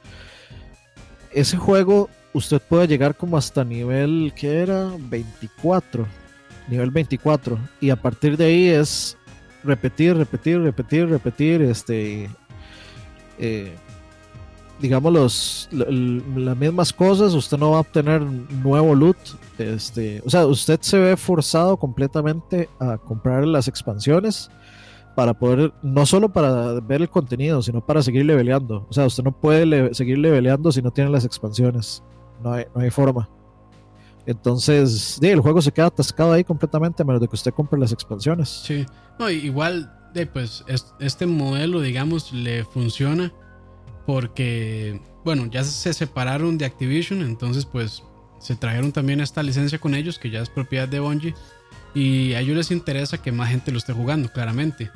ese 1.32 1.56
juego 1.56 2.08
usted 2.32 2.60
puede 2.60 2.86
llegar 2.86 3.16
como 3.16 3.36
hasta 3.36 3.64
nivel 3.64 4.32
que 4.36 4.60
era 4.60 4.90
24, 4.98 6.06
nivel 6.68 6.90
24 6.90 7.58
y 7.80 7.90
a 7.90 7.96
partir 7.96 8.36
de 8.36 8.46
ahí 8.46 8.68
es 8.68 9.16
repetir, 9.62 10.16
repetir, 10.16 10.60
repetir, 10.60 11.08
repetir, 11.08 11.62
este, 11.62 12.28
eh, 13.38 13.74
digamos 14.80 15.12
los, 15.12 15.68
las 15.72 16.56
mismas 16.56 16.92
cosas, 16.92 17.34
usted 17.34 17.58
no 17.58 17.72
va 17.72 17.78
a 17.78 17.80
obtener 17.80 18.22
nuevo 18.22 18.94
loot, 18.94 19.16
este, 19.58 20.22
o 20.24 20.30
sea, 20.30 20.46
usted 20.46 20.80
se 20.80 20.98
ve 20.98 21.16
forzado 21.16 21.76
completamente 21.76 22.68
a 22.78 22.98
comprar 22.98 23.46
las 23.46 23.68
expansiones 23.68 24.50
para 25.14 25.34
poder, 25.34 25.72
no 25.82 26.06
solo 26.06 26.32
para 26.32 26.80
ver 26.80 27.02
el 27.02 27.08
contenido, 27.08 27.62
sino 27.62 27.84
para 27.84 28.02
seguir 28.02 28.26
leveleando. 28.26 28.86
O 28.88 28.92
sea, 28.92 29.06
usted 29.06 29.22
no 29.22 29.32
puede 29.32 29.94
seguir 29.94 30.18
leveleando 30.18 30.72
si 30.72 30.82
no 30.82 30.90
tiene 30.90 31.10
las 31.10 31.24
expansiones. 31.24 32.02
No 32.42 32.52
hay, 32.52 32.64
no 32.74 32.80
hay 32.80 32.90
forma. 32.90 33.28
Entonces, 34.26 35.18
el 35.22 35.40
juego 35.40 35.62
se 35.62 35.70
queda 35.70 35.86
atascado 35.86 36.32
ahí 36.32 36.42
completamente 36.42 37.02
a 37.02 37.06
menos 37.06 37.20
de 37.20 37.28
que 37.28 37.36
usted 37.36 37.52
compre 37.52 37.78
las 37.78 37.92
expansiones. 37.92 38.48
Sí, 38.48 38.84
no, 39.18 39.30
igual, 39.30 39.92
pues 40.32 40.64
este 40.98 41.26
modelo, 41.26 41.80
digamos, 41.80 42.32
le 42.32 42.64
funciona 42.64 43.32
porque, 44.06 45.00
bueno, 45.24 45.46
ya 45.46 45.64
se 45.64 45.92
separaron 45.94 46.58
de 46.58 46.64
Activision, 46.64 47.22
entonces, 47.22 47.64
pues 47.64 48.02
se 48.38 48.56
trajeron 48.56 48.92
también 48.92 49.20
esta 49.20 49.42
licencia 49.42 49.78
con 49.78 49.94
ellos, 49.94 50.18
que 50.18 50.30
ya 50.30 50.40
es 50.40 50.50
propiedad 50.50 50.88
de 50.88 51.00
Bungie, 51.00 51.34
y 51.94 52.34
a 52.34 52.40
ellos 52.40 52.56
les 52.56 52.70
interesa 52.70 53.22
que 53.22 53.32
más 53.32 53.48
gente 53.48 53.72
lo 53.72 53.78
esté 53.78 53.92
jugando, 53.92 54.30
claramente. 54.30 54.90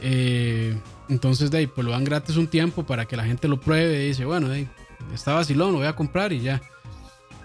Eh, 0.00 0.78
entonces, 1.08 1.50
de 1.50 1.58
ahí, 1.58 1.66
pues 1.66 1.84
lo 1.84 1.92
dan 1.92 2.04
gratis 2.04 2.36
un 2.36 2.46
tiempo 2.46 2.84
para 2.84 3.06
que 3.06 3.16
la 3.16 3.24
gente 3.24 3.48
lo 3.48 3.60
pruebe 3.60 4.04
y 4.04 4.08
dice, 4.08 4.24
bueno, 4.24 4.48
de 4.48 4.56
ahí, 4.56 4.68
está 5.12 5.34
vacilón, 5.34 5.72
lo 5.72 5.78
voy 5.78 5.86
a 5.86 5.94
comprar 5.94 6.32
y 6.32 6.40
ya. 6.40 6.62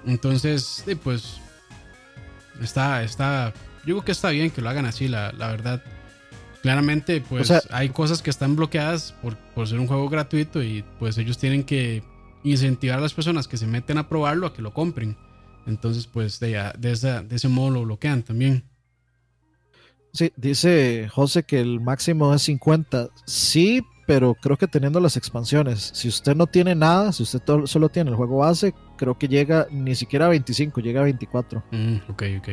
Entonces, 0.05 0.83
pues, 1.03 1.39
está, 2.61 3.03
está, 3.03 3.53
yo 3.81 3.87
digo 3.87 4.01
que 4.03 4.11
está 4.11 4.29
bien 4.29 4.49
que 4.51 4.61
lo 4.61 4.69
hagan 4.69 4.85
así, 4.85 5.07
la, 5.07 5.31
verdad. 5.31 5.83
Claramente, 6.61 7.21
pues 7.21 7.51
hay 7.71 7.89
cosas 7.89 8.21
que 8.21 8.29
están 8.29 8.55
bloqueadas 8.55 9.13
por, 9.21 9.35
por, 9.55 9.67
ser 9.67 9.79
un 9.79 9.87
juego 9.87 10.09
gratuito 10.09 10.61
y 10.61 10.83
pues 10.99 11.17
ellos 11.17 11.39
tienen 11.39 11.63
que 11.63 12.03
incentivar 12.43 12.99
a 12.99 13.01
las 13.01 13.13
personas 13.13 13.47
que 13.47 13.57
se 13.57 13.65
meten 13.65 13.97
a 13.97 14.07
probarlo 14.07 14.47
a 14.47 14.53
que 14.53 14.61
lo 14.61 14.73
compren. 14.73 15.17
Entonces, 15.65 16.07
pues 16.07 16.39
de, 16.39 16.71
de, 16.77 16.95
de 16.95 17.35
ese 17.35 17.47
modo 17.47 17.71
lo 17.71 17.83
bloquean 17.83 18.23
también. 18.23 18.63
Sí, 20.13 20.31
dice 20.35 21.07
José 21.11 21.43
que 21.43 21.59
el 21.59 21.79
máximo 21.79 22.33
es 22.33 22.43
50. 22.43 23.09
Sí, 23.25 23.81
pero 24.05 24.35
creo 24.35 24.57
que 24.57 24.67
teniendo 24.67 24.99
las 24.99 25.17
expansiones, 25.17 25.91
si 25.93 26.09
usted 26.09 26.35
no 26.35 26.47
tiene 26.47 26.75
nada, 26.75 27.11
si 27.13 27.23
usted 27.23 27.41
solo 27.65 27.89
tiene 27.89 28.09
el 28.11 28.17
juego 28.17 28.39
base, 28.39 28.73
creo 28.97 29.17
que 29.17 29.27
llega 29.27 29.67
ni 29.71 29.95
siquiera 29.95 30.25
a 30.25 30.29
25, 30.29 30.81
llega 30.81 31.01
a 31.01 31.05
24. 31.05 31.63
Mm, 31.71 31.95
ok, 32.09 32.23
ok. 32.39 32.49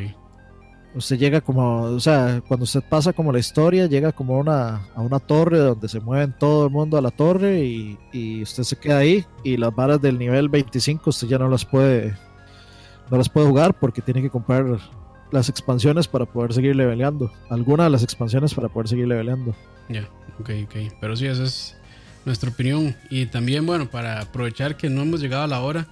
Usted 0.95 1.19
llega 1.19 1.41
como, 1.41 1.83
o 1.83 2.01
sea, 2.01 2.43
cuando 2.49 2.65
usted 2.65 2.83
pasa 2.83 3.13
como 3.13 3.31
la 3.31 3.39
historia, 3.39 3.87
llega 3.87 4.11
como 4.13 4.35
a 4.35 4.39
una, 4.39 4.89
a 4.95 5.01
una 5.01 5.21
torre 5.21 5.59
donde 5.59 5.89
se 5.89 6.01
mueven 6.01 6.35
todo 6.39 6.67
el 6.67 6.73
mundo 6.73 6.97
a 6.97 7.03
la 7.03 7.11
torre 7.11 7.63
y, 7.65 7.99
y 8.13 8.43
usted 8.43 8.63
se 8.63 8.77
queda 8.77 8.99
ahí 8.99 9.25
y 9.45 9.57
las 9.59 9.75
varas 9.75 10.01
del 10.01 10.19
nivel 10.19 10.49
25 10.49 11.11
usted 11.11 11.29
ya 11.29 11.39
no 11.39 11.49
las 11.49 11.65
puede, 11.65 12.17
no 13.11 13.19
las 13.19 13.29
puede 13.29 13.47
jugar 13.47 13.79
porque 13.79 14.01
tiene 14.01 14.23
que 14.23 14.31
comprar 14.31 14.79
las 15.31 15.49
expansiones 15.49 16.09
para 16.09 16.27
poder 16.27 16.53
seguir 16.53 16.77
leveleando. 16.77 17.31
Algunas 17.51 17.87
de 17.87 17.91
las 17.91 18.03
expansiones 18.03 18.55
para 18.55 18.69
poder 18.69 18.89
seguir 18.89 19.07
leveleando. 19.07 19.55
Ya, 19.89 20.09
ok, 20.41 20.51
ok. 20.65 20.93
Pero 21.01 21.17
sí, 21.17 21.27
esa 21.27 21.45
es 21.45 21.77
nuestra 22.25 22.51
opinión. 22.51 22.97
Y 23.11 23.27
también, 23.27 23.67
bueno, 23.67 23.89
para 23.91 24.21
aprovechar 24.21 24.77
que 24.77 24.89
no 24.89 25.03
hemos 25.03 25.21
llegado 25.21 25.45
a 25.45 25.49
la 25.49 25.61
hora, 25.61 25.87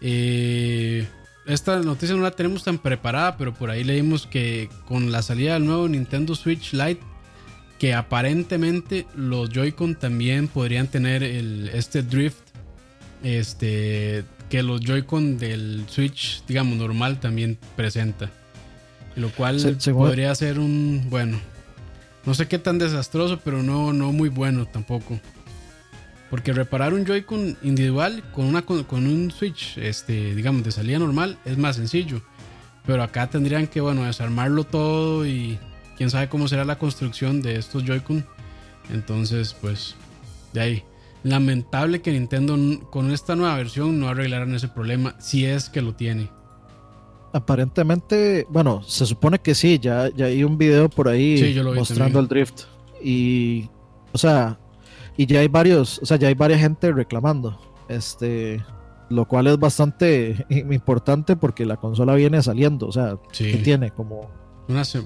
eh, 0.00 1.06
esta 1.46 1.80
noticia 1.80 2.14
no 2.14 2.22
la 2.22 2.30
tenemos 2.30 2.64
tan 2.64 2.78
preparada, 2.78 3.36
pero 3.36 3.52
por 3.52 3.70
ahí 3.70 3.84
leímos 3.84 4.26
que 4.26 4.68
con 4.86 5.10
la 5.10 5.22
salida 5.22 5.54
del 5.54 5.66
nuevo 5.66 5.88
Nintendo 5.88 6.34
Switch 6.34 6.72
Lite, 6.72 7.00
que 7.78 7.94
aparentemente 7.94 9.06
los 9.16 9.50
Joy-Con 9.50 9.96
también 9.96 10.46
podrían 10.46 10.86
tener 10.86 11.22
el, 11.22 11.70
este 11.74 12.02
drift, 12.02 12.38
este, 13.24 14.24
que 14.48 14.62
los 14.62 14.80
Joy-Con 14.82 15.38
del 15.38 15.84
Switch, 15.88 16.44
digamos, 16.46 16.78
normal 16.78 17.18
también 17.18 17.58
presenta. 17.74 18.30
Lo 19.16 19.30
cual 19.30 19.60
podría 19.92 20.34
ser 20.34 20.58
un, 20.58 21.06
bueno, 21.10 21.38
no 22.24 22.34
sé 22.34 22.46
qué 22.46 22.58
tan 22.58 22.78
desastroso, 22.78 23.40
pero 23.44 23.62
no, 23.62 23.92
no 23.92 24.12
muy 24.12 24.28
bueno 24.28 24.66
tampoco. 24.66 25.20
Porque 26.32 26.54
reparar 26.54 26.94
un 26.94 27.04
Joy-Con 27.04 27.58
individual 27.60 28.24
con, 28.32 28.46
una, 28.46 28.62
con 28.62 29.06
un 29.06 29.30
Switch, 29.30 29.76
este, 29.76 30.34
digamos, 30.34 30.64
de 30.64 30.72
salida 30.72 30.98
normal, 30.98 31.36
es 31.44 31.58
más 31.58 31.76
sencillo. 31.76 32.22
Pero 32.86 33.02
acá 33.02 33.28
tendrían 33.28 33.66
que, 33.66 33.82
bueno, 33.82 34.04
desarmarlo 34.04 34.64
todo 34.64 35.26
y 35.26 35.58
quién 35.98 36.08
sabe 36.08 36.30
cómo 36.30 36.48
será 36.48 36.64
la 36.64 36.78
construcción 36.78 37.42
de 37.42 37.56
estos 37.56 37.84
Joy-Con. 37.84 38.24
Entonces, 38.90 39.54
pues, 39.60 39.94
de 40.54 40.60
ahí. 40.62 40.84
Lamentable 41.22 42.00
que 42.00 42.12
Nintendo 42.12 42.56
con 42.88 43.12
esta 43.12 43.36
nueva 43.36 43.54
versión 43.56 44.00
no 44.00 44.08
arreglaran 44.08 44.54
ese 44.54 44.68
problema, 44.68 45.14
si 45.20 45.44
es 45.44 45.68
que 45.68 45.82
lo 45.82 45.94
tiene 45.94 46.30
aparentemente, 47.34 48.46
bueno, 48.50 48.82
se 48.86 49.06
supone 49.06 49.38
que 49.38 49.54
sí, 49.54 49.78
ya, 49.80 50.10
ya 50.14 50.26
hay 50.26 50.44
un 50.44 50.58
video 50.58 50.88
por 50.88 51.08
ahí 51.08 51.54
mostrando 51.74 52.20
el 52.20 52.28
drift. 52.28 52.64
Y, 53.02 53.68
o 54.12 54.18
sea, 54.18 54.58
y 55.16 55.26
ya 55.26 55.40
hay 55.40 55.48
varios, 55.48 55.98
o 56.00 56.06
sea, 56.06 56.16
ya 56.16 56.28
hay 56.28 56.34
varias 56.34 56.60
gente 56.60 56.92
reclamando. 56.92 57.58
Este, 57.88 58.62
lo 59.10 59.26
cual 59.26 59.46
es 59.46 59.58
bastante 59.58 60.46
importante 60.50 61.36
porque 61.36 61.66
la 61.66 61.76
consola 61.76 62.14
viene 62.14 62.42
saliendo, 62.42 62.86
o 62.86 62.92
sea, 62.92 63.18
tiene 63.36 63.90
como 63.90 64.30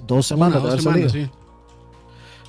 dos 0.06 0.26
semanas 0.26 0.62
de 0.62 1.28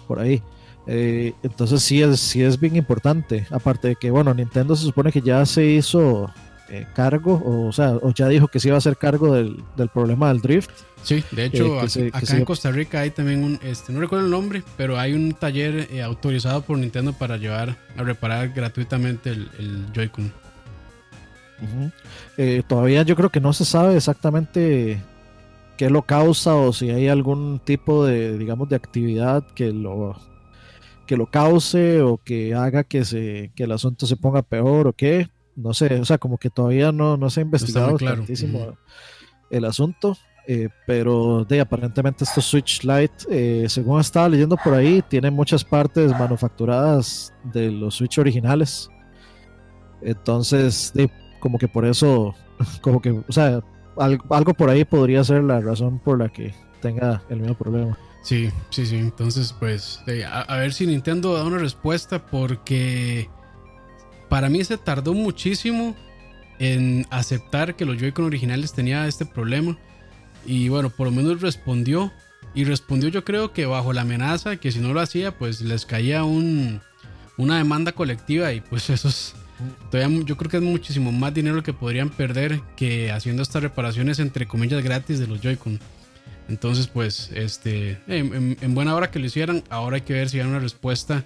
Por 0.08 0.20
ahí. 0.20 0.42
Eh, 0.90 1.34
entonces 1.44 1.82
sí 1.84 2.02
es, 2.02 2.20
sí 2.20 2.42
es 2.44 2.60
bien 2.60 2.76
importante. 2.76 3.46
Aparte 3.52 3.90
de 3.90 3.96
que, 3.96 4.10
bueno, 4.12 4.34
Nintendo 4.34 4.76
se 4.76 4.86
supone 4.86 5.12
que 5.12 5.22
ya 5.22 5.46
se 5.46 5.66
hizo 5.66 6.30
eh, 6.70 6.86
cargo, 6.94 7.42
o, 7.46 7.72
sea, 7.72 7.92
o 7.92 8.12
ya 8.14 8.28
dijo 8.28 8.48
que 8.48 8.60
se 8.60 8.68
iba 8.68 8.76
a 8.76 8.80
hacer 8.80 8.98
cargo 8.98 9.34
del, 9.34 9.64
problema 9.94 10.30
del 10.30 10.42
drift. 10.42 10.70
Sí, 11.04 11.24
de 11.32 11.46
hecho, 11.46 11.82
eh, 11.82 12.12
acá, 12.14 12.36
en 12.36 12.46
Costa 12.46 12.72
Rica 12.72 13.02
hay 13.02 13.12
también 13.12 13.44
un, 13.44 13.60
este, 13.64 13.94
no 13.94 14.02
recuerdo 14.02 14.26
el 14.26 14.32
nombre, 14.32 14.64
pero 14.76 15.00
hay 15.00 15.14
un 15.14 15.34
taller 15.34 15.88
eh, 15.92 16.02
autorizado 16.02 16.62
por 16.62 16.78
Nintendo 16.78 17.14
para 17.14 17.38
llevar 17.38 17.78
a 17.96 18.04
reparar 18.04 18.50
gratuitamente 18.50 19.30
el, 19.30 19.50
el 19.60 19.86
Joy-Con. 19.94 20.34
todavía 22.68 23.04
yo 23.04 23.16
creo 23.16 23.30
que 23.30 23.40
no 23.40 23.54
se 23.54 23.64
sabe 23.64 23.96
exactamente 23.96 25.02
qué 25.78 25.90
lo 25.90 26.02
causa 26.02 26.56
o 26.56 26.74
si 26.74 26.90
hay 26.90 27.08
algún 27.08 27.62
tipo 27.64 28.06
de, 28.06 28.38
digamos, 28.38 28.68
de 28.68 28.76
actividad 28.76 29.46
que 29.56 29.72
lo 29.72 30.18
que 31.06 31.16
lo 31.16 31.28
cause 31.28 32.02
o 32.02 32.18
que 32.18 32.54
haga 32.54 32.84
que 32.84 33.06
se 33.06 33.52
que 33.56 33.64
el 33.64 33.72
asunto 33.72 34.06
se 34.06 34.18
ponga 34.18 34.42
peor 34.42 34.88
o 34.88 34.94
qué 34.94 35.30
no 35.58 35.74
sé, 35.74 36.00
o 36.00 36.06
sea, 36.06 36.18
como 36.18 36.38
que 36.38 36.50
todavía 36.50 36.92
no, 36.92 37.18
no 37.18 37.30
se 37.30 37.42
ha 37.42 37.44
investigado 37.44 37.98
tantísimo 37.98 38.78
el 39.50 39.66
asunto. 39.66 40.18
Eh, 40.50 40.70
pero 40.86 41.44
de 41.44 41.60
aparentemente 41.60 42.24
estos 42.24 42.46
Switch 42.46 42.82
Lite, 42.86 43.26
eh, 43.30 43.68
según 43.68 44.00
estaba 44.00 44.30
leyendo 44.30 44.56
por 44.56 44.74
ahí, 44.74 45.04
tiene 45.10 45.30
muchas 45.30 45.66
partes 45.66 46.10
manufacturadas 46.18 47.34
de 47.44 47.70
los 47.70 47.96
Switch 47.96 48.18
originales. 48.18 48.90
Entonces, 50.02 50.94
de, 50.94 51.12
como 51.42 51.58
que 51.58 51.68
por 51.68 51.86
eso, 51.86 52.34
como 52.82 53.02
que, 53.02 53.12
o 53.12 53.32
sea, 53.32 53.62
algo, 53.98 54.54
por 54.54 54.70
ahí 54.70 54.86
podría 54.86 55.22
ser 55.26 55.44
la 55.44 55.60
razón 55.60 56.00
por 56.00 56.20
la 56.20 56.30
que 56.30 56.54
tenga 56.82 57.22
el 57.30 57.42
mismo 57.42 57.56
problema. 57.56 57.98
Sí, 58.24 58.50
sí, 58.70 58.86
sí. 58.86 58.96
Entonces, 58.96 59.54
pues, 59.60 60.02
a, 60.30 60.56
ver 60.58 60.74
si 60.74 60.88
Nintendo 60.88 61.34
da 61.34 61.44
una 61.44 61.58
respuesta 61.58 62.26
porque 62.26 63.30
para 64.30 64.50
mí 64.50 64.64
se 64.64 64.78
tardó 64.78 65.14
muchísimo 65.14 65.96
en 66.60 67.06
aceptar 67.10 67.76
que 67.76 67.86
los 67.86 67.98
Joy-Con 67.98 68.26
originales 68.26 68.74
tenían 68.74 69.08
este 69.08 69.26
problema. 69.26 69.78
Y 70.46 70.70
bueno, 70.70 70.90
por 70.90 71.08
lo 71.08 71.12
menos 71.12 71.42
respondió. 71.42 72.12
Y 72.54 72.64
respondió 72.64 73.10
yo 73.10 73.24
creo 73.24 73.54
que 73.54 73.66
bajo 73.66 73.94
la 73.94 74.02
amenaza 74.02 74.58
que 74.58 74.72
si 74.72 74.80
no 74.80 74.94
lo 74.94 75.00
hacía, 75.00 75.38
pues 75.38 75.62
les 75.62 75.86
caía 75.86 76.24
un, 76.24 76.82
una 77.38 77.58
demanda 77.58 77.92
colectiva 77.92 78.54
y 78.54 78.62
pues 78.62 78.90
eso 78.90 79.10
es... 79.10 79.36
Yo 79.92 80.38
creo 80.38 80.52
que 80.52 80.58
es 80.58 80.64
muchísimo 80.64 81.12
más 81.12 81.34
dinero 81.34 81.64
que 81.64 81.74
podrían 81.74 82.10
perder 82.10 82.62
que 82.76 83.12
haciendo 83.12 83.42
estas 83.42 83.64
reparaciones 83.64 84.20
entre 84.20 84.48
comillas 84.48 84.84
gratis 84.84 85.18
de 85.18 85.26
los 85.26 85.42
Joy-Con. 85.42 85.80
Entonces, 86.48 86.88
pues, 86.88 87.32
este, 87.34 88.00
en, 88.08 88.56
en, 88.62 88.76
buena 88.76 88.94
hora 88.94 89.10
que 89.10 89.18
lo 89.18 89.26
hicieran, 89.26 89.64
ahora 89.70 89.96
hay 89.96 90.02
que 90.02 90.14
ver 90.14 90.30
si 90.30 90.40
hay 90.40 90.46
una 90.46 90.60
respuesta 90.60 91.26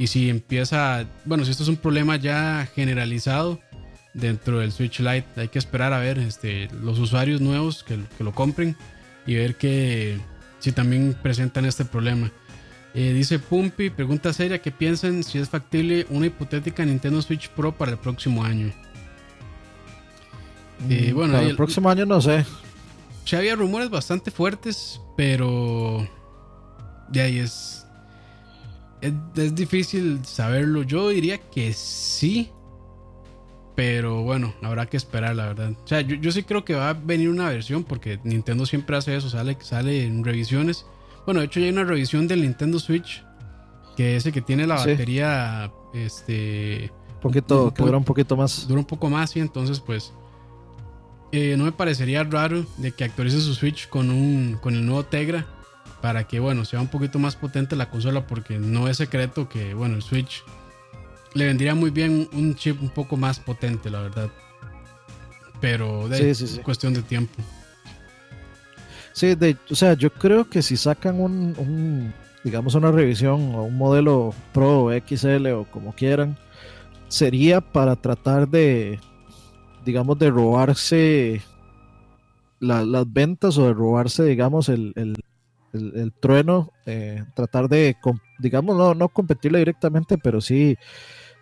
y 0.00 0.06
si 0.06 0.30
empieza, 0.30 1.04
bueno, 1.26 1.44
si 1.44 1.50
esto 1.50 1.62
es 1.62 1.68
un 1.68 1.76
problema 1.76 2.16
ya 2.16 2.66
generalizado 2.74 3.60
dentro 4.14 4.60
del 4.60 4.72
Switch 4.72 5.00
Lite, 5.00 5.26
hay 5.36 5.48
que 5.48 5.58
esperar 5.58 5.92
a 5.92 5.98
ver 5.98 6.18
este, 6.18 6.70
los 6.82 6.98
usuarios 6.98 7.42
nuevos 7.42 7.84
que, 7.84 7.98
que 8.16 8.24
lo 8.24 8.32
compren 8.32 8.78
y 9.26 9.34
ver 9.34 9.56
que 9.56 10.18
si 10.58 10.72
también 10.72 11.14
presentan 11.22 11.66
este 11.66 11.84
problema. 11.84 12.32
Eh, 12.94 13.12
dice 13.12 13.38
Pumpy, 13.38 13.90
pregunta 13.90 14.32
seria, 14.32 14.62
¿qué 14.62 14.70
piensan 14.70 15.22
si 15.22 15.36
es 15.36 15.50
factible 15.50 16.06
una 16.08 16.28
hipotética 16.28 16.82
Nintendo 16.82 17.20
Switch 17.20 17.50
Pro 17.50 17.76
para 17.76 17.90
el 17.90 17.98
próximo 17.98 18.42
año? 18.42 18.72
Eh, 20.88 21.10
mm, 21.12 21.14
bueno, 21.14 21.34
para 21.34 21.46
el, 21.46 21.56
próximo 21.56 21.90
año 21.90 22.06
no 22.06 22.22
sé. 22.22 22.46
Ya 23.26 23.36
había 23.36 23.54
rumores 23.54 23.90
bastante 23.90 24.30
fuertes, 24.30 24.98
pero 25.14 26.08
de 27.10 27.20
ahí 27.20 27.38
es, 27.40 27.79
es, 29.00 29.54
difícil 29.54 30.24
saberlo. 30.24 30.82
Yo 30.82 31.08
diría 31.08 31.38
que 31.38 31.72
sí, 31.72 32.50
pero 33.74 34.22
bueno, 34.22 34.54
habrá 34.62 34.86
que 34.86 34.96
esperar, 34.96 35.36
la 35.36 35.46
verdad. 35.46 35.72
O 35.84 35.86
sea, 35.86 36.00
yo, 36.00 36.32
sí 36.32 36.42
creo 36.42 36.64
que 36.64 36.74
va 36.74 36.90
a 36.90 36.92
venir 36.94 37.28
una 37.28 37.48
versión, 37.48 37.84
porque 37.84 38.18
Nintendo 38.24 38.66
siempre 38.66 38.96
hace 38.96 39.16
eso, 39.16 39.28
sale, 39.28 39.56
sale 39.60 40.04
en 40.04 40.24
revisiones 40.24 40.84
bueno, 41.24 41.40
de 41.40 41.46
hecho 41.46 41.60
ya 41.60 41.66
hay 41.66 41.72
una 41.72 41.84
revisión 41.84 42.26
del 42.26 42.42
Nintendo 42.42 42.78
Switch. 42.78 43.24
Que 43.96 44.16
ese 44.16 44.32
que 44.32 44.40
tiene 44.40 44.66
la 44.66 44.76
batería. 44.76 45.70
Este. 45.92 46.90
Poquito, 47.20 47.72
que 47.74 47.82
dura 47.82 47.98
un 47.98 48.04
poquito 48.04 48.36
más. 48.36 48.66
Dura 48.66 48.80
un 48.80 48.86
poco 48.86 49.10
más, 49.10 49.36
y 49.36 49.40
entonces, 49.40 49.80
pues. 49.80 50.12
Eh, 51.32 51.54
no 51.56 51.64
me 51.64 51.72
parecería 51.72 52.24
raro 52.24 52.64
de 52.78 52.90
que 52.90 53.04
actualice 53.04 53.40
su 53.40 53.54
Switch 53.54 53.88
con 53.88 54.10
un. 54.10 54.58
con 54.60 54.74
el 54.74 54.84
nuevo 54.84 55.04
Tegra. 55.04 55.46
Para 56.00 56.24
que, 56.26 56.40
bueno, 56.40 56.64
sea 56.64 56.80
un 56.80 56.88
poquito 56.88 57.18
más 57.18 57.36
potente 57.36 57.76
la 57.76 57.90
consola. 57.90 58.26
Porque 58.26 58.58
no 58.58 58.88
es 58.88 58.96
secreto 58.96 59.48
que, 59.48 59.74
bueno, 59.74 59.96
el 59.96 60.02
Switch 60.02 60.42
le 61.34 61.46
vendría 61.46 61.74
muy 61.74 61.90
bien 61.90 62.28
un 62.32 62.54
chip 62.54 62.80
un 62.82 62.90
poco 62.90 63.16
más 63.16 63.38
potente, 63.38 63.90
la 63.90 64.00
verdad. 64.00 64.30
Pero 65.60 66.08
de 66.08 66.34
cuestión 66.62 66.94
de 66.94 67.02
tiempo. 67.02 67.42
Sí, 69.12 69.34
de, 69.34 69.56
o 69.70 69.74
sea, 69.74 69.94
yo 69.94 70.10
creo 70.10 70.48
que 70.48 70.62
si 70.62 70.76
sacan 70.76 71.20
un, 71.20 72.14
digamos, 72.42 72.74
una 72.74 72.90
revisión 72.90 73.54
o 73.54 73.64
un 73.64 73.76
modelo 73.76 74.32
Pro 74.52 74.88
XL 75.06 75.46
o 75.48 75.64
como 75.64 75.94
quieran, 75.94 76.38
sería 77.08 77.60
para 77.60 77.96
tratar 77.96 78.48
de, 78.48 78.98
digamos, 79.84 80.18
de 80.18 80.30
robarse 80.30 81.42
las 82.60 83.12
ventas 83.12 83.58
o 83.58 83.66
de 83.66 83.74
robarse, 83.74 84.24
digamos, 84.24 84.68
el, 84.68 85.22
trueno, 86.20 86.72
eh, 86.86 87.24
tratar 87.34 87.68
de, 87.68 87.96
digamos, 88.38 88.76
no, 88.76 88.94
no 88.94 89.08
competirle 89.08 89.58
directamente, 89.60 90.18
pero 90.18 90.40
sí 90.40 90.76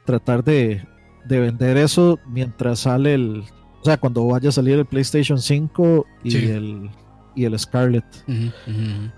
tratar 0.05 0.45
de, 0.45 0.87
de 1.27 1.41
vender 1.41 1.77
eso 1.77 2.19
mientras 2.27 2.81
sale 2.81 3.15
el, 3.15 3.45
o 3.81 3.85
sea, 3.85 3.97
cuando 3.99 4.27
vaya 4.27 4.49
a 4.49 4.53
salir 4.53 4.79
el 4.79 4.87
PlayStation 4.87 5.39
5 5.39 6.07
y 6.25 6.37
el 6.37 6.91
y 7.39 7.45
el 7.45 7.57
Scarlet. 7.57 8.05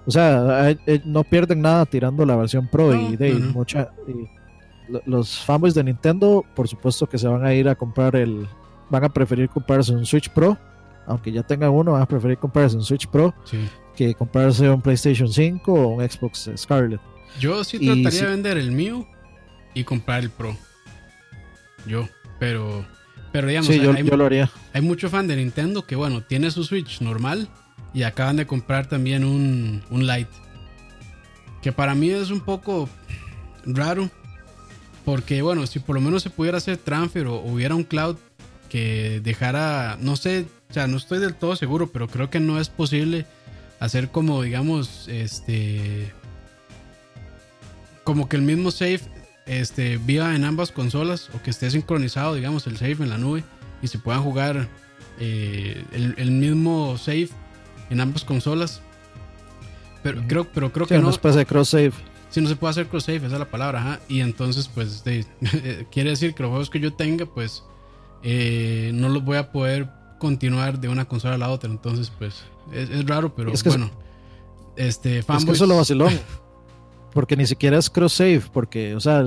O 0.07 0.11
sea, 0.11 0.77
no 1.07 1.25
pierden 1.25 1.63
nada 1.63 1.87
tirando 1.87 2.27
la 2.27 2.37
versión 2.37 2.69
Pro 2.69 2.95
y 2.95 3.17
de 3.17 3.33
mucha. 3.35 3.93
los 5.07 5.43
fanboys 5.43 5.73
de 5.75 5.85
Nintendo, 5.85 6.45
por 6.55 6.69
supuesto 6.69 7.07
que 7.07 7.17
se 7.17 7.27
van 7.27 7.45
a 7.45 7.55
ir 7.55 7.69
a 7.69 7.75
comprar 7.75 8.15
el. 8.17 8.47
Van 8.91 9.05
a 9.05 9.09
preferir 9.09 9.49
comprarse 9.49 9.93
un 9.93 10.05
Switch 10.05 10.29
Pro, 10.29 10.59
aunque 11.07 11.33
ya 11.33 11.43
tengan 11.43 11.71
uno, 11.71 11.93
van 11.93 12.03
a 12.03 12.07
preferir 12.07 12.37
comprarse 12.37 12.77
un 12.77 12.83
Switch 12.83 13.07
Pro 13.07 13.33
que 13.97 14.14
comprarse 14.14 14.68
un 14.68 14.80
PlayStation 14.80 15.32
5 15.32 15.72
o 15.72 15.88
un 15.88 16.09
Xbox 16.09 16.51
Scarlet. 16.57 17.01
Yo 17.38 17.62
sí 17.64 17.78
trataría 17.78 18.22
de 18.22 18.26
vender 18.26 18.59
el 18.59 18.70
mío 18.70 19.07
y 19.74 19.84
comprar 19.84 20.22
el 20.22 20.30
Pro. 20.30 20.57
Yo, 21.86 22.09
pero. 22.38 22.84
Pero 23.32 23.47
digamos, 23.47 23.68
yo, 23.68 23.95
yo 23.95 24.16
lo 24.16 24.26
haría. 24.26 24.51
Hay 24.72 24.82
mucho 24.82 25.09
fan 25.09 25.28
de 25.28 25.36
Nintendo 25.36 25.86
que, 25.86 25.95
bueno, 25.95 26.22
tiene 26.22 26.51
su 26.51 26.64
Switch 26.64 27.01
normal 27.01 27.49
y 27.95 28.03
acaban 28.03 28.36
de 28.36 28.47
comprar 28.47 28.88
también 28.88 29.24
un, 29.24 29.82
un 29.91 30.07
Lite. 30.07 30.30
Que 31.62 31.70
para 31.70 31.95
mí 31.95 32.11
es 32.11 32.30
un 32.30 32.41
poco 32.41 32.88
raro. 33.64 34.11
Porque 35.05 35.43
bueno, 35.43 35.66
si 35.66 35.78
por 35.78 35.95
lo 35.95 36.01
menos 36.01 36.22
se 36.22 36.30
pudiera 36.30 36.59
hacer 36.59 36.76
transfer 36.76 37.26
o 37.26 37.36
hubiera 37.36 37.74
un 37.74 37.84
cloud 37.84 38.16
que 38.68 39.20
dejara, 39.22 39.97
no 40.01 40.14
sé, 40.16 40.47
o 40.68 40.72
sea, 40.72 40.86
no 40.86 40.97
estoy 40.97 41.18
del 41.18 41.34
todo 41.34 41.57
seguro, 41.57 41.88
pero 41.88 42.07
creo 42.07 42.30
que 42.30 42.38
no 42.38 42.61
es 42.61 42.68
posible 42.68 43.26
hacer 43.81 44.11
como, 44.11 44.43
digamos, 44.43 45.09
este, 45.09 46.12
como 48.05 48.28
que 48.28 48.37
el 48.37 48.43
mismo 48.43 48.70
save, 48.70 49.01
este, 49.47 49.97
viva 49.97 50.37
en 50.37 50.45
ambas 50.45 50.70
consolas 50.70 51.31
o 51.35 51.43
que 51.43 51.51
esté 51.51 51.70
sincronizado, 51.70 52.35
digamos, 52.35 52.66
el 52.66 52.76
save 52.76 52.99
en 53.01 53.09
la 53.09 53.18
nube 53.18 53.43
y 53.83 53.89
se 53.89 53.99
puedan 53.99 54.22
jugar 54.22 54.68
eh, 55.18 55.83
el, 55.93 56.14
el, 56.18 56.31
mismo 56.31 56.97
save 56.99 57.31
en 57.89 58.01
ambas 58.01 58.24
consolas. 58.24 58.83
Pero 60.03 60.22
creo, 60.26 60.45
pero 60.53 60.72
creo 60.72 60.87
que 60.87 60.95
no. 60.97 61.03
No 61.03 61.12
se 61.12 61.18
puede 61.18 61.35
hacer 61.35 61.47
cross 61.47 61.70
save. 61.70 61.93
Sí, 62.31 62.41
no 62.41 62.49
se 62.49 62.57
puede 62.57 62.70
hacer 62.70 62.87
cross 62.87 63.05
save, 63.05 63.18
esa 63.18 63.26
es 63.26 63.39
la 63.39 63.51
palabra. 63.51 63.81
Ajá. 63.81 64.01
Y 64.09 64.20
entonces, 64.20 64.68
pues, 64.68 65.03
quiere 65.91 66.11
decir 66.11 66.35
que 66.35 66.43
los 66.43 66.51
juegos 66.51 66.70
que 66.70 66.81
yo 66.81 66.93
tenga, 66.93 67.26
pues, 67.26 67.64
eh, 68.22 68.93
no 68.95 69.09
los 69.09 69.24
voy 69.24 69.39
a 69.39 69.51
poder 69.51 69.89
continuar 70.18 70.78
de 70.81 70.89
una 70.89 71.07
consola 71.07 71.35
a 71.35 71.39
la 71.39 71.51
otra. 71.51 71.70
Entonces, 71.70 72.11
pues, 72.18 72.45
es, 72.73 73.07
raro, 73.07 73.35
pero 73.35 73.53
bueno. 73.64 73.91
este, 74.77 75.18
Es 75.18 75.27
que 75.27 75.53
eso 75.53 75.64
es 75.64 75.68
lo 75.68 75.77
vacilón. 75.77 76.12
porque 77.12 77.37
ni 77.37 77.47
siquiera 77.47 77.79
es 77.79 77.91
cross 77.91 78.14
save, 78.14 78.43
porque, 78.53 78.95
o 78.95 79.01
sea, 79.01 79.25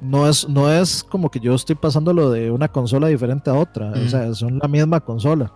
no 0.00 0.28
es, 0.28 0.48
no 0.48 0.72
es 0.72 1.04
como 1.04 1.30
que 1.30 1.40
yo 1.40 1.54
estoy 1.54 1.76
pasando 1.76 2.12
lo 2.12 2.30
de 2.30 2.50
una 2.50 2.68
consola 2.68 3.08
diferente 3.08 3.50
a 3.50 3.54
otra. 3.54 3.92
O 3.92 4.08
sea, 4.08 4.32
son 4.34 4.58
la 4.58 4.68
misma 4.68 5.00
consola. 5.00 5.52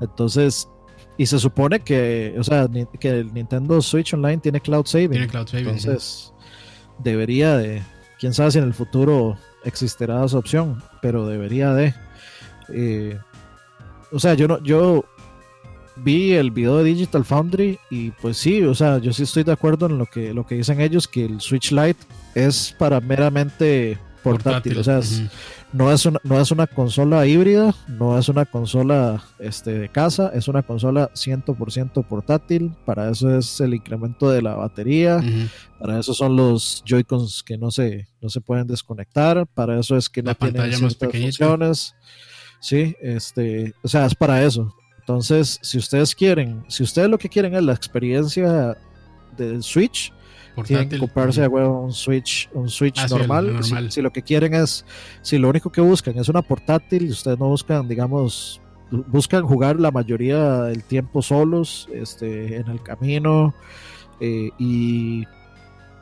Entonces, 0.00 0.68
y 1.16 1.26
se 1.26 1.38
supone 1.38 1.80
que, 1.80 2.34
o 2.38 2.44
sea, 2.44 2.68
que 2.98 3.08
el 3.08 3.32
Nintendo 3.32 3.80
Switch 3.80 4.14
Online 4.14 4.38
tiene 4.38 4.60
cloud 4.60 4.86
saving. 4.86 5.10
Tiene 5.10 5.28
cloud 5.28 5.46
saving. 5.46 5.68
Entonces, 5.68 6.32
debería 6.98 7.56
de, 7.56 7.82
quién 8.18 8.32
sabe 8.32 8.50
si 8.50 8.58
en 8.58 8.64
el 8.64 8.74
futuro 8.74 9.36
existirá 9.64 10.24
esa 10.24 10.38
opción, 10.38 10.82
pero 11.00 11.26
debería 11.26 11.72
de. 11.74 11.94
Eh, 12.68 13.18
o 14.10 14.18
sea, 14.18 14.34
yo 14.34 14.48
no, 14.48 14.62
yo 14.62 15.04
vi 15.96 16.32
el 16.32 16.50
video 16.50 16.78
de 16.78 16.84
Digital 16.84 17.24
Foundry 17.24 17.78
y 17.90 18.10
pues 18.10 18.36
sí, 18.36 18.62
o 18.62 18.74
sea, 18.74 18.98
yo 18.98 19.12
sí 19.12 19.22
estoy 19.24 19.44
de 19.44 19.52
acuerdo 19.52 19.86
en 19.86 19.98
lo 19.98 20.06
que, 20.06 20.32
lo 20.34 20.46
que 20.46 20.56
dicen 20.56 20.80
ellos, 20.80 21.08
que 21.08 21.24
el 21.24 21.40
Switch 21.40 21.72
Lite 21.72 22.00
es 22.34 22.74
para 22.78 23.00
meramente 23.00 23.98
portátil, 24.22 24.78
o 24.78 24.84
sea, 24.84 25.00
no 25.72 25.90
es 25.90 26.06
una, 26.06 26.20
no 26.22 26.40
es 26.40 26.50
una 26.50 26.66
consola 26.66 27.26
híbrida, 27.26 27.74
no 27.88 28.18
es 28.18 28.28
una 28.28 28.44
consola 28.44 29.24
este, 29.38 29.78
de 29.78 29.88
casa, 29.88 30.30
es 30.34 30.48
una 30.48 30.62
consola 30.62 31.10
100% 31.14 32.06
portátil. 32.06 32.74
Para 32.84 33.10
eso 33.10 33.36
es 33.36 33.60
el 33.60 33.74
incremento 33.74 34.30
de 34.30 34.42
la 34.42 34.54
batería, 34.54 35.20
para 35.78 35.98
eso 35.98 36.14
son 36.14 36.36
los 36.36 36.82
Joy-Cons 36.86 37.42
que 37.42 37.58
no 37.58 37.70
se, 37.70 38.06
no 38.20 38.28
se 38.28 38.40
pueden 38.40 38.66
desconectar, 38.66 39.46
para 39.46 39.80
eso 39.80 39.96
es 39.96 40.08
que 40.08 40.22
no 40.22 40.34
tienen 40.34 40.72
ciertas 40.72 41.10
funciones. 41.10 41.94
Sí, 42.60 42.94
este, 43.00 43.74
o 43.82 43.88
sea, 43.88 44.06
es 44.06 44.14
para 44.14 44.44
eso. 44.44 44.72
Entonces, 45.02 45.58
si 45.62 45.78
ustedes 45.78 46.14
quieren, 46.14 46.64
si 46.68 46.84
ustedes 46.84 47.08
lo 47.08 47.18
que 47.18 47.28
quieren 47.28 47.54
es 47.54 47.62
la 47.62 47.72
experiencia 47.72 48.76
del 49.36 49.62
Switch, 49.62 50.12
tienen 50.64 50.88
que 50.88 50.98
comprarse 50.98 51.46
un 51.48 51.92
Switch, 51.92 52.48
un 52.52 52.68
Switch 52.68 52.98
ah, 53.00 53.06
normal. 53.08 53.64
Si, 53.90 54.00
lo 54.00 54.12
que 54.12 54.22
quieren 54.22 54.54
es, 54.54 54.84
si 55.22 55.38
lo 55.38 55.48
único 55.48 55.72
que 55.72 55.80
buscan 55.80 56.16
es 56.18 56.28
una 56.28 56.42
portátil, 56.42 57.10
ustedes 57.10 57.38
no 57.38 57.48
buscan, 57.48 57.88
digamos, 57.88 58.60
buscan 58.90 59.44
jugar 59.44 59.80
la 59.80 59.90
mayoría 59.90 60.62
del 60.64 60.84
tiempo 60.84 61.20
solos, 61.20 61.88
este, 61.92 62.56
en 62.56 62.68
el 62.68 62.80
camino, 62.82 63.54
eh, 64.20 64.50
y, 64.58 65.26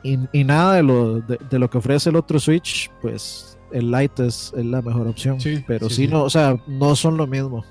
y, 0.03 0.43
nada 0.43 0.75
de 0.75 0.83
lo, 0.83 1.21
de, 1.21 1.59
lo 1.59 1.69
que 1.69 1.77
ofrece 1.77 2.09
el 2.11 2.17
otro 2.17 2.39
Switch, 2.39 2.91
pues 3.01 3.57
el 3.71 3.89
Lite 3.89 4.27
es, 4.27 4.53
la 4.55 4.81
mejor 4.81 5.07
opción. 5.07 5.37
pero 5.65 5.89
si 5.89 6.07
no, 6.07 6.23
o 6.23 6.29
sea, 6.29 6.59
no 6.67 6.95
son 6.95 7.17
lo 7.17 7.25
mismo. 7.25 7.63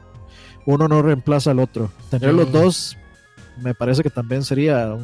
Uno 0.66 0.88
no 0.88 1.02
reemplaza 1.02 1.50
al 1.50 1.58
otro. 1.58 1.90
Tener 2.10 2.34
los 2.34 2.50
dos 2.52 2.96
me 3.60 3.74
parece 3.74 4.02
que 4.02 4.10
también 4.10 4.42
sería 4.42 4.94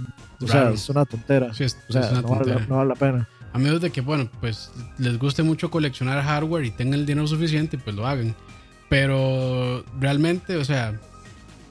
o 0.41 0.47
sea, 0.47 0.71
es 0.71 0.89
una 0.89 1.05
tontera. 1.05 1.49
o 1.49 1.55
sea, 1.55 2.11
no, 2.23 2.23
Vale, 2.23 2.89
la 2.89 2.95
pena. 2.95 3.29
A 3.53 3.59
menos 3.59 3.81
de 3.81 3.91
que, 3.91 4.01
bueno, 4.01 4.29
pues 4.41 4.71
les 4.99 5.19
guste 5.19 5.43
mucho 5.43 5.71
coleccionar 5.71 6.23
hardware 6.23 6.65
y 6.65 6.71
tengan 6.71 7.01
el 7.01 7.07
dinero 7.07 7.27
suficiente, 7.27 7.79
pues 7.79 7.97
lo 7.97 8.07
hagan. 8.07 8.35
Pero 8.89 9.85
realmente, 9.99 10.57
o 10.57 10.65
sea, 10.65 10.99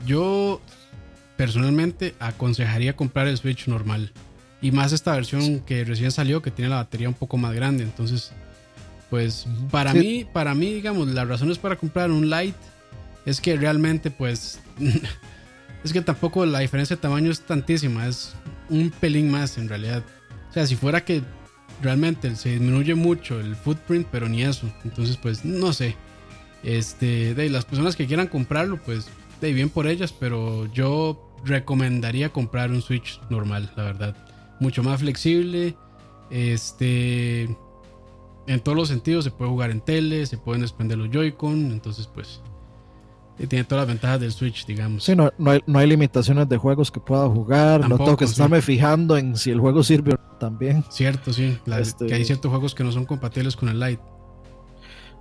yo 0.06 0.62
personalmente 1.38 2.16
aconsejaría 2.20 2.96
comprar 2.96 3.28
el 3.28 3.38
Switch 3.38 3.68
normal. 3.68 4.12
Y 4.62 4.72
más 4.72 4.94
esta 4.94 5.14
versión 5.14 5.60
que 5.60 5.84
recién 5.84 6.12
salió, 6.12 6.42
que 6.42 6.50
tiene 6.50 6.70
la 6.70 6.78
batería 6.78 7.08
un 7.08 7.14
poco 7.14 7.38
más 7.38 7.54
grande. 7.54 7.84
Entonces, 7.84 8.32
pues 9.12 9.48
para 9.70 9.94
mí, 9.94 10.26
para 10.26 10.56
mí, 10.56 10.74
digamos, 10.74 11.08
las 11.10 11.28
razones 11.28 11.60
para 11.60 11.76
comprar 11.76 12.10
un 12.10 12.30
Lite 12.30 12.58
es 13.26 13.42
que 13.42 13.56
realmente, 13.58 14.12
pues, 14.12 14.60
Es 15.86 15.94
que 15.94 16.02
tampoco 16.02 16.48
la 16.48 16.60
diferencia 16.60 16.96
de 16.96 17.02
tamaño 17.04 17.30
es 17.30 17.42
tantísima, 17.42 18.08
es 18.08 18.34
un 18.70 18.90
pelín 18.90 19.30
más 19.30 19.60
en 19.60 19.70
realidad. 19.70 20.04
O 20.50 20.52
sea, 20.52 20.66
si 20.66 20.76
fuera 20.76 21.06
que 21.06 21.22
realmente 21.80 22.36
se 22.36 22.50
disminuye 22.50 22.96
mucho 22.96 23.40
el 23.40 23.56
footprint, 23.56 24.08
pero 24.12 24.28
ni 24.28 24.42
eso. 24.42 24.68
Entonces, 24.84 25.16
pues, 25.18 25.46
no 25.46 25.74
sé. 25.74 25.96
Este, 26.64 27.36
de 27.36 27.52
las 27.52 27.66
personas 27.66 27.96
que 27.96 28.08
quieran 28.08 28.26
comprarlo, 28.30 28.82
pues, 28.82 29.08
de 29.42 29.54
bien 29.54 29.70
por 29.70 29.86
ellas, 29.86 30.12
pero 30.12 30.66
yo 30.74 31.36
recomendaría 31.46 32.30
comprar 32.30 32.72
un 32.72 32.82
Switch 32.82 33.22
normal, 33.30 33.72
la 33.76 33.84
verdad. 33.84 34.18
Mucho 34.60 34.82
más 34.82 35.02
flexible. 35.02 35.78
Este, 36.32 37.44
en 38.48 38.60
todos 38.64 38.76
los 38.76 38.88
sentidos, 38.88 39.24
se 39.24 39.30
puede 39.30 39.52
jugar 39.52 39.70
en 39.70 39.82
tele, 39.82 40.26
se 40.26 40.40
pueden 40.40 40.64
expender 40.64 40.98
los 40.98 41.12
Joy-Con, 41.12 41.72
entonces, 41.72 42.08
pues, 42.08 42.42
y 43.38 43.48
tiene 43.48 43.66
todas 43.66 43.82
las 43.82 43.88
ventajas 43.88 44.20
del 44.20 44.32
Switch, 44.32 44.66
digamos. 44.66 45.04
Sí, 45.04 45.16
no, 45.16 45.32
no, 45.38 45.52
hay, 45.52 45.62
no 45.68 45.80
hay 45.80 45.88
limitaciones 45.88 46.48
de 46.48 46.58
juegos 46.58 46.90
que 46.90 47.00
pueda 47.00 47.28
jugar. 47.28 47.88
no 47.88 47.98
tengo 47.98 48.16
que 48.16 48.26
estarme 48.26 48.62
fijando 48.62 49.18
en 49.18 49.36
si 49.36 49.52
el 49.52 49.60
juego 49.60 49.84
sirve 49.84 50.14
o 50.14 50.16
no 50.18 50.38
también. 50.38 50.84
Cierto, 50.90 51.34
sí. 51.34 51.58
este... 51.78 52.08
Que 52.08 52.14
hay 52.14 52.26
ciertos 52.26 52.50
juegos 52.50 52.74
que 52.74 52.84
no 52.84 52.92
son 52.92 53.06
compatibles 53.06 53.56
con 53.56 53.70
el 53.70 53.80
Lite. 53.80 54.02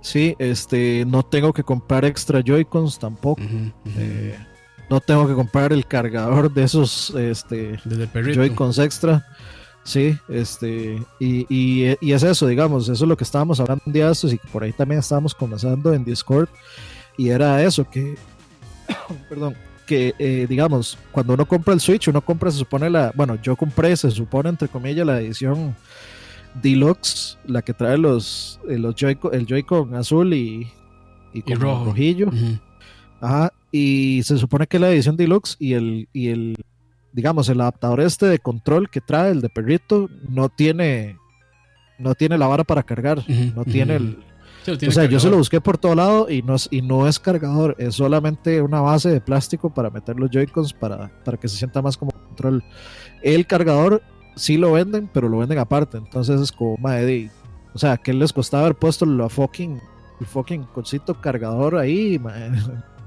Sí, 0.01 0.35
este, 0.39 1.03
no 1.07 1.23
tengo 1.23 1.51
que 1.51 1.63
comprar 1.63 2.05
extra 2.05 2.41
Joy-Cons 2.41 2.99
tampoco. 2.99 3.41
Eh, 3.97 4.37
no 4.89 5.01
tengo 5.01 5.27
que 5.27 5.33
comprar 5.33 5.73
el 5.73 5.85
cargador 5.85 6.53
de 6.53 6.63
esos 6.63 7.09
este, 7.15 7.77
Joy-Cons 8.13 8.77
extra. 8.77 9.25
Sí, 9.83 10.17
este, 10.29 11.03
y, 11.19 11.45
y, 11.47 11.95
y, 12.01 12.11
es 12.13 12.23
eso, 12.23 12.47
digamos, 12.47 12.89
eso 12.89 13.03
es 13.03 13.07
lo 13.07 13.15
que 13.15 13.23
estábamos 13.23 13.59
hablando 13.59 13.83
de 13.85 14.11
estos 14.11 14.33
y 14.33 14.37
por 14.51 14.63
ahí 14.63 14.71
también 14.71 14.99
estábamos 14.99 15.35
conversando 15.35 15.93
en 15.93 16.03
Discord 16.03 16.49
y 17.17 17.29
era 17.29 17.63
eso, 17.63 17.89
que, 17.89 18.15
perdón, 19.29 19.55
que 19.85 20.13
eh, 20.17 20.45
digamos, 20.49 20.97
cuando 21.11 21.33
uno 21.33 21.45
compra 21.45 21.73
el 21.73 21.79
Switch, 21.79 22.07
uno 22.07 22.21
compra, 22.21 22.51
se 22.51 22.57
supone 22.57 22.89
la, 22.89 23.11
bueno, 23.15 23.35
yo 23.41 23.55
compré, 23.55 23.95
se 23.95 24.11
supone, 24.11 24.49
entre 24.49 24.67
comillas, 24.67 25.05
la 25.05 25.21
edición 25.21 25.75
Deluxe, 26.61 27.37
la 27.45 27.61
que 27.61 27.73
trae 27.73 27.97
los, 27.97 28.59
eh, 28.67 28.77
los 28.77 28.95
Joy 28.95 29.17
el 29.31 29.45
Joy-Con 29.45 29.95
azul 29.95 30.33
y, 30.33 30.67
y, 31.33 31.53
rojillo. 31.53 32.29
Ajá, 33.21 33.51
y 33.71 34.21
se 34.23 34.37
supone 34.37 34.67
que 34.67 34.79
la 34.79 34.89
edición 34.89 35.17
Deluxe 35.17 35.57
y 35.59 35.73
el, 35.73 36.09
y 36.13 36.29
el, 36.29 36.55
digamos, 37.13 37.49
el 37.49 37.61
adaptador 37.61 38.01
este 38.01 38.25
de 38.25 38.39
control 38.39 38.89
que 38.89 39.01
trae, 39.01 39.31
el 39.31 39.41
de 39.41 39.49
perrito, 39.49 40.09
no 40.29 40.49
tiene, 40.49 41.17
no 41.99 42.15
tiene 42.15 42.37
la 42.37 42.47
vara 42.47 42.63
para 42.63 42.83
cargar, 42.83 43.23
no 43.55 43.65
tiene 43.65 43.95
el 43.95 44.17
o 44.67 44.91
sea, 44.91 45.05
yo 45.05 45.19
se 45.19 45.29
lo 45.29 45.37
busqué 45.37 45.61
por 45.61 45.77
todo 45.77 45.95
lado 45.95 46.29
y 46.29 46.41
no, 46.41 46.55
es, 46.55 46.67
y 46.71 46.81
no 46.81 47.07
es 47.07 47.19
cargador, 47.19 47.75
es 47.77 47.95
solamente 47.95 48.61
una 48.61 48.81
base 48.81 49.09
de 49.09 49.21
plástico 49.21 49.73
para 49.73 49.89
meter 49.89 50.19
los 50.19 50.29
Joy-Cons 50.31 50.73
para, 50.73 51.11
para 51.23 51.37
que 51.37 51.47
se 51.47 51.57
sienta 51.57 51.81
más 51.81 51.97
como 51.97 52.11
control. 52.11 52.63
El 53.21 53.45
cargador 53.47 54.01
sí 54.35 54.57
lo 54.57 54.73
venden, 54.73 55.09
pero 55.13 55.29
lo 55.29 55.39
venden 55.39 55.59
aparte, 55.59 55.97
entonces 55.97 56.41
es 56.41 56.51
como, 56.51 56.77
madre, 56.77 57.29
o 57.73 57.77
sea, 57.77 57.97
¿qué 57.97 58.13
les 58.13 58.33
costaba 58.33 58.63
haber 58.63 58.75
puesto 58.75 59.05
la 59.05 59.29
fucking, 59.29 59.79
el 60.19 60.25
fucking 60.25 60.63
cosito 60.63 61.19
cargador 61.19 61.77
ahí 61.77 62.15
en 62.35 62.55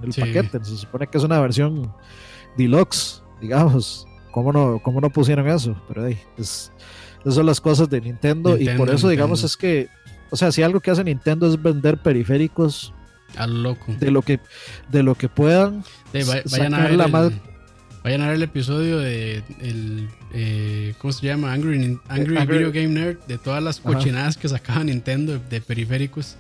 el 0.02 0.14
paquete? 0.14 0.64
Se 0.64 0.76
supone 0.76 1.06
que 1.06 1.18
es 1.18 1.24
una 1.24 1.40
versión 1.40 1.92
deluxe, 2.56 3.22
digamos. 3.40 4.06
¿Cómo 4.30 4.52
no, 4.52 4.78
cómo 4.82 5.00
no 5.00 5.10
pusieron 5.10 5.48
eso? 5.48 5.74
Pero 5.88 6.06
hey, 6.06 6.18
es, 6.36 6.70
esas 7.20 7.34
son 7.34 7.46
las 7.46 7.60
cosas 7.60 7.88
de 7.88 8.00
Nintendo, 8.00 8.56
y 8.58 8.68
por 8.76 8.90
eso, 8.90 9.08
digamos, 9.08 9.42
es 9.42 9.56
que 9.56 9.88
o 10.30 10.36
sea, 10.36 10.52
si 10.52 10.62
algo 10.62 10.80
que 10.80 10.90
hace 10.90 11.04
Nintendo 11.04 11.48
es 11.48 11.60
vender 11.60 11.98
periféricos 11.98 12.92
al 13.36 13.62
loco. 13.62 13.94
De 13.98 14.10
lo 14.10 14.22
que, 14.22 14.40
de 14.90 15.02
lo 15.02 15.14
que 15.14 15.28
puedan. 15.28 15.84
vayan, 16.12 16.74
a 16.74 16.82
ver 16.82 16.92
el, 16.92 16.98
vayan 18.02 18.22
a 18.22 18.26
ver 18.26 18.36
el 18.36 18.42
episodio 18.42 18.98
de 18.98 19.42
el, 19.60 20.08
eh, 20.32 20.94
¿cómo 20.98 21.12
se 21.12 21.26
llama? 21.26 21.52
Angry, 21.52 21.98
Angry, 22.08 22.46
Video 22.46 22.72
Game 22.72 22.88
Nerd, 22.88 23.18
de 23.26 23.38
todas 23.38 23.62
las 23.62 23.80
cochinadas 23.80 24.36
que 24.36 24.48
sacaba 24.48 24.84
Nintendo 24.84 25.38
de, 25.50 25.60
periféricos. 25.60 26.36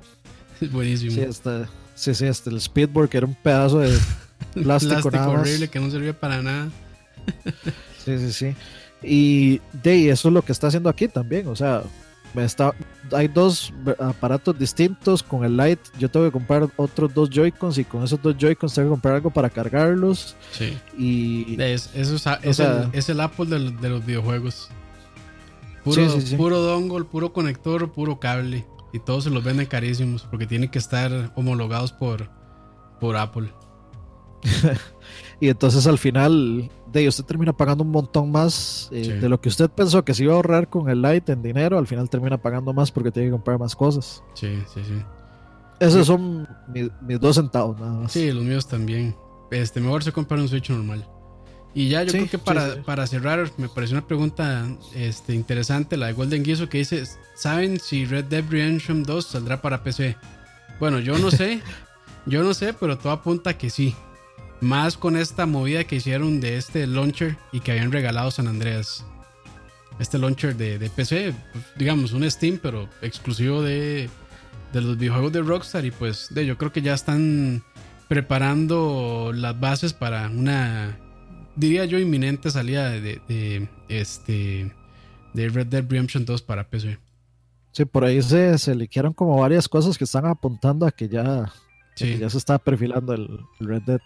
es 0.60 0.72
buenísimo. 0.72 1.12
Sí, 1.12 1.22
hasta, 1.22 1.68
sí, 1.94 2.14
sí, 2.14 2.26
hasta 2.26 2.50
el 2.50 2.60
Speedboard, 2.60 3.08
que 3.08 3.18
era 3.18 3.26
un 3.26 3.34
pedazo 3.34 3.80
de 3.80 3.88
plástico, 4.54 5.10
plástico 5.10 5.30
horrible 5.30 5.68
que 5.68 5.80
no 5.80 5.90
servía 5.90 6.18
para 6.18 6.42
nada. 6.42 6.68
sí, 8.04 8.18
sí, 8.18 8.32
sí. 8.32 8.54
Y 9.02 9.60
de 9.72 10.10
eso 10.10 10.28
es 10.28 10.34
lo 10.34 10.42
que 10.42 10.52
está 10.52 10.66
haciendo 10.66 10.88
aquí 10.88 11.08
también. 11.08 11.48
O 11.48 11.56
sea, 11.56 11.82
Está, 12.36 12.72
hay 13.12 13.26
dos 13.26 13.72
aparatos 13.98 14.56
distintos 14.58 15.22
con 15.22 15.44
el 15.44 15.56
Lite. 15.56 15.82
Yo 15.98 16.08
tengo 16.08 16.26
que 16.26 16.32
comprar 16.32 16.68
otros 16.76 17.12
dos 17.12 17.28
Joy-Cons 17.28 17.78
y 17.78 17.84
con 17.84 18.04
esos 18.04 18.22
dos 18.22 18.36
Joy-Cons 18.38 18.72
tengo 18.74 18.88
que 18.88 18.92
comprar 18.92 19.14
algo 19.16 19.30
para 19.30 19.50
cargarlos. 19.50 20.36
Sí. 20.52 20.78
Y. 20.96 21.60
Es, 21.60 21.90
eso 21.94 22.14
es, 22.14 22.26
el, 22.60 22.88
es, 22.92 23.08
el, 23.08 23.20
Apple 23.20 23.46
de, 23.46 23.88
los 23.88 24.06
videojuegos. 24.06 24.68
Puro, 25.82 26.06
puro 26.36 26.60
dongle, 26.60 27.04
puro 27.04 27.32
conector, 27.32 27.90
puro 27.90 28.20
cable. 28.20 28.66
Y 28.92 28.98
todos 29.00 29.24
se 29.24 29.30
los 29.30 29.42
venden 29.42 29.66
carísimos 29.66 30.22
porque 30.22 30.46
tienen 30.46 30.70
que 30.70 30.78
estar 30.78 31.32
homologados 31.34 31.92
por, 31.92 32.30
por 33.00 33.16
Apple. 33.16 33.52
y 35.40 35.48
entonces 35.48 35.86
al 35.86 35.98
final 35.98 36.70
de 36.92 37.08
usted 37.08 37.24
termina 37.24 37.52
pagando 37.52 37.82
un 37.82 37.90
montón 37.90 38.30
más 38.30 38.88
eh, 38.92 39.18
de 39.20 39.28
lo 39.28 39.40
que 39.40 39.48
usted 39.48 39.70
pensó 39.70 40.04
que 40.04 40.12
se 40.12 40.24
iba 40.24 40.34
a 40.34 40.36
ahorrar 40.36 40.68
con 40.68 40.90
el 40.90 41.00
light 41.00 41.28
en 41.30 41.42
dinero, 41.42 41.78
al 41.78 41.86
final 41.86 42.10
termina 42.10 42.36
pagando 42.36 42.72
más 42.72 42.92
porque 42.92 43.10
tiene 43.10 43.28
que 43.28 43.32
comprar 43.32 43.58
más 43.58 43.74
cosas. 43.74 44.22
Sí, 44.34 44.62
sí, 44.72 44.82
sí. 44.86 45.02
Esos 45.80 46.06
son 46.06 46.46
mis, 46.68 46.90
dos 47.18 47.36
centavos 47.36 47.80
nada 47.80 47.92
más. 47.92 48.12
Sí, 48.12 48.30
los 48.30 48.44
míos 48.44 48.68
también. 48.68 49.16
Este, 49.50 49.80
mejor 49.80 50.04
se 50.04 50.12
compra 50.12 50.36
un 50.36 50.46
Switch 50.46 50.68
normal. 50.68 51.08
Y 51.72 51.88
ya 51.88 52.02
yo 52.02 52.12
creo 52.12 52.28
que 52.28 52.38
para, 52.38 52.82
para, 52.82 53.06
cerrar, 53.06 53.50
me 53.56 53.68
pareció 53.68 53.96
una 53.96 54.06
pregunta 54.06 54.66
este, 54.94 55.34
interesante, 55.34 55.96
la 55.96 56.08
de 56.08 56.12
Golden 56.12 56.42
Guiso, 56.42 56.68
que 56.68 56.78
dice, 56.78 57.04
¿saben 57.34 57.78
si 57.78 58.04
Red 58.04 58.24
Dead 58.24 58.44
Redemption 58.48 59.04
2 59.04 59.24
saldrá 59.24 59.62
para 59.62 59.82
PC? 59.82 60.16
Bueno, 60.80 60.98
yo 60.98 61.16
no 61.16 61.30
sé, 61.30 61.62
yo 62.26 62.42
no 62.42 62.52
sé, 62.52 62.74
pero 62.74 62.98
todo 62.98 63.12
apunta 63.12 63.56
que 63.56 63.70
sí. 63.70 63.94
Más 64.60 64.98
con 64.98 65.16
esta 65.16 65.46
movida 65.46 65.84
que 65.84 65.96
hicieron 65.96 66.40
de 66.40 66.56
este 66.56 66.86
launcher 66.86 67.36
y 67.50 67.60
que 67.60 67.72
habían 67.72 67.92
regalado 67.92 68.30
San 68.30 68.46
Andreas. 68.46 69.04
Este 69.98 70.18
launcher 70.18 70.56
de, 70.56 70.90
PC, 70.94 71.34
digamos, 71.76 72.12
un 72.12 72.30
Steam, 72.30 72.58
pero 72.62 72.88
exclusivo 73.02 73.62
de, 73.62 74.08
los 74.72 74.98
videojuegos 74.98 75.32
de 75.32 75.42
Rockstar. 75.42 75.84
Y 75.84 75.90
pues 75.90 76.28
de, 76.30 76.44
yo 76.44 76.58
creo 76.58 76.72
que 76.72 76.82
ya 76.82 76.94
están 76.94 77.62
preparando 78.08 79.32
las 79.34 79.58
bases 79.58 79.92
para 79.92 80.28
una, 80.28 80.98
diría 81.56 81.84
yo, 81.86 81.98
inminente 81.98 82.50
salida 82.50 82.90
de, 82.90 83.68
este, 83.88 84.74
de 85.32 85.48
Red 85.48 85.68
Dead 85.68 85.84
Redemption 85.88 86.24
2 86.24 86.42
para 86.42 86.68
PC. 86.68 86.98
Sí, 87.72 87.84
por 87.84 88.04
ahí 88.04 88.20
se, 88.20 88.58
se 88.58 88.88
como 89.14 89.38
varias 89.38 89.68
cosas 89.68 89.96
que 89.96 90.04
están 90.04 90.26
apuntando 90.26 90.86
a 90.86 90.90
que 90.90 91.08
ya 91.08 91.52
ya 92.00 92.30
se 92.30 92.38
está 92.38 92.58
perfilando 92.58 93.14
el, 93.14 93.40
Red 93.58 93.82
Dead. 93.82 94.00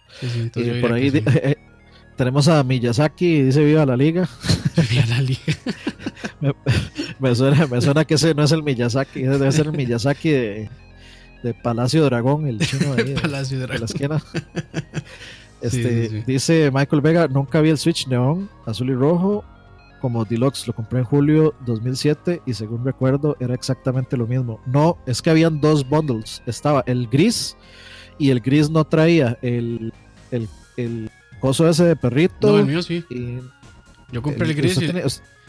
y 0.55 0.81
por 0.81 0.93
ahí 0.93 1.11
eh, 1.13 1.55
tenemos 2.17 2.47
a 2.47 2.63
Miyazaki, 2.63 3.43
dice 3.43 3.63
Viva 3.63 3.85
la 3.85 3.97
Liga. 3.97 4.27
Viva 4.89 5.05
la 5.07 5.21
Liga. 5.21 5.39
me, 7.19 7.35
suena, 7.35 8.05
que 8.05 8.15
ese 8.15 8.33
no 8.33 8.43
es 8.43 8.51
el 8.51 8.63
Miyazaki, 8.63 9.21
debe 9.23 9.51
ser 9.51 9.67
el 9.67 9.73
Miyazaki 9.73 10.29
de, 10.29 10.69
de 11.43 11.53
Palacio 11.53 12.03
Dragón, 12.05 12.47
el 12.47 12.59
chino 12.59 12.95
de, 12.95 13.19
Palacio 13.19 13.59
Dragón. 13.59 13.75
de 13.75 13.79
la 13.79 13.85
esquina. 13.85 14.23
Este, 15.61 16.23
dice 16.27 16.69
Michael 16.71 17.01
Vega, 17.01 17.27
nunca 17.27 17.61
vi 17.61 17.69
el 17.69 17.77
Switch 17.77 18.07
neón, 18.07 18.49
azul 18.65 18.89
y 18.89 18.93
rojo 18.93 19.43
como 20.05 20.23
Deluxe, 20.23 20.67
lo 20.67 20.73
compré 20.73 20.99
en 20.99 21.05
julio 21.05 21.55
2007 21.65 22.43
y 22.45 22.53
según 22.53 22.85
recuerdo 22.85 23.35
era 23.39 23.55
exactamente 23.55 24.15
lo 24.15 24.27
mismo. 24.27 24.61
No, 24.67 24.99
es 25.07 25.19
que 25.19 25.31
habían 25.31 25.59
dos 25.59 25.89
bundles, 25.89 26.43
estaba 26.45 26.83
el 26.85 27.07
gris 27.07 27.57
y 28.19 28.29
el 28.29 28.39
gris 28.39 28.69
no 28.69 28.85
traía 28.85 29.39
el, 29.41 29.91
el, 30.29 30.47
el 30.77 31.09
coso 31.39 31.67
ese 31.67 31.85
de 31.85 31.95
perrito. 31.95 32.51
No, 32.51 32.59
el 32.59 32.67
mío 32.67 32.83
sí. 32.83 33.03
yo 34.11 34.21
compré 34.21 34.45
el, 34.45 34.53
gris. 34.53 34.79
Y, 34.79 34.91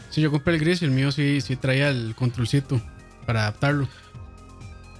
sí, 0.09 0.21
yo 0.21 0.31
compré 0.31 0.55
el 0.55 0.59
gris 0.59 0.81
y 0.81 0.85
el 0.85 0.91
mío 0.91 1.11
sí, 1.11 1.39
sí 1.39 1.55
traía 1.55 1.89
el 1.89 2.15
controlcito 2.15 2.81
para 3.27 3.41
adaptarlo. 3.41 3.87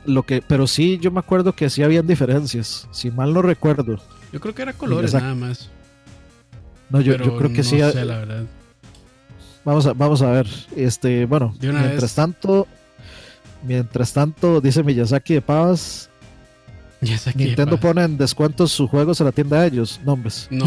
Lo 0.05 0.22
que, 0.22 0.43
pero 0.47 0.68
sí, 0.68 0.99
yo 1.01 1.10
me 1.10 1.18
acuerdo 1.18 1.53
que 1.53 1.68
sí 1.72 1.82
habían 1.82 2.05
diferencias, 2.05 2.88
si 2.91 3.10
mal 3.10 3.34
no 3.34 3.41
recuerdo. 3.41 3.99
Yo 4.32 4.39
creo 4.39 4.53
que 4.53 4.62
era 4.62 4.74
colores 4.74 5.16
nada 5.16 5.34
más. 5.34 5.72
No, 6.91 7.01
yo, 7.01 7.18
yo 7.18 7.36
creo 7.38 7.51
que 7.51 7.64
sí. 7.64 7.80
Sé, 7.80 8.05
la 8.05 8.20
verdad. 8.20 8.45
Vamos 9.68 9.86
a, 9.86 9.91
vamos 9.91 10.22
a 10.22 10.32
ver. 10.32 10.47
Este, 10.78 11.26
bueno, 11.26 11.53
mientras 11.59 12.15
tanto, 12.15 12.65
mientras 13.63 14.13
tanto, 14.13 14.61
dice 14.61 14.82
Miyazaki 14.82 15.34
de 15.34 15.41
Pavas. 15.41 16.09
Nintendo 17.36 17.78
pone 17.78 18.05
en 18.05 18.18
descuentos 18.18 18.72
sus 18.72 18.89
juegos 18.89 19.20
en 19.20 19.26
la 19.26 19.34
tienda 19.34 19.59
de 19.59 19.68
ellos. 19.68 19.99
Nombres. 20.05 20.47
No. 20.49 20.65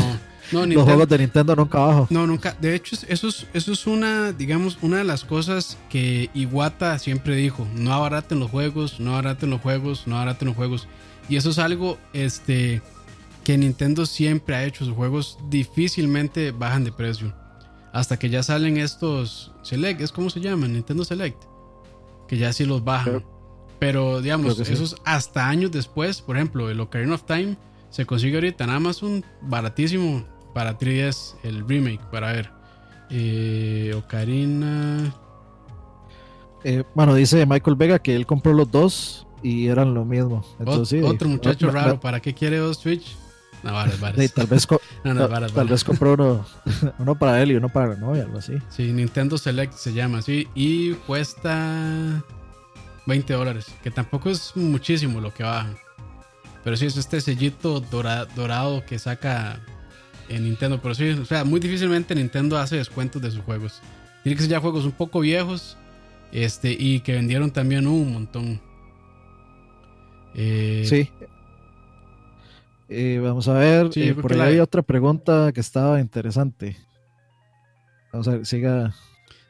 No, 0.53 0.67
Los 0.67 0.85
juegos 0.85 1.09
de 1.09 1.17
Nintendo 1.17 1.57
nunca 1.57 1.79
abajo. 1.79 2.09
No, 2.11 2.27
nunca. 2.27 2.55
De 2.61 2.75
hecho, 2.75 2.95
eso 3.09 3.29
es, 3.29 3.47
eso 3.55 3.73
es 3.73 3.87
una, 3.87 4.33
digamos, 4.33 4.77
una 4.83 4.99
de 4.99 5.05
las 5.05 5.25
cosas 5.25 5.79
que 5.89 6.29
Iwata 6.35 6.99
siempre 6.99 7.35
dijo. 7.37 7.67
No 7.75 7.95
abaraten 7.95 8.39
los 8.39 8.51
juegos, 8.51 9.01
no 9.01 9.15
abaraten 9.15 9.49
los 9.49 9.63
juegos, 9.63 10.07
no 10.07 10.17
abaraten 10.17 10.49
los 10.49 10.57
juegos. 10.59 10.89
Y 11.31 11.37
eso 11.37 11.49
es 11.49 11.59
algo, 11.59 11.97
este, 12.13 12.83
que 13.45 13.57
Nintendo 13.57 14.05
siempre 14.05 14.57
ha 14.57 14.65
hecho 14.65 14.85
sus 14.85 14.95
juegos 14.95 15.39
difícilmente 15.49 16.51
bajan 16.51 16.85
de 16.85 16.93
precio. 16.93 17.40
Hasta 17.93 18.19
que 18.19 18.29
ya 18.31 18.43
salen 18.43 18.77
estos 18.77 19.53
Select, 19.63 20.01
es 20.01 20.13
como 20.13 20.31
se 20.31 20.41
llaman, 20.41 20.73
Nintendo 20.73 21.05
Select. 21.05 21.43
Que 22.29 22.39
ya 22.39 22.53
sí 22.53 22.65
los 22.65 22.85
bajan. 22.85 23.25
Pero, 23.79 24.21
digamos, 24.21 24.61
esos 24.61 24.97
hasta 25.05 25.49
años 25.49 25.73
después, 25.73 26.21
por 26.21 26.37
ejemplo, 26.37 26.71
el 26.71 26.79
Ocarina 26.81 27.15
of 27.15 27.25
Time 27.25 27.57
se 27.89 28.05
consigue 28.07 28.37
ahorita 28.37 28.65
en 28.65 28.71
Amazon 28.71 29.25
baratísimo 29.41 30.25
para 30.55 30.79
3DS, 30.79 31.37
el 31.43 31.67
remake, 31.67 32.01
para 32.11 32.33
ver. 32.33 32.51
Eh, 33.11 33.93
Ocarina. 33.97 35.13
Eh, 36.63 36.85
bueno, 36.95 37.15
dice 37.15 37.47
Michael 37.47 37.77
Vega 37.77 37.99
que 37.99 38.15
él 38.15 38.27
compró 38.27 38.53
los 38.53 38.71
dos 38.71 39.27
y 39.43 39.67
eran 39.67 39.95
lo 39.95 40.05
mismo. 40.05 40.45
otro 40.59 41.29
muchacho 41.29 41.71
raro, 41.71 41.99
¿para 41.99 42.21
qué 42.21 42.35
quiere 42.35 42.59
dos 42.59 42.77
Switch? 42.77 43.17
No, 43.63 43.73
varas, 43.73 44.01
varas. 44.01 44.33
tal 44.33 44.47
vez, 44.47 44.67
tal 45.55 45.69
vez 45.69 45.85
compró 45.85 46.15
uno, 46.15 46.47
uno 46.99 47.15
para 47.15 47.43
él 47.43 47.53
y 47.53 47.57
uno 47.57 47.69
para 47.69 47.89
la 47.89 47.97
novia, 47.97 48.23
algo 48.23 48.39
así. 48.39 48.55
Sí, 48.71 48.93
Nintendo 48.93 49.37
Select 49.37 49.75
se 49.75 49.93
llama 49.93 50.19
así. 50.19 50.49
Y 50.55 50.95
cuesta 50.95 52.23
20 53.07 53.33
dólares, 53.33 53.67
que 53.83 53.91
tampoco 53.91 54.31
es 54.31 54.53
muchísimo 54.57 55.21
lo 55.21 55.33
que 55.35 55.43
baja. 55.43 55.75
Pero 56.65 56.77
sí, 56.77 56.87
es 56.87 56.97
este 56.97 57.21
sellito 57.21 57.81
dorado, 57.81 58.85
que 58.85 58.99
saca 58.99 59.61
en 60.29 60.45
Nintendo. 60.45 60.81
Pero 60.83 60.95
sí, 60.95 61.11
o 61.11 61.25
sea, 61.25 61.45
muy 61.45 61.61
difícilmente 61.61 62.15
Nintendo 62.15 62.59
hace 62.59 62.77
descuentos 62.77 63.21
de 63.23 63.31
sus 63.31 63.43
juegos. 63.43 63.81
Tiene 64.23 64.37
que 64.37 64.43
ser 64.43 64.51
ya 64.51 64.61
juegos 64.61 64.85
un 64.85 64.93
poco 64.93 65.21
viejos 65.21 65.77
este, 66.33 66.77
y 66.79 67.01
que 67.01 67.13
vendieron 67.13 67.51
también 67.51 67.87
un 67.87 68.13
montón. 68.13 68.61
Eh, 70.35 70.85
sí, 70.87 71.11
eh, 72.93 73.21
vamos 73.23 73.47
a 73.47 73.53
ver, 73.53 73.89
eh, 73.95 74.15
por 74.15 74.33
ahí 74.33 74.55
hay 74.55 74.59
otra 74.59 74.83
pregunta 74.83 75.53
que 75.53 75.61
estaba 75.61 76.01
interesante. 76.01 76.77
Vamos 78.13 78.27
a 78.27 78.33
ver, 78.33 78.47
siga. 78.47 78.93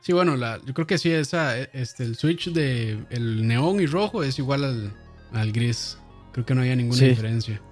Sí, 0.03 0.13
bueno, 0.13 0.37
la, 0.37 0.61
yo 0.67 0.75
creo 0.75 0.87
que 0.87 0.99
sí, 0.99 1.11
esa, 1.11 1.59
este, 1.59 2.05
el 2.05 2.17
switch 2.17 2.53
de 2.53 2.99
el 3.09 3.47
neón 3.49 3.81
y 3.81 3.87
rojo 3.87 4.23
es 4.23 4.39
igual 4.39 4.93
al, 5.33 5.53
gris. 5.53 5.97
Creo 6.33 6.45
que 6.45 6.55
no 6.55 6.61
había 6.61 6.77
ninguna 6.77 7.01
diferencia. 7.03 7.63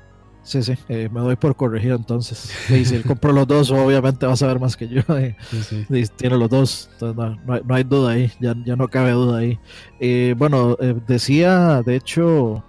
Sí, 0.42 0.62
sí, 0.62 0.72
eh, 0.88 1.10
me 1.12 1.20
doy 1.20 1.36
por 1.36 1.54
corregir 1.54 1.92
entonces. 1.92 2.50
Y 2.70 2.86
si 2.86 2.94
él 2.94 3.02
compró 3.02 3.32
los 3.32 3.46
dos, 3.46 3.70
obviamente 3.70 4.24
va 4.24 4.32
a 4.32 4.36
saber 4.36 4.58
más 4.58 4.74
que 4.74 4.88
yo. 4.88 5.02
tiene 6.16 6.38
los 6.38 6.48
dos, 6.48 6.88
entonces 6.94 7.38
no, 7.44 7.74
hay, 7.74 7.84
duda 7.84 8.12
ahí, 8.12 8.32
ya, 8.40 8.54
ya 8.64 8.74
no 8.74 8.88
cabe 8.88 9.10
duda 9.10 9.40
ahí. 9.40 9.58
bueno, 10.34 10.78
decía, 11.06 11.82
de 11.82 11.96
hecho, 11.96 12.64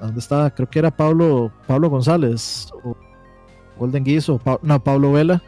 ¿Dónde 0.00 0.20
estaba? 0.20 0.50
Creo 0.50 0.68
que 0.68 0.78
era 0.78 0.90
Pablo, 0.90 1.52
Pablo 1.66 1.90
González, 1.90 2.68
o 2.84 2.96
Golden 3.78 4.04
Geese, 4.04 4.32
o 4.32 4.40
no, 4.62 4.82
Pablo 4.82 5.12
Vela, 5.12 5.42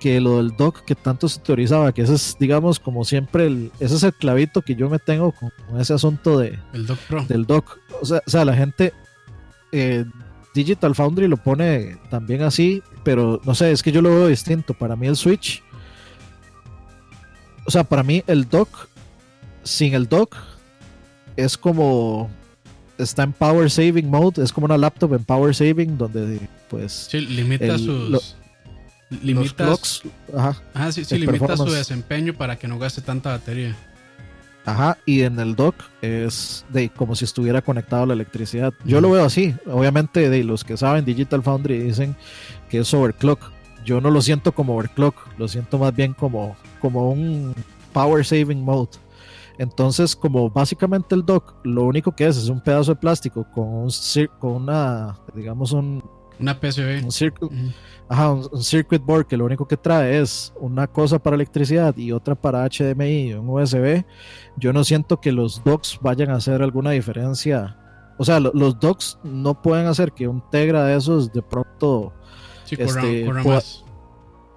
que 0.00 0.20
lo 0.20 0.38
del 0.38 0.56
doc 0.56 0.84
que 0.84 0.94
tanto 0.94 1.28
se 1.28 1.40
teorizaba, 1.40 1.92
que 1.92 2.02
ese 2.02 2.14
es, 2.14 2.36
digamos, 2.38 2.80
como 2.80 3.04
siempre, 3.04 3.46
el, 3.46 3.72
ese 3.80 3.96
es 3.96 4.02
el 4.02 4.14
clavito 4.14 4.62
que 4.62 4.74
yo 4.74 4.88
me 4.88 4.98
tengo 4.98 5.32
con, 5.32 5.52
ese 5.78 5.94
asunto 5.94 6.38
de, 6.38 6.58
el 6.72 6.86
doc 6.86 6.98
Pro. 7.08 7.24
del 7.24 7.46
doc. 7.46 7.78
O 8.00 8.06
sea, 8.06 8.22
o 8.26 8.30
sea 8.30 8.44
la 8.44 8.54
gente, 8.54 8.92
eh, 9.72 10.04
Digital 10.54 10.94
Foundry 10.94 11.28
lo 11.28 11.36
pone 11.36 11.98
también 12.10 12.42
así, 12.42 12.82
pero 13.04 13.40
no 13.44 13.54
sé, 13.54 13.72
es 13.72 13.82
que 13.82 13.92
yo 13.92 14.02
lo 14.02 14.10
veo 14.10 14.26
distinto. 14.26 14.74
Para 14.74 14.96
mí 14.96 15.06
el 15.06 15.16
Switch, 15.16 15.62
o 17.66 17.70
sea, 17.70 17.84
para 17.84 18.02
mí 18.02 18.24
el 18.26 18.48
dock, 18.48 18.88
sin 19.62 19.94
el 19.94 20.08
dock, 20.08 20.34
es 21.36 21.56
como 21.56 22.30
está 23.02 23.22
en 23.22 23.32
power 23.32 23.70
saving 23.70 24.08
mode, 24.08 24.42
es 24.42 24.52
como 24.52 24.66
una 24.66 24.78
laptop 24.78 25.14
en 25.14 25.24
power 25.24 25.54
saving 25.54 25.96
donde 25.98 26.40
pues 26.68 27.08
sí, 27.10 27.20
limita 27.20 27.78
sus 27.78 28.36
limita 29.22 29.64
clocks, 29.64 30.02
ajá, 30.34 30.92
sí, 30.92 31.04
sí 31.04 31.18
limita 31.18 31.56
su 31.56 31.70
desempeño 31.70 32.34
para 32.34 32.56
que 32.56 32.68
no 32.68 32.78
gaste 32.78 33.00
tanta 33.00 33.30
batería. 33.30 33.76
Ajá, 34.66 34.98
y 35.06 35.22
en 35.22 35.40
el 35.40 35.56
dock 35.56 35.74
es 36.02 36.64
de 36.68 36.90
como 36.90 37.16
si 37.16 37.24
estuviera 37.24 37.62
conectado 37.62 38.02
a 38.02 38.06
la 38.06 38.12
electricidad. 38.12 38.74
Yo 38.84 39.00
lo 39.00 39.10
veo 39.10 39.24
así. 39.24 39.54
Obviamente, 39.66 40.28
de 40.28 40.44
los 40.44 40.64
que 40.64 40.76
saben 40.76 41.04
Digital 41.04 41.42
Foundry 41.42 41.78
dicen 41.78 42.14
que 42.68 42.80
es 42.80 42.92
overclock. 42.92 43.40
Yo 43.84 44.00
no 44.00 44.10
lo 44.10 44.20
siento 44.20 44.52
como 44.52 44.76
overclock, 44.76 45.16
lo 45.38 45.48
siento 45.48 45.78
más 45.78 45.96
bien 45.96 46.12
como, 46.12 46.56
como 46.78 47.10
un 47.10 47.54
power 47.92 48.24
saving 48.24 48.62
mode. 48.62 48.90
Entonces, 49.60 50.16
como 50.16 50.48
básicamente 50.48 51.14
el 51.14 51.22
dock 51.22 51.54
lo 51.64 51.84
único 51.84 52.12
que 52.16 52.26
es 52.26 52.38
es 52.38 52.48
un 52.48 52.62
pedazo 52.62 52.94
de 52.94 52.96
plástico 52.98 53.46
con, 53.52 53.68
un 53.68 53.90
con 54.38 54.52
una, 54.52 55.18
digamos, 55.34 55.72
un... 55.72 56.02
Una 56.38 56.58
PCB. 56.58 57.04
Un, 57.04 57.12
circuit, 57.12 57.52
ajá, 58.08 58.32
un, 58.32 58.62
circuit 58.62 59.04
board 59.04 59.26
que 59.26 59.36
lo 59.36 59.44
único 59.44 59.68
que 59.68 59.76
trae 59.76 60.18
es 60.18 60.54
una 60.58 60.86
cosa 60.86 61.18
para 61.18 61.36
electricidad 61.36 61.94
y 61.98 62.10
otra 62.10 62.34
para 62.34 62.66
HDMI 62.66 63.28
y 63.28 63.32
un 63.34 63.50
USB. 63.50 64.02
Yo 64.56 64.72
no 64.72 64.82
siento 64.82 65.20
que 65.20 65.30
los 65.30 65.62
docks 65.62 65.98
vayan 66.00 66.30
a 66.30 66.36
hacer 66.36 66.62
alguna 66.62 66.92
diferencia. 66.92 67.76
O 68.16 68.24
sea, 68.24 68.40
los 68.40 68.80
docks 68.80 69.18
no 69.22 69.60
pueden 69.60 69.88
hacer 69.88 70.12
que 70.12 70.26
un 70.26 70.42
Tegra 70.50 70.86
de 70.86 70.96
esos 70.96 71.30
de 71.34 71.42
pronto... 71.42 72.14
Sí, 72.64 72.76
este, 72.78 73.30
pueda, 73.42 73.60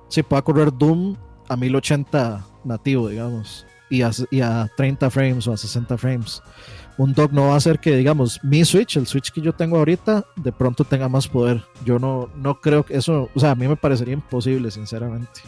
sí, 0.08 0.24
pueda 0.24 0.42
correr 0.42 0.72
Doom 0.72 1.18
a 1.50 1.58
1080 1.58 2.46
nativo, 2.64 3.10
digamos 3.10 3.66
y 3.94 4.42
a, 4.42 4.70
30 4.76 5.10
frames 5.10 5.48
o 5.48 5.54
a 5.54 5.58
60 5.58 5.98
frames. 5.98 6.42
Un 6.98 7.14
dock 7.14 7.32
no 7.32 7.48
va 7.48 7.54
a 7.54 7.58
hacer 7.58 7.80
que, 7.80 7.96
digamos, 7.96 8.40
mi 8.44 8.64
Switch, 8.66 8.98
el 8.98 9.08
Switch 9.08 9.32
que 9.32 9.42
yo 9.42 9.54
tengo 9.54 9.78
ahorita, 9.78 10.26
de 10.36 10.52
pronto 10.52 10.84
tenga 10.84 11.10
más 11.10 11.28
poder. 11.28 11.64
Yo 11.84 11.98
no, 11.98 12.30
no 12.36 12.60
creo 12.60 12.86
que 12.86 12.96
eso, 12.98 13.30
o 13.34 13.40
sea, 13.40 13.52
a 13.52 13.56
mí 13.56 13.68
me 13.68 13.76
parecería 13.76 14.14
imposible, 14.14 14.70
sinceramente. 14.70 15.42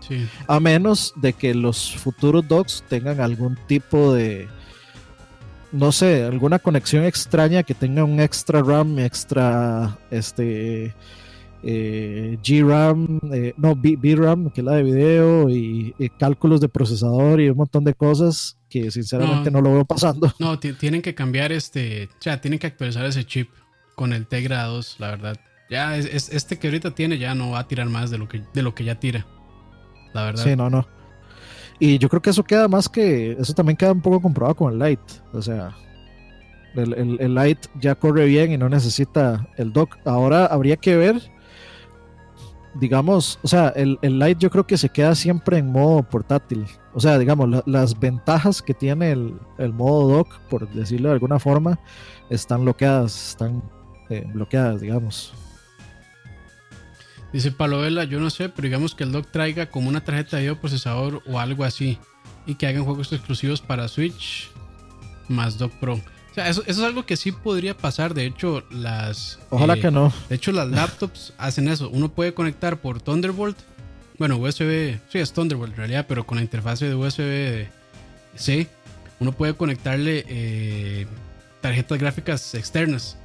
Sí. 0.00 0.28
A 0.48 0.58
menos 0.58 1.12
de 1.16 1.32
que 1.32 1.54
los 1.54 1.94
futuros 1.96 2.46
docks 2.48 2.82
tengan 2.88 3.20
algún 3.20 3.56
tipo 3.68 4.12
de, 4.12 4.48
no 5.72 5.92
sé, 5.92 6.24
alguna 6.24 6.58
conexión 6.58 7.04
extraña 7.04 7.62
que 7.62 7.74
tenga 7.74 8.02
un 8.04 8.20
extra 8.20 8.62
RAM, 8.62 8.98
extra, 8.98 9.96
este, 10.10 10.94
eh, 11.62 12.38
GRAM, 12.42 13.20
eh, 13.32 13.54
no, 13.56 13.74
VRAM, 13.74 14.50
que 14.50 14.60
es 14.60 14.64
la 14.64 14.72
de 14.74 14.82
video, 14.82 15.50
y, 15.50 15.94
cálculos 16.18 16.60
de 16.60 16.68
procesador 16.68 17.40
y 17.40 17.50
un 17.50 17.56
montón 17.56 17.84
de 17.84 17.94
cosas 17.94 18.58
que 18.68 18.90
sinceramente 18.90 19.50
no, 19.50 19.60
lo 19.60 19.72
veo 19.72 19.84
pasando. 19.84 20.32
No, 20.38 20.58
tienen 20.58 21.02
que 21.02 21.14
cambiar 21.14 21.52
este, 21.52 22.04
o 22.04 22.22
sea, 22.22 22.40
tienen 22.40 22.58
que 22.58 22.66
actualizar 22.66 23.04
ese 23.04 23.24
chip 23.24 23.50
con 23.94 24.12
el 24.12 24.26
Tegra 24.26 24.64
2, 24.64 24.96
la 24.98 25.08
verdad. 25.08 25.36
Ya 25.68 25.96
es, 25.96 26.30
este 26.30 26.58
que 26.58 26.68
ahorita 26.68 26.92
tiene 26.92 27.18
ya 27.18 27.34
no 27.34 27.50
va 27.50 27.60
a 27.60 27.68
tirar 27.68 27.88
más 27.88 28.10
de 28.10 28.18
lo 28.18 28.28
que, 28.28 28.42
de 28.52 28.62
lo 28.62 28.74
que 28.74 28.84
ya 28.84 28.98
tira. 28.98 29.26
La 30.14 30.24
verdad. 30.24 30.42
Sí, 30.42 30.56
no, 30.56 30.70
no. 30.70 30.86
Y 31.78 31.98
yo 31.98 32.08
creo 32.08 32.20
que 32.20 32.30
eso 32.30 32.44
queda 32.44 32.68
más 32.68 32.88
que, 32.88 33.32
eso 33.32 33.54
también 33.54 33.76
queda 33.76 33.92
un 33.92 34.02
poco 34.02 34.20
comprobado 34.20 34.54
con 34.54 34.72
el 34.72 34.78
Lite. 34.78 35.14
O 35.32 35.40
sea, 35.40 35.74
el, 36.74 36.92
el, 36.94 37.20
el 37.20 37.34
Lite 37.34 37.68
ya 37.80 37.94
corre 37.94 38.26
bien 38.26 38.52
y 38.52 38.58
no 38.58 38.68
necesita 38.68 39.48
el 39.56 39.72
dock. 39.72 39.96
Ahora 40.04 40.46
habría 40.46 40.76
que 40.76 40.96
ver 40.96 41.20
digamos, 42.74 43.38
o 43.42 43.48
sea, 43.48 43.68
el, 43.70 43.98
el 44.02 44.18
Lite 44.18 44.40
yo 44.40 44.50
creo 44.50 44.66
que 44.66 44.78
se 44.78 44.88
queda 44.88 45.14
siempre 45.14 45.58
en 45.58 45.70
modo 45.72 46.02
portátil. 46.02 46.66
O 46.94 47.00
sea, 47.00 47.18
digamos, 47.18 47.62
las 47.66 47.98
ventajas 47.98 48.62
que 48.62 48.74
tiene 48.74 49.12
el, 49.12 49.34
el, 49.58 49.72
modo 49.72 50.16
dock, 50.16 50.38
por 50.48 50.68
decirlo 50.70 51.08
de 51.08 51.14
alguna 51.14 51.38
forma, 51.38 51.78
están 52.28 52.62
bloqueadas, 52.62 53.30
están 53.30 53.62
eh, 54.08 54.26
bloqueadas, 54.32 54.80
digamos. 54.80 55.32
Dice 57.32 57.52
Palovela, 57.52 58.04
yo 58.04 58.18
no 58.18 58.28
sé, 58.30 58.48
pero 58.48 58.66
digamos 58.66 58.94
que 58.94 59.04
el 59.04 59.12
dock 59.12 59.30
traiga 59.30 59.66
como 59.66 59.88
una 59.88 60.00
tarjeta 60.00 60.36
de 60.36 60.42
video 60.42 60.60
procesador 60.60 61.22
o 61.26 61.38
algo 61.38 61.64
así. 61.64 61.98
Y 62.46 62.54
que 62.54 62.66
hagan 62.66 62.84
juegos 62.84 63.12
exclusivos 63.12 63.60
para 63.60 63.86
Switch 63.86 64.50
más 65.28 65.58
Dock 65.58 65.72
Pro. 65.74 66.00
O 66.30 66.34
sea, 66.34 66.48
eso, 66.48 66.62
es 66.66 66.78
algo 66.78 67.04
que 67.04 67.16
sí 67.16 67.32
podría 67.32 67.76
pasar. 67.76 68.14
De 68.14 68.24
hecho, 68.24 68.62
las. 68.70 69.38
Ojalá 69.50 69.74
eh, 69.74 69.80
que 69.80 69.90
no. 69.90 70.12
De 70.28 70.36
hecho, 70.36 70.52
las 70.52 70.68
laptops 70.68 71.32
hacen 71.38 71.68
eso. 71.68 71.90
Uno 71.90 72.08
puede 72.10 72.34
conectar 72.34 72.76
por 72.76 73.00
Thunderbolt. 73.00 73.58
Bueno, 74.18 74.36
USB. 74.36 74.98
Sí, 75.08 75.18
es 75.18 75.32
Thunderbolt 75.32 75.72
en 75.72 75.78
realidad, 75.78 76.06
pero 76.08 76.26
con 76.26 76.36
la 76.36 76.42
interfase 76.42 76.86
de 76.86 76.94
USB-C. 76.94 78.68
Uno 79.18 79.32
puede 79.32 79.54
conectarle 79.54 80.24
eh, 80.28 81.06
tarjetas 81.60 81.98
gráficas 81.98 82.54
externas. 82.54 83.16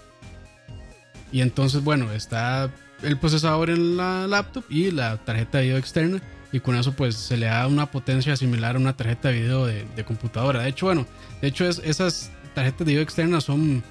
Y 1.32 1.42
entonces, 1.42 1.84
bueno, 1.84 2.12
está 2.12 2.72
el 3.04 3.20
procesador 3.20 3.70
en 3.70 3.98
la 3.98 4.26
laptop 4.28 4.64
y 4.70 4.92
la 4.92 5.18
tarjeta 5.18 5.60
de 5.60 5.66
video 5.66 5.78
externa. 5.78 6.22
Y 6.52 6.60
con 6.60 6.76
eso, 6.76 6.94
pues 6.94 7.16
se 7.16 7.38
le 7.38 7.48
da 7.48 7.68
una 7.68 7.92
potencia 7.92 8.36
similar 8.36 8.78
a 8.78 8.80
una 8.80 8.96
tarjeta 8.96 9.28
de 9.28 9.42
video 9.42 9.66
de, 9.66 9.86
de 9.96 10.06
computadora. 10.06 10.62
De 10.62 10.70
hecho, 10.70 10.86
bueno, 10.86 11.06
de 11.42 11.50
hecho, 11.50 11.68
es, 11.68 11.82
esas 11.84 12.32
tarjetas 12.56 12.80
de 12.80 12.94
video 12.94 13.04
externas 13.04 13.44
son 13.44 13.84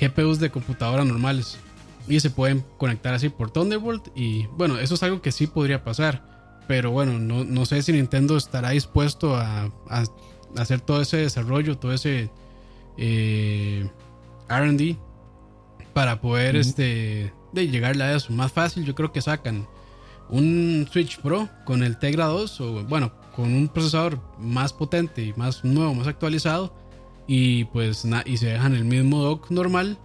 GPUs 0.00 0.38
de 0.38 0.50
computadora 0.50 1.04
normales. 1.04 1.58
Y 2.06 2.20
se 2.20 2.30
pueden 2.30 2.64
conectar 2.78 3.14
así 3.14 3.28
por 3.28 3.50
Thunderbolt 3.50 4.08
y 4.14 4.46
bueno, 4.48 4.78
eso 4.78 4.94
es 4.94 5.02
algo 5.02 5.20
que 5.20 5.30
sí 5.30 5.46
podría 5.46 5.84
pasar, 5.84 6.22
pero 6.66 6.90
bueno, 6.90 7.18
no, 7.18 7.66
sé 7.66 7.82
si 7.82 7.92
Nintendo 7.92 8.36
estará 8.36 8.70
dispuesto 8.70 9.36
a, 9.36 9.70
hacer 10.56 10.80
todo 10.80 11.02
ese 11.02 11.18
desarrollo, 11.18 11.76
todo 11.76 11.92
ese 11.92 12.30
eh, 12.96 13.88
RD 14.48 14.96
para 15.92 16.20
poder 16.20 16.56
este, 16.56 17.32
de 17.52 17.68
llegarle 17.68 18.04
a 18.04 18.16
eso. 18.16 18.32
Más 18.32 18.52
fácil, 18.52 18.84
yo 18.84 18.94
creo 18.94 19.12
que 19.12 19.20
sacan 19.20 19.66
un 20.30 20.88
Switch 20.90 21.20
Pro 21.20 21.48
con 21.66 21.82
el 21.82 21.98
Tegra 21.98 22.26
2 22.26 22.60
o 22.62 22.84
bueno, 22.84 23.12
con 23.36 23.52
un 23.52 23.68
procesador 23.68 24.18
más 24.38 24.72
potente 24.72 25.22
y 25.22 25.34
más 25.34 25.62
nuevo, 25.62 25.94
más 25.94 26.06
actualizado 26.06 26.87
y 27.28 27.64
pues 27.66 28.04
y 28.24 28.38
se 28.38 28.46
dejan 28.46 28.74
el 28.74 28.84
mismo 28.84 29.22
dock 29.22 29.50
normal 29.50 29.98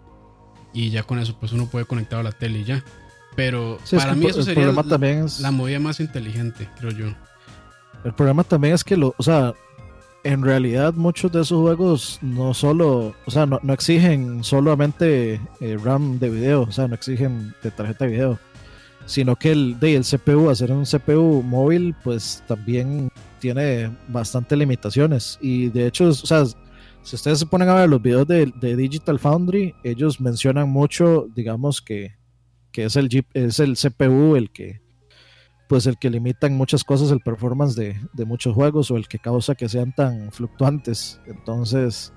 y 0.73 0.91
ya 0.91 1.03
con 1.03 1.17
eso 1.17 1.35
pues 1.39 1.53
uno 1.53 1.65
puede 1.67 1.85
conectar 1.85 2.19
a 2.19 2.23
la 2.23 2.31
tele 2.31 2.59
y 2.59 2.63
ya. 2.65 2.83
Pero 3.35 3.79
para 3.89 4.13
mí 4.13 4.27
eso 4.27 4.43
sería 4.43 4.67
la, 4.67 4.83
también 4.83 5.25
la 5.39 5.49
movida 5.49 5.79
más 5.79 5.99
inteligente, 5.99 6.69
creo 6.77 6.91
yo. 6.91 7.07
El 8.03 8.13
problema 8.13 8.43
también 8.43 8.75
es 8.75 8.83
que 8.83 8.97
lo, 8.97 9.15
o 9.17 9.23
sea, 9.23 9.53
en 10.23 10.43
realidad 10.43 10.93
muchos 10.93 11.31
de 11.31 11.41
esos 11.41 11.59
juegos 11.59 12.19
no 12.21 12.53
solo, 12.53 13.15
o 13.25 13.31
sea, 13.31 13.47
no, 13.47 13.59
exigen 13.73 14.43
solamente 14.43 15.41
eh, 15.61 15.77
RAM 15.81 16.19
de 16.19 16.29
video, 16.29 16.61
o 16.63 16.71
sea, 16.71 16.87
no 16.87 16.95
exigen 16.95 17.55
de 17.63 17.71
tarjeta 17.71 18.05
de 18.05 18.11
video 18.11 18.39
sino 19.05 19.35
que 19.35 19.51
el, 19.51 19.79
de, 19.79 19.95
el 19.95 20.03
CPU, 20.03 20.49
hacer 20.49 20.71
un 20.71 20.85
CPU 20.85 21.43
móvil, 21.43 21.95
pues 22.03 22.43
también 22.47 23.11
tiene 23.39 23.91
bastante 24.07 24.55
limitaciones. 24.55 25.37
Y 25.41 25.69
de 25.69 25.87
hecho, 25.87 26.09
o 26.09 26.13
sea, 26.13 26.43
si 27.03 27.15
ustedes 27.15 27.39
se 27.39 27.45
ponen 27.45 27.69
a 27.69 27.75
ver 27.75 27.89
los 27.89 28.01
videos 28.01 28.27
de, 28.27 28.75
Digital 28.75 29.19
Foundry, 29.19 29.75
ellos 29.83 30.19
mencionan 30.19 30.69
mucho, 30.69 31.27
digamos 31.35 31.81
que, 31.81 32.15
es, 32.73 32.95
el 32.95 33.25
es 33.33 33.59
el 33.59 33.77
CPU 33.77 34.35
el 34.35 34.51
que 34.51 34.81
pues 35.67 35.85
el 35.87 35.97
que 35.97 36.09
limita 36.09 36.47
en 36.47 36.55
muchas 36.55 36.83
cosas 36.83 37.11
el 37.11 37.21
performance 37.21 37.75
de, 37.75 37.99
de 38.13 38.25
muchos 38.25 38.53
juegos 38.53 38.91
o 38.91 38.97
el 38.97 39.07
que 39.07 39.19
causa 39.19 39.55
que 39.55 39.69
sean 39.69 39.93
tan 39.93 40.31
fluctuantes. 40.31 41.19
Entonces, 41.25 42.13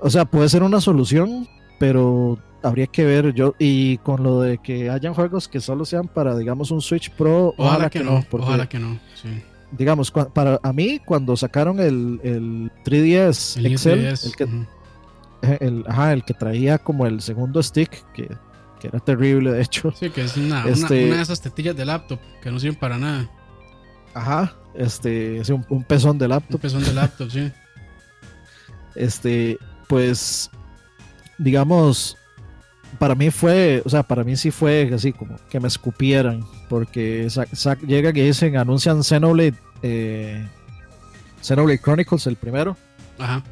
o 0.00 0.08
sea, 0.08 0.24
puede 0.24 0.48
ser 0.48 0.62
una 0.62 0.80
solución, 0.80 1.48
pero 1.78 2.38
habría 2.62 2.86
que 2.86 3.04
ver 3.04 3.34
yo 3.34 3.54
y 3.58 3.98
con 3.98 4.22
lo 4.22 4.40
de 4.40 4.58
que 4.58 4.88
hayan 4.88 5.14
juegos 5.14 5.48
que 5.48 5.60
solo 5.60 5.84
sean 5.84 6.08
para 6.08 6.36
digamos 6.36 6.70
un 6.70 6.80
Switch 6.80 7.10
Pro 7.10 7.54
ojalá, 7.58 7.90
que, 7.90 8.02
no, 8.02 8.24
ojalá 8.30 8.68
que 8.68 8.78
no 8.78 8.98
sí. 9.14 9.42
Digamos 9.72 10.10
para 10.10 10.60
a 10.62 10.72
mí 10.72 11.00
cuando 11.04 11.36
sacaron 11.36 11.80
el, 11.80 12.20
el 12.22 12.70
3DS 12.84 13.64
Excel 13.64 14.06
el 14.06 14.36
que 14.36 14.48
el, 15.60 15.84
ajá, 15.88 16.12
el 16.12 16.24
que 16.24 16.34
traía 16.34 16.78
como 16.78 17.06
el 17.06 17.20
segundo 17.20 17.62
stick 17.62 17.90
que, 18.12 18.28
que, 18.80 18.88
era 18.88 19.00
terrible 19.00 19.50
de 19.50 19.62
hecho. 19.62 19.92
Sí 19.92 20.10
que 20.10 20.22
es 20.22 20.36
una, 20.36 20.64
este, 20.68 21.06
una, 21.06 21.16
de 21.16 21.22
esas 21.22 21.40
tetillas 21.40 21.76
de 21.76 21.84
laptop 21.84 22.20
que 22.40 22.50
no 22.50 22.60
sirven 22.60 22.78
para 22.78 22.98
nada. 22.98 23.28
ajá 24.14 24.56
este 24.74 25.38
es 25.38 25.48
un, 25.50 25.64
un 25.68 25.84
pezón 25.84 26.16
de 26.16 26.28
laptop. 26.28 26.54
Un 26.54 26.60
pezón 26.60 26.84
de 26.84 26.92
laptop 26.92 27.30
sí. 27.30 27.50
Este 28.94 29.58
pues 29.88 30.50
digamos 31.38 32.16
para 32.98 33.14
mí 33.14 33.30
fue, 33.30 33.82
o 33.84 33.88
sea, 33.88 34.02
para 34.02 34.24
mí 34.24 34.36
sí 34.36 34.50
fue 34.50 34.90
así 34.94 35.12
como 35.12 35.36
que 35.50 35.60
me 35.60 35.68
escupieran, 35.68 36.44
porque 36.68 37.28
llega 37.86 38.12
que 38.12 38.24
dicen, 38.24 38.56
anuncian 38.56 39.02
Xenoblade, 39.02 39.54
eh, 39.82 40.46
Xenoblade 41.40 41.80
Chronicles, 41.80 42.26
el 42.26 42.36
primero. 42.36 42.76
Ajá. 43.18 43.42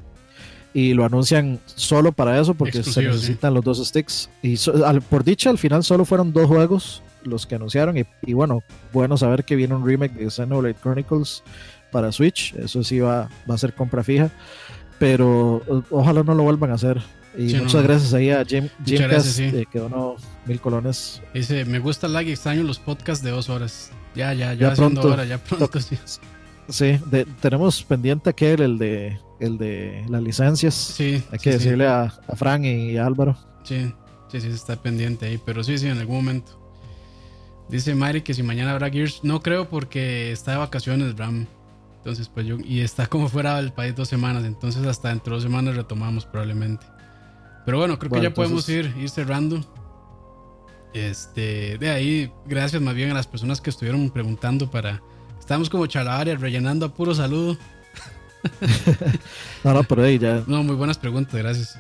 Y 0.73 0.95
lo 0.95 1.05
anuncian 1.05 1.59
solo 1.67 2.13
para 2.13 2.41
eso, 2.41 2.55
porque 2.55 2.83
se 2.83 3.03
necesitan 3.03 3.55
los 3.55 3.65
dos 3.65 3.85
sticks. 3.85 4.31
Y 4.41 4.57
por 5.09 5.25
dicha, 5.25 5.51
al 5.51 5.59
final 5.59 5.83
solo 5.83 6.05
fueron 6.05 6.33
dos 6.33 6.47
juegos 6.47 7.03
los 7.25 7.45
que 7.47 7.57
anunciaron. 7.57 7.97
Y, 7.99 8.33
bueno, 8.33 8.63
bueno 8.93 9.17
saber 9.17 9.45
que 9.45 9.57
viene 9.57 9.75
un 9.75 9.85
remake 9.85 10.15
de 10.15 10.31
Xenoblade 10.31 10.77
Chronicles 10.81 11.43
para 11.91 12.13
Switch. 12.13 12.55
Eso 12.55 12.85
sí 12.85 13.01
va, 13.01 13.29
va 13.51 13.55
a 13.57 13.59
ser 13.59 13.75
compra 13.75 14.05
fija. 14.05 14.31
Pero 15.01 15.63
ojalá 15.91 16.23
no 16.23 16.35
lo 16.35 16.45
vuelvan 16.45 16.71
a 16.71 16.75
hacer 16.75 17.03
y 17.37 17.55
muchas 17.55 17.83
gracias 17.83 18.13
ahí 18.13 18.31
a 18.31 18.45
Jim, 18.45 18.69
Jim 18.85 19.03
eh, 19.03 19.65
que 19.71 19.79
donó 19.79 20.17
mil 20.47 20.61
colones. 20.61 21.23
Dice, 21.33 21.65
me 21.65 21.79
gusta 21.79 22.07
el 22.07 22.13
lag 22.13 22.27
y 22.27 22.33
extraño 22.33 22.63
los 22.63 22.79
podcasts 22.79 23.25
de 23.25 23.31
dos 23.31 23.49
horas. 23.49 23.91
Ya, 24.15 24.33
ya, 24.35 24.53
ya, 24.55 24.71
ya 24.71 24.75
pronto, 24.75 25.09
hora, 25.09 25.25
ya 25.25 25.39
pronto. 25.39 25.79
Sí, 26.69 27.01
tenemos 27.41 27.83
pendiente 27.83 28.31
aquel, 28.31 28.61
el 28.61 28.79
de 28.79 29.19
el 29.41 29.59
de 29.59 30.05
las 30.09 30.23
licencias. 30.23 30.75
Sí. 30.75 31.23
Hay 31.33 31.39
que 31.39 31.51
decirle 31.51 31.87
A, 31.87 32.03
a 32.03 32.37
Frank 32.37 32.65
y 32.65 32.97
a 32.97 33.07
Álvaro. 33.07 33.37
Sí, 33.65 33.93
sí, 34.29 34.41
sí, 34.41 34.49
está 34.49 34.77
pendiente 34.77 35.27
ahí, 35.27 35.41
pero 35.45 35.65
sí, 35.65 35.79
sí, 35.79 35.87
en 35.87 35.99
algún 35.99 36.17
momento. 36.17 36.61
Dice 37.69 37.95
Mari 37.95 38.23
que 38.23 38.35
si 38.35 38.43
mañana 38.43 38.73
habrá 38.73 38.91
Gears, 38.91 39.21
no 39.23 39.41
creo 39.41 39.69
porque 39.69 40.33
está 40.33 40.53
de 40.53 40.59
vacaciones, 40.59 41.15
Bram. 41.15 41.47
Entonces, 42.01 42.31
pues 42.31 42.47
yo, 42.47 42.57
y 42.59 42.81
está 42.81 43.07
como 43.07 43.29
fuera 43.29 43.57
del 43.57 43.75
país 43.75 43.95
dos 43.95 44.09
semanas, 44.09 44.45
entonces 44.45 44.87
hasta 44.87 45.11
dentro 45.11 45.33
de 45.33 45.37
dos 45.37 45.43
semanas 45.43 45.77
retomamos 45.77 46.25
probablemente. 46.25 46.87
Pero 47.67 47.77
bueno, 47.77 47.99
creo 47.99 48.11
que 48.11 48.23
ya 48.23 48.33
podemos 48.33 48.67
ir, 48.71 48.95
ir 48.99 49.11
cerrando. 49.11 49.61
Este, 50.95 51.77
de 51.77 51.91
ahí, 51.91 52.33
gracias 52.47 52.81
más 52.81 52.95
bien 52.95 53.11
a 53.11 53.15
las 53.15 53.27
personas 53.27 53.61
que 53.61 53.69
estuvieron 53.69 54.09
preguntando 54.11 54.71
para. 54.71 55.03
Estamos 55.39 55.69
como 55.69 55.87
chalabaria 55.87 56.37
rellenando 56.37 56.87
a 56.87 56.95
puro 56.95 57.15
saludo. 57.15 57.59
no, 59.65 59.75
no, 59.75 59.83
pero 59.85 60.03
ahí 60.03 60.19
ya. 60.19 60.43
No, 60.47 60.63
muy 60.63 60.77
buenas 60.77 60.97
preguntas, 60.97 61.35
gracias. 61.35 61.79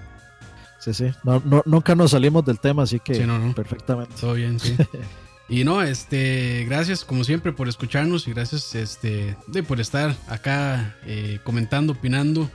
Sí, 0.81 0.93
sí. 0.93 1.07
No, 1.25 1.43
no, 1.47 1.63
nunca 1.65 1.95
nos 1.95 2.11
salimos 2.11 2.45
del 2.45 2.61
tema, 2.61 2.83
así 2.83 3.01
que 3.01 3.15
sí, 3.15 3.25
no, 3.25 3.39
no. 3.39 3.55
perfectamente. 3.55 4.15
Todo 4.21 4.35
bien, 4.35 4.61
sí. 4.61 4.77
y 5.51 5.65
no, 5.65 5.83
este, 5.83 6.65
gracias 6.67 7.05
como 7.05 7.25
siempre 7.25 7.53
por 7.53 7.69
escucharnos 7.69 8.27
y 8.27 8.33
gracias 8.33 8.75
este, 8.75 9.37
de, 9.49 9.63
por 9.63 9.81
estar 9.81 10.17
acá 10.29 10.97
eh, 11.05 11.41
comentando, 11.45 11.93
opinando 11.93 12.51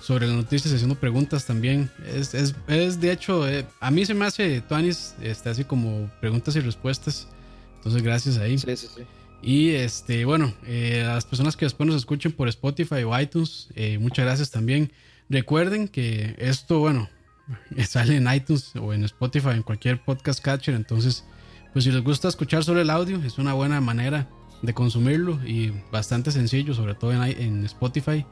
sobre 0.00 0.26
las 0.26 0.34
noticias, 0.34 0.72
haciendo 0.74 0.94
preguntas 0.94 1.44
también. 1.44 1.90
Es, 2.06 2.34
es, 2.34 2.54
es 2.66 3.00
de 3.00 3.12
hecho, 3.12 3.46
eh, 3.48 3.66
a 3.78 3.90
mí 3.90 4.04
se 4.06 4.14
me 4.14 4.24
hace, 4.24 4.60
Tuanis, 4.62 5.14
este, 5.20 5.50
así 5.50 5.64
como 5.64 6.10
preguntas 6.20 6.56
y 6.56 6.60
respuestas. 6.60 7.28
Entonces, 7.76 8.02
gracias 8.02 8.38
ahí. 8.38 8.58
Sí, 8.58 8.76
sí, 8.76 8.88
sí. 8.96 9.02
Y 9.42 9.70
este, 9.70 10.24
bueno, 10.24 10.52
eh, 10.66 11.04
a 11.08 11.14
las 11.14 11.24
personas 11.24 11.56
que 11.56 11.64
después 11.64 11.86
nos 11.86 11.96
escuchen 11.96 12.32
por 12.32 12.48
Spotify 12.48 13.02
o 13.04 13.18
iTunes, 13.18 13.68
eh, 13.74 13.98
muchas 13.98 14.24
gracias 14.24 14.50
también. 14.50 14.92
Recuerden 15.28 15.88
que 15.88 16.34
esto, 16.38 16.80
bueno, 16.80 17.08
sale 17.86 18.16
en 18.16 18.32
iTunes 18.32 18.72
o 18.76 18.92
en 18.92 19.04
Spotify, 19.04 19.50
en 19.50 19.62
cualquier 19.62 20.02
podcast 20.02 20.42
catcher. 20.42 20.74
Entonces, 20.74 21.24
pues 21.72 21.84
si 21.84 21.92
les 21.92 22.02
gusta 22.02 22.28
escuchar 22.28 22.64
solo 22.64 22.80
el 22.80 22.90
audio, 22.90 23.18
es 23.22 23.38
una 23.38 23.54
buena 23.54 23.80
manera 23.80 24.28
de 24.62 24.74
consumirlo 24.74 25.38
y 25.46 25.72
bastante 25.90 26.30
sencillo, 26.30 26.74
sobre 26.74 26.94
todo 26.94 27.12
en, 27.12 27.22
en 27.22 27.64
Spotify. 27.64 28.24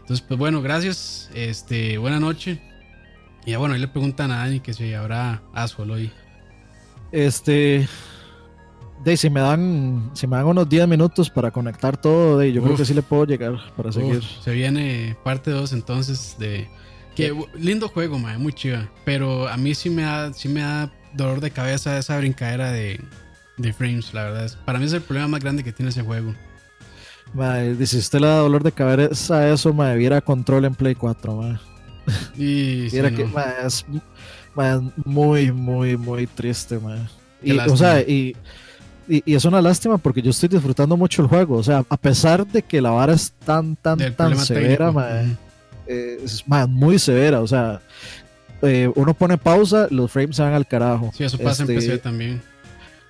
Entonces, 0.00 0.24
pues 0.26 0.38
bueno, 0.38 0.62
gracias. 0.62 1.30
Este, 1.34 1.96
buena 1.98 2.20
noche. 2.20 2.60
Y 3.46 3.52
ya 3.52 3.58
bueno, 3.58 3.74
ahí 3.74 3.80
le 3.80 3.88
preguntan 3.88 4.30
a 4.30 4.38
Dani 4.38 4.60
que 4.60 4.74
si 4.74 4.92
habrá 4.94 5.42
Asphalt 5.52 5.90
hoy. 5.90 6.10
Este. 7.10 7.88
De, 9.04 9.16
si 9.16 9.30
me 9.30 9.40
dan 9.40 10.10
si 10.14 10.28
me 10.28 10.36
dan 10.36 10.46
unos 10.46 10.68
10 10.68 10.86
minutos 10.86 11.28
para 11.28 11.50
conectar 11.50 12.00
todo, 12.00 12.38
de, 12.38 12.52
yo 12.52 12.62
creo 12.62 12.76
que 12.76 12.84
sí 12.84 12.94
le 12.94 13.02
puedo 13.02 13.24
llegar 13.24 13.58
para 13.76 13.90
seguir. 13.90 14.22
Se 14.22 14.52
viene 14.52 15.16
parte 15.24 15.50
2 15.50 15.72
entonces 15.72 16.36
de 16.38 16.68
que 17.16 17.34
lindo 17.54 17.88
juego, 17.88 18.20
mae, 18.20 18.38
muy 18.38 18.52
chiva, 18.52 18.88
pero 19.04 19.48
a 19.48 19.56
mí 19.56 19.74
sí 19.74 19.90
me 19.90 20.02
da 20.02 20.32
sí 20.32 20.48
me 20.48 20.60
da 20.60 20.92
dolor 21.14 21.40
de 21.40 21.50
cabeza 21.50 21.98
esa 21.98 22.16
brincadera 22.18 22.72
de, 22.72 23.00
de 23.56 23.72
frames, 23.72 24.12
la 24.14 24.24
verdad. 24.24 24.52
Para 24.64 24.78
mí 24.78 24.86
es 24.86 24.92
el 24.92 25.02
problema 25.02 25.28
más 25.28 25.40
grande 25.40 25.64
que 25.64 25.72
tiene 25.72 25.90
ese 25.90 26.02
juego. 26.02 26.34
Madre, 27.34 27.86
si 27.86 27.98
usted 27.98 28.20
le 28.20 28.26
da 28.26 28.36
dolor 28.36 28.62
de 28.62 28.72
cabeza 28.72 29.38
a 29.38 29.48
eso, 29.52 29.72
madre, 29.72 29.96
viera 29.96 30.20
control 30.20 30.66
en 30.66 30.74
Play 30.74 30.94
4, 30.94 31.34
madre. 31.34 31.58
Y 32.36 32.90
que, 32.90 33.28
es, 33.64 33.86
muy, 35.04 35.50
muy, 35.52 35.96
muy 35.96 36.26
triste, 36.26 36.78
madre. 36.78 37.08
Y, 37.42 37.58
o 37.58 37.76
sea, 37.76 38.00
y, 38.00 38.36
y, 39.08 39.34
es 39.34 39.44
una 39.44 39.62
lástima 39.62 39.98
porque 39.98 40.22
yo 40.22 40.30
estoy 40.30 40.48
disfrutando 40.48 40.96
mucho 40.96 41.22
el 41.22 41.28
juego. 41.28 41.56
O 41.56 41.62
sea, 41.62 41.84
a 41.88 41.96
pesar 41.96 42.46
de 42.46 42.62
que 42.62 42.80
la 42.80 42.90
vara 42.90 43.14
es 43.14 43.32
tan, 43.44 43.76
tan, 43.76 43.98
tan 44.14 44.38
severa, 44.38 44.92
madre, 44.92 45.36
es 45.86 46.44
muy 46.68 46.98
severa. 46.98 47.40
O 47.40 47.46
sea, 47.46 47.80
eh, 48.62 48.90
uno 48.94 49.14
pone 49.14 49.38
pausa, 49.38 49.88
los 49.90 50.10
frames 50.10 50.36
se 50.36 50.42
van 50.42 50.54
al 50.54 50.66
carajo. 50.66 51.10
Sí, 51.14 51.24
eso 51.24 51.38
pasa 51.38 51.64
en 51.64 51.70
este, 51.70 51.88
PC 51.88 51.98
también 51.98 52.40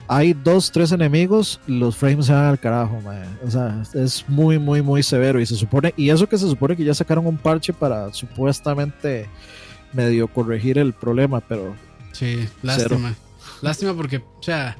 hay 0.08 0.34
dos, 0.34 0.70
tres 0.70 0.92
enemigos, 0.92 1.60
los 1.66 1.96
frames 1.96 2.26
se 2.26 2.32
van 2.32 2.44
al 2.44 2.58
carajo, 2.58 3.00
man. 3.00 3.38
O 3.44 3.50
sea, 3.50 3.82
es 3.94 4.28
muy, 4.28 4.58
muy, 4.58 4.82
muy 4.82 5.02
severo. 5.02 5.40
Y 5.40 5.46
se 5.46 5.56
supone, 5.56 5.94
y 5.96 6.10
eso 6.10 6.28
que 6.28 6.36
se 6.36 6.48
supone 6.48 6.76
que 6.76 6.84
ya 6.84 6.94
sacaron 6.94 7.26
un 7.26 7.38
parche 7.38 7.72
para 7.72 8.12
supuestamente 8.12 9.28
medio 9.92 10.28
corregir 10.28 10.78
el 10.78 10.92
problema, 10.92 11.40
pero. 11.40 11.74
Sí, 12.12 12.46
lástima. 12.62 13.14
Lástima 13.62 13.94
porque, 13.94 14.18
o 14.18 14.42
sea, 14.42 14.76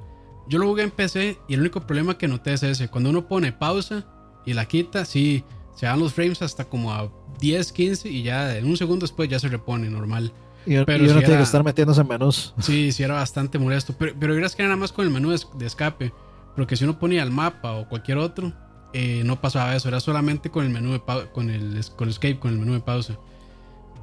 yo 0.48 0.58
lo 0.58 0.66
jugué 0.66 0.82
en 0.82 0.90
PC 0.90 1.38
y 1.48 1.54
el 1.54 1.60
único 1.60 1.86
problema 1.86 2.18
que 2.18 2.28
noté 2.28 2.52
es 2.52 2.62
ese. 2.62 2.88
Cuando 2.88 3.10
uno 3.10 3.26
pone 3.26 3.52
pausa 3.52 4.04
y 4.44 4.54
la 4.54 4.66
quita, 4.66 5.04
sí, 5.04 5.44
se 5.76 5.86
van 5.86 6.00
los 6.00 6.12
frames 6.12 6.42
hasta 6.42 6.64
como 6.64 6.92
a 6.92 7.10
10, 7.40 7.72
15 7.72 8.08
y 8.08 8.22
ya 8.22 8.56
en 8.56 8.66
un 8.66 8.76
segundo 8.76 9.04
después 9.04 9.30
ya 9.30 9.38
se 9.38 9.48
repone 9.48 9.88
normal. 9.88 10.32
Y, 10.66 10.82
pero 10.84 11.04
uno 11.04 11.20
tiene 11.20 11.36
que 11.36 11.42
estar 11.42 11.64
metiéndose 11.64 12.00
en 12.00 12.08
menús. 12.08 12.54
Sí, 12.60 12.92
sí 12.92 13.02
era 13.02 13.14
bastante 13.14 13.58
molesto. 13.58 13.94
Pero, 13.98 14.14
pero 14.18 14.34
que 14.34 14.40
era 14.40 14.64
nada 14.64 14.76
más 14.76 14.92
con 14.92 15.04
el 15.04 15.10
menú 15.10 15.30
de, 15.30 15.66
escape. 15.66 16.12
Porque 16.56 16.76
si 16.76 16.84
uno 16.84 16.98
ponía 16.98 17.22
el 17.22 17.30
mapa 17.30 17.72
o 17.72 17.88
cualquier 17.88 18.18
otro, 18.18 18.52
eh, 18.92 19.22
no 19.24 19.40
pasaba 19.40 19.74
eso. 19.74 19.88
Era 19.88 20.00
solamente 20.00 20.50
con 20.50 20.64
el 20.64 20.70
menú 20.70 20.92
de 20.92 21.00
con 21.32 21.50
el, 21.50 21.80
con 21.96 22.08
escape, 22.08 22.38
con 22.38 22.52
el 22.52 22.58
menú 22.58 22.74
de 22.74 22.80
pausa. 22.80 23.18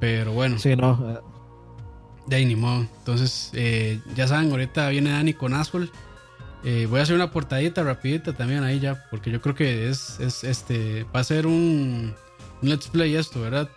Pero 0.00 0.32
bueno. 0.32 0.58
Sí, 0.58 0.76
no. 0.76 1.20
De 2.26 2.36
ahí 2.36 2.44
ni 2.44 2.56
modo. 2.56 2.86
Entonces, 2.98 3.50
eh, 3.54 4.00
ya 4.14 4.28
saben, 4.28 4.50
ahorita 4.50 4.88
viene 4.88 5.10
Dani 5.10 5.34
con 5.34 5.54
Asphalt. 5.54 5.92
Eh, 6.62 6.86
voy 6.90 7.00
a 7.00 7.04
hacer 7.04 7.16
una 7.16 7.30
portadita 7.30 7.82
rapidita 7.82 8.34
también 8.34 8.62
ahí 8.64 8.80
ya, 8.80 9.06
porque 9.10 9.30
yo 9.30 9.40
creo 9.40 9.54
que 9.54 9.88
es, 9.88 10.20
es 10.20 10.44
este, 10.44 11.04
va 11.04 11.20
a 11.20 11.24
ser 11.24 11.46
un, 11.46 12.14
un 12.60 12.68
let's 12.68 12.88
play 12.88 13.16
esto, 13.16 13.40
¿verdad? 13.40 13.70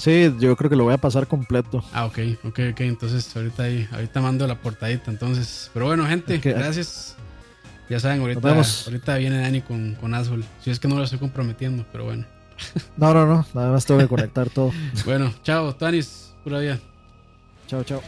Sí, 0.00 0.34
yo 0.38 0.56
creo 0.56 0.70
que 0.70 0.76
lo 0.76 0.84
voy 0.84 0.94
a 0.94 0.98
pasar 0.98 1.26
completo. 1.26 1.84
Ah, 1.92 2.06
ok, 2.06 2.18
ok, 2.44 2.58
ok. 2.72 2.80
Entonces 2.80 3.36
ahorita 3.36 3.64
ahí, 3.64 3.86
ahorita 3.92 4.22
mando 4.22 4.46
la 4.46 4.54
portadita. 4.54 5.10
Entonces, 5.10 5.70
pero 5.74 5.84
bueno, 5.86 6.06
gente, 6.06 6.38
Ok. 6.38 6.44
gracias. 6.44 7.16
Ya 7.90 8.00
saben, 8.00 8.22
ahorita, 8.22 8.62
ahorita 8.86 9.16
viene 9.16 9.38
Dani 9.42 9.60
con, 9.60 9.96
con 9.96 10.14
Azul. 10.14 10.42
Si 10.64 10.70
es 10.70 10.80
que 10.80 10.88
no 10.88 10.96
lo 10.96 11.04
estoy 11.04 11.18
comprometiendo, 11.18 11.84
pero 11.92 12.04
bueno. 12.04 12.24
No, 12.96 13.12
no, 13.12 13.26
no, 13.26 13.44
nada 13.52 13.72
más 13.72 13.84
tengo 13.84 14.00
que 14.00 14.08
conectar 14.08 14.48
todo. 14.48 14.72
Bueno, 15.04 15.34
chao, 15.42 15.74
Tanis, 15.74 16.32
pura 16.42 16.60
vida. 16.60 16.78
Chao, 17.66 17.84
chao. 17.84 18.00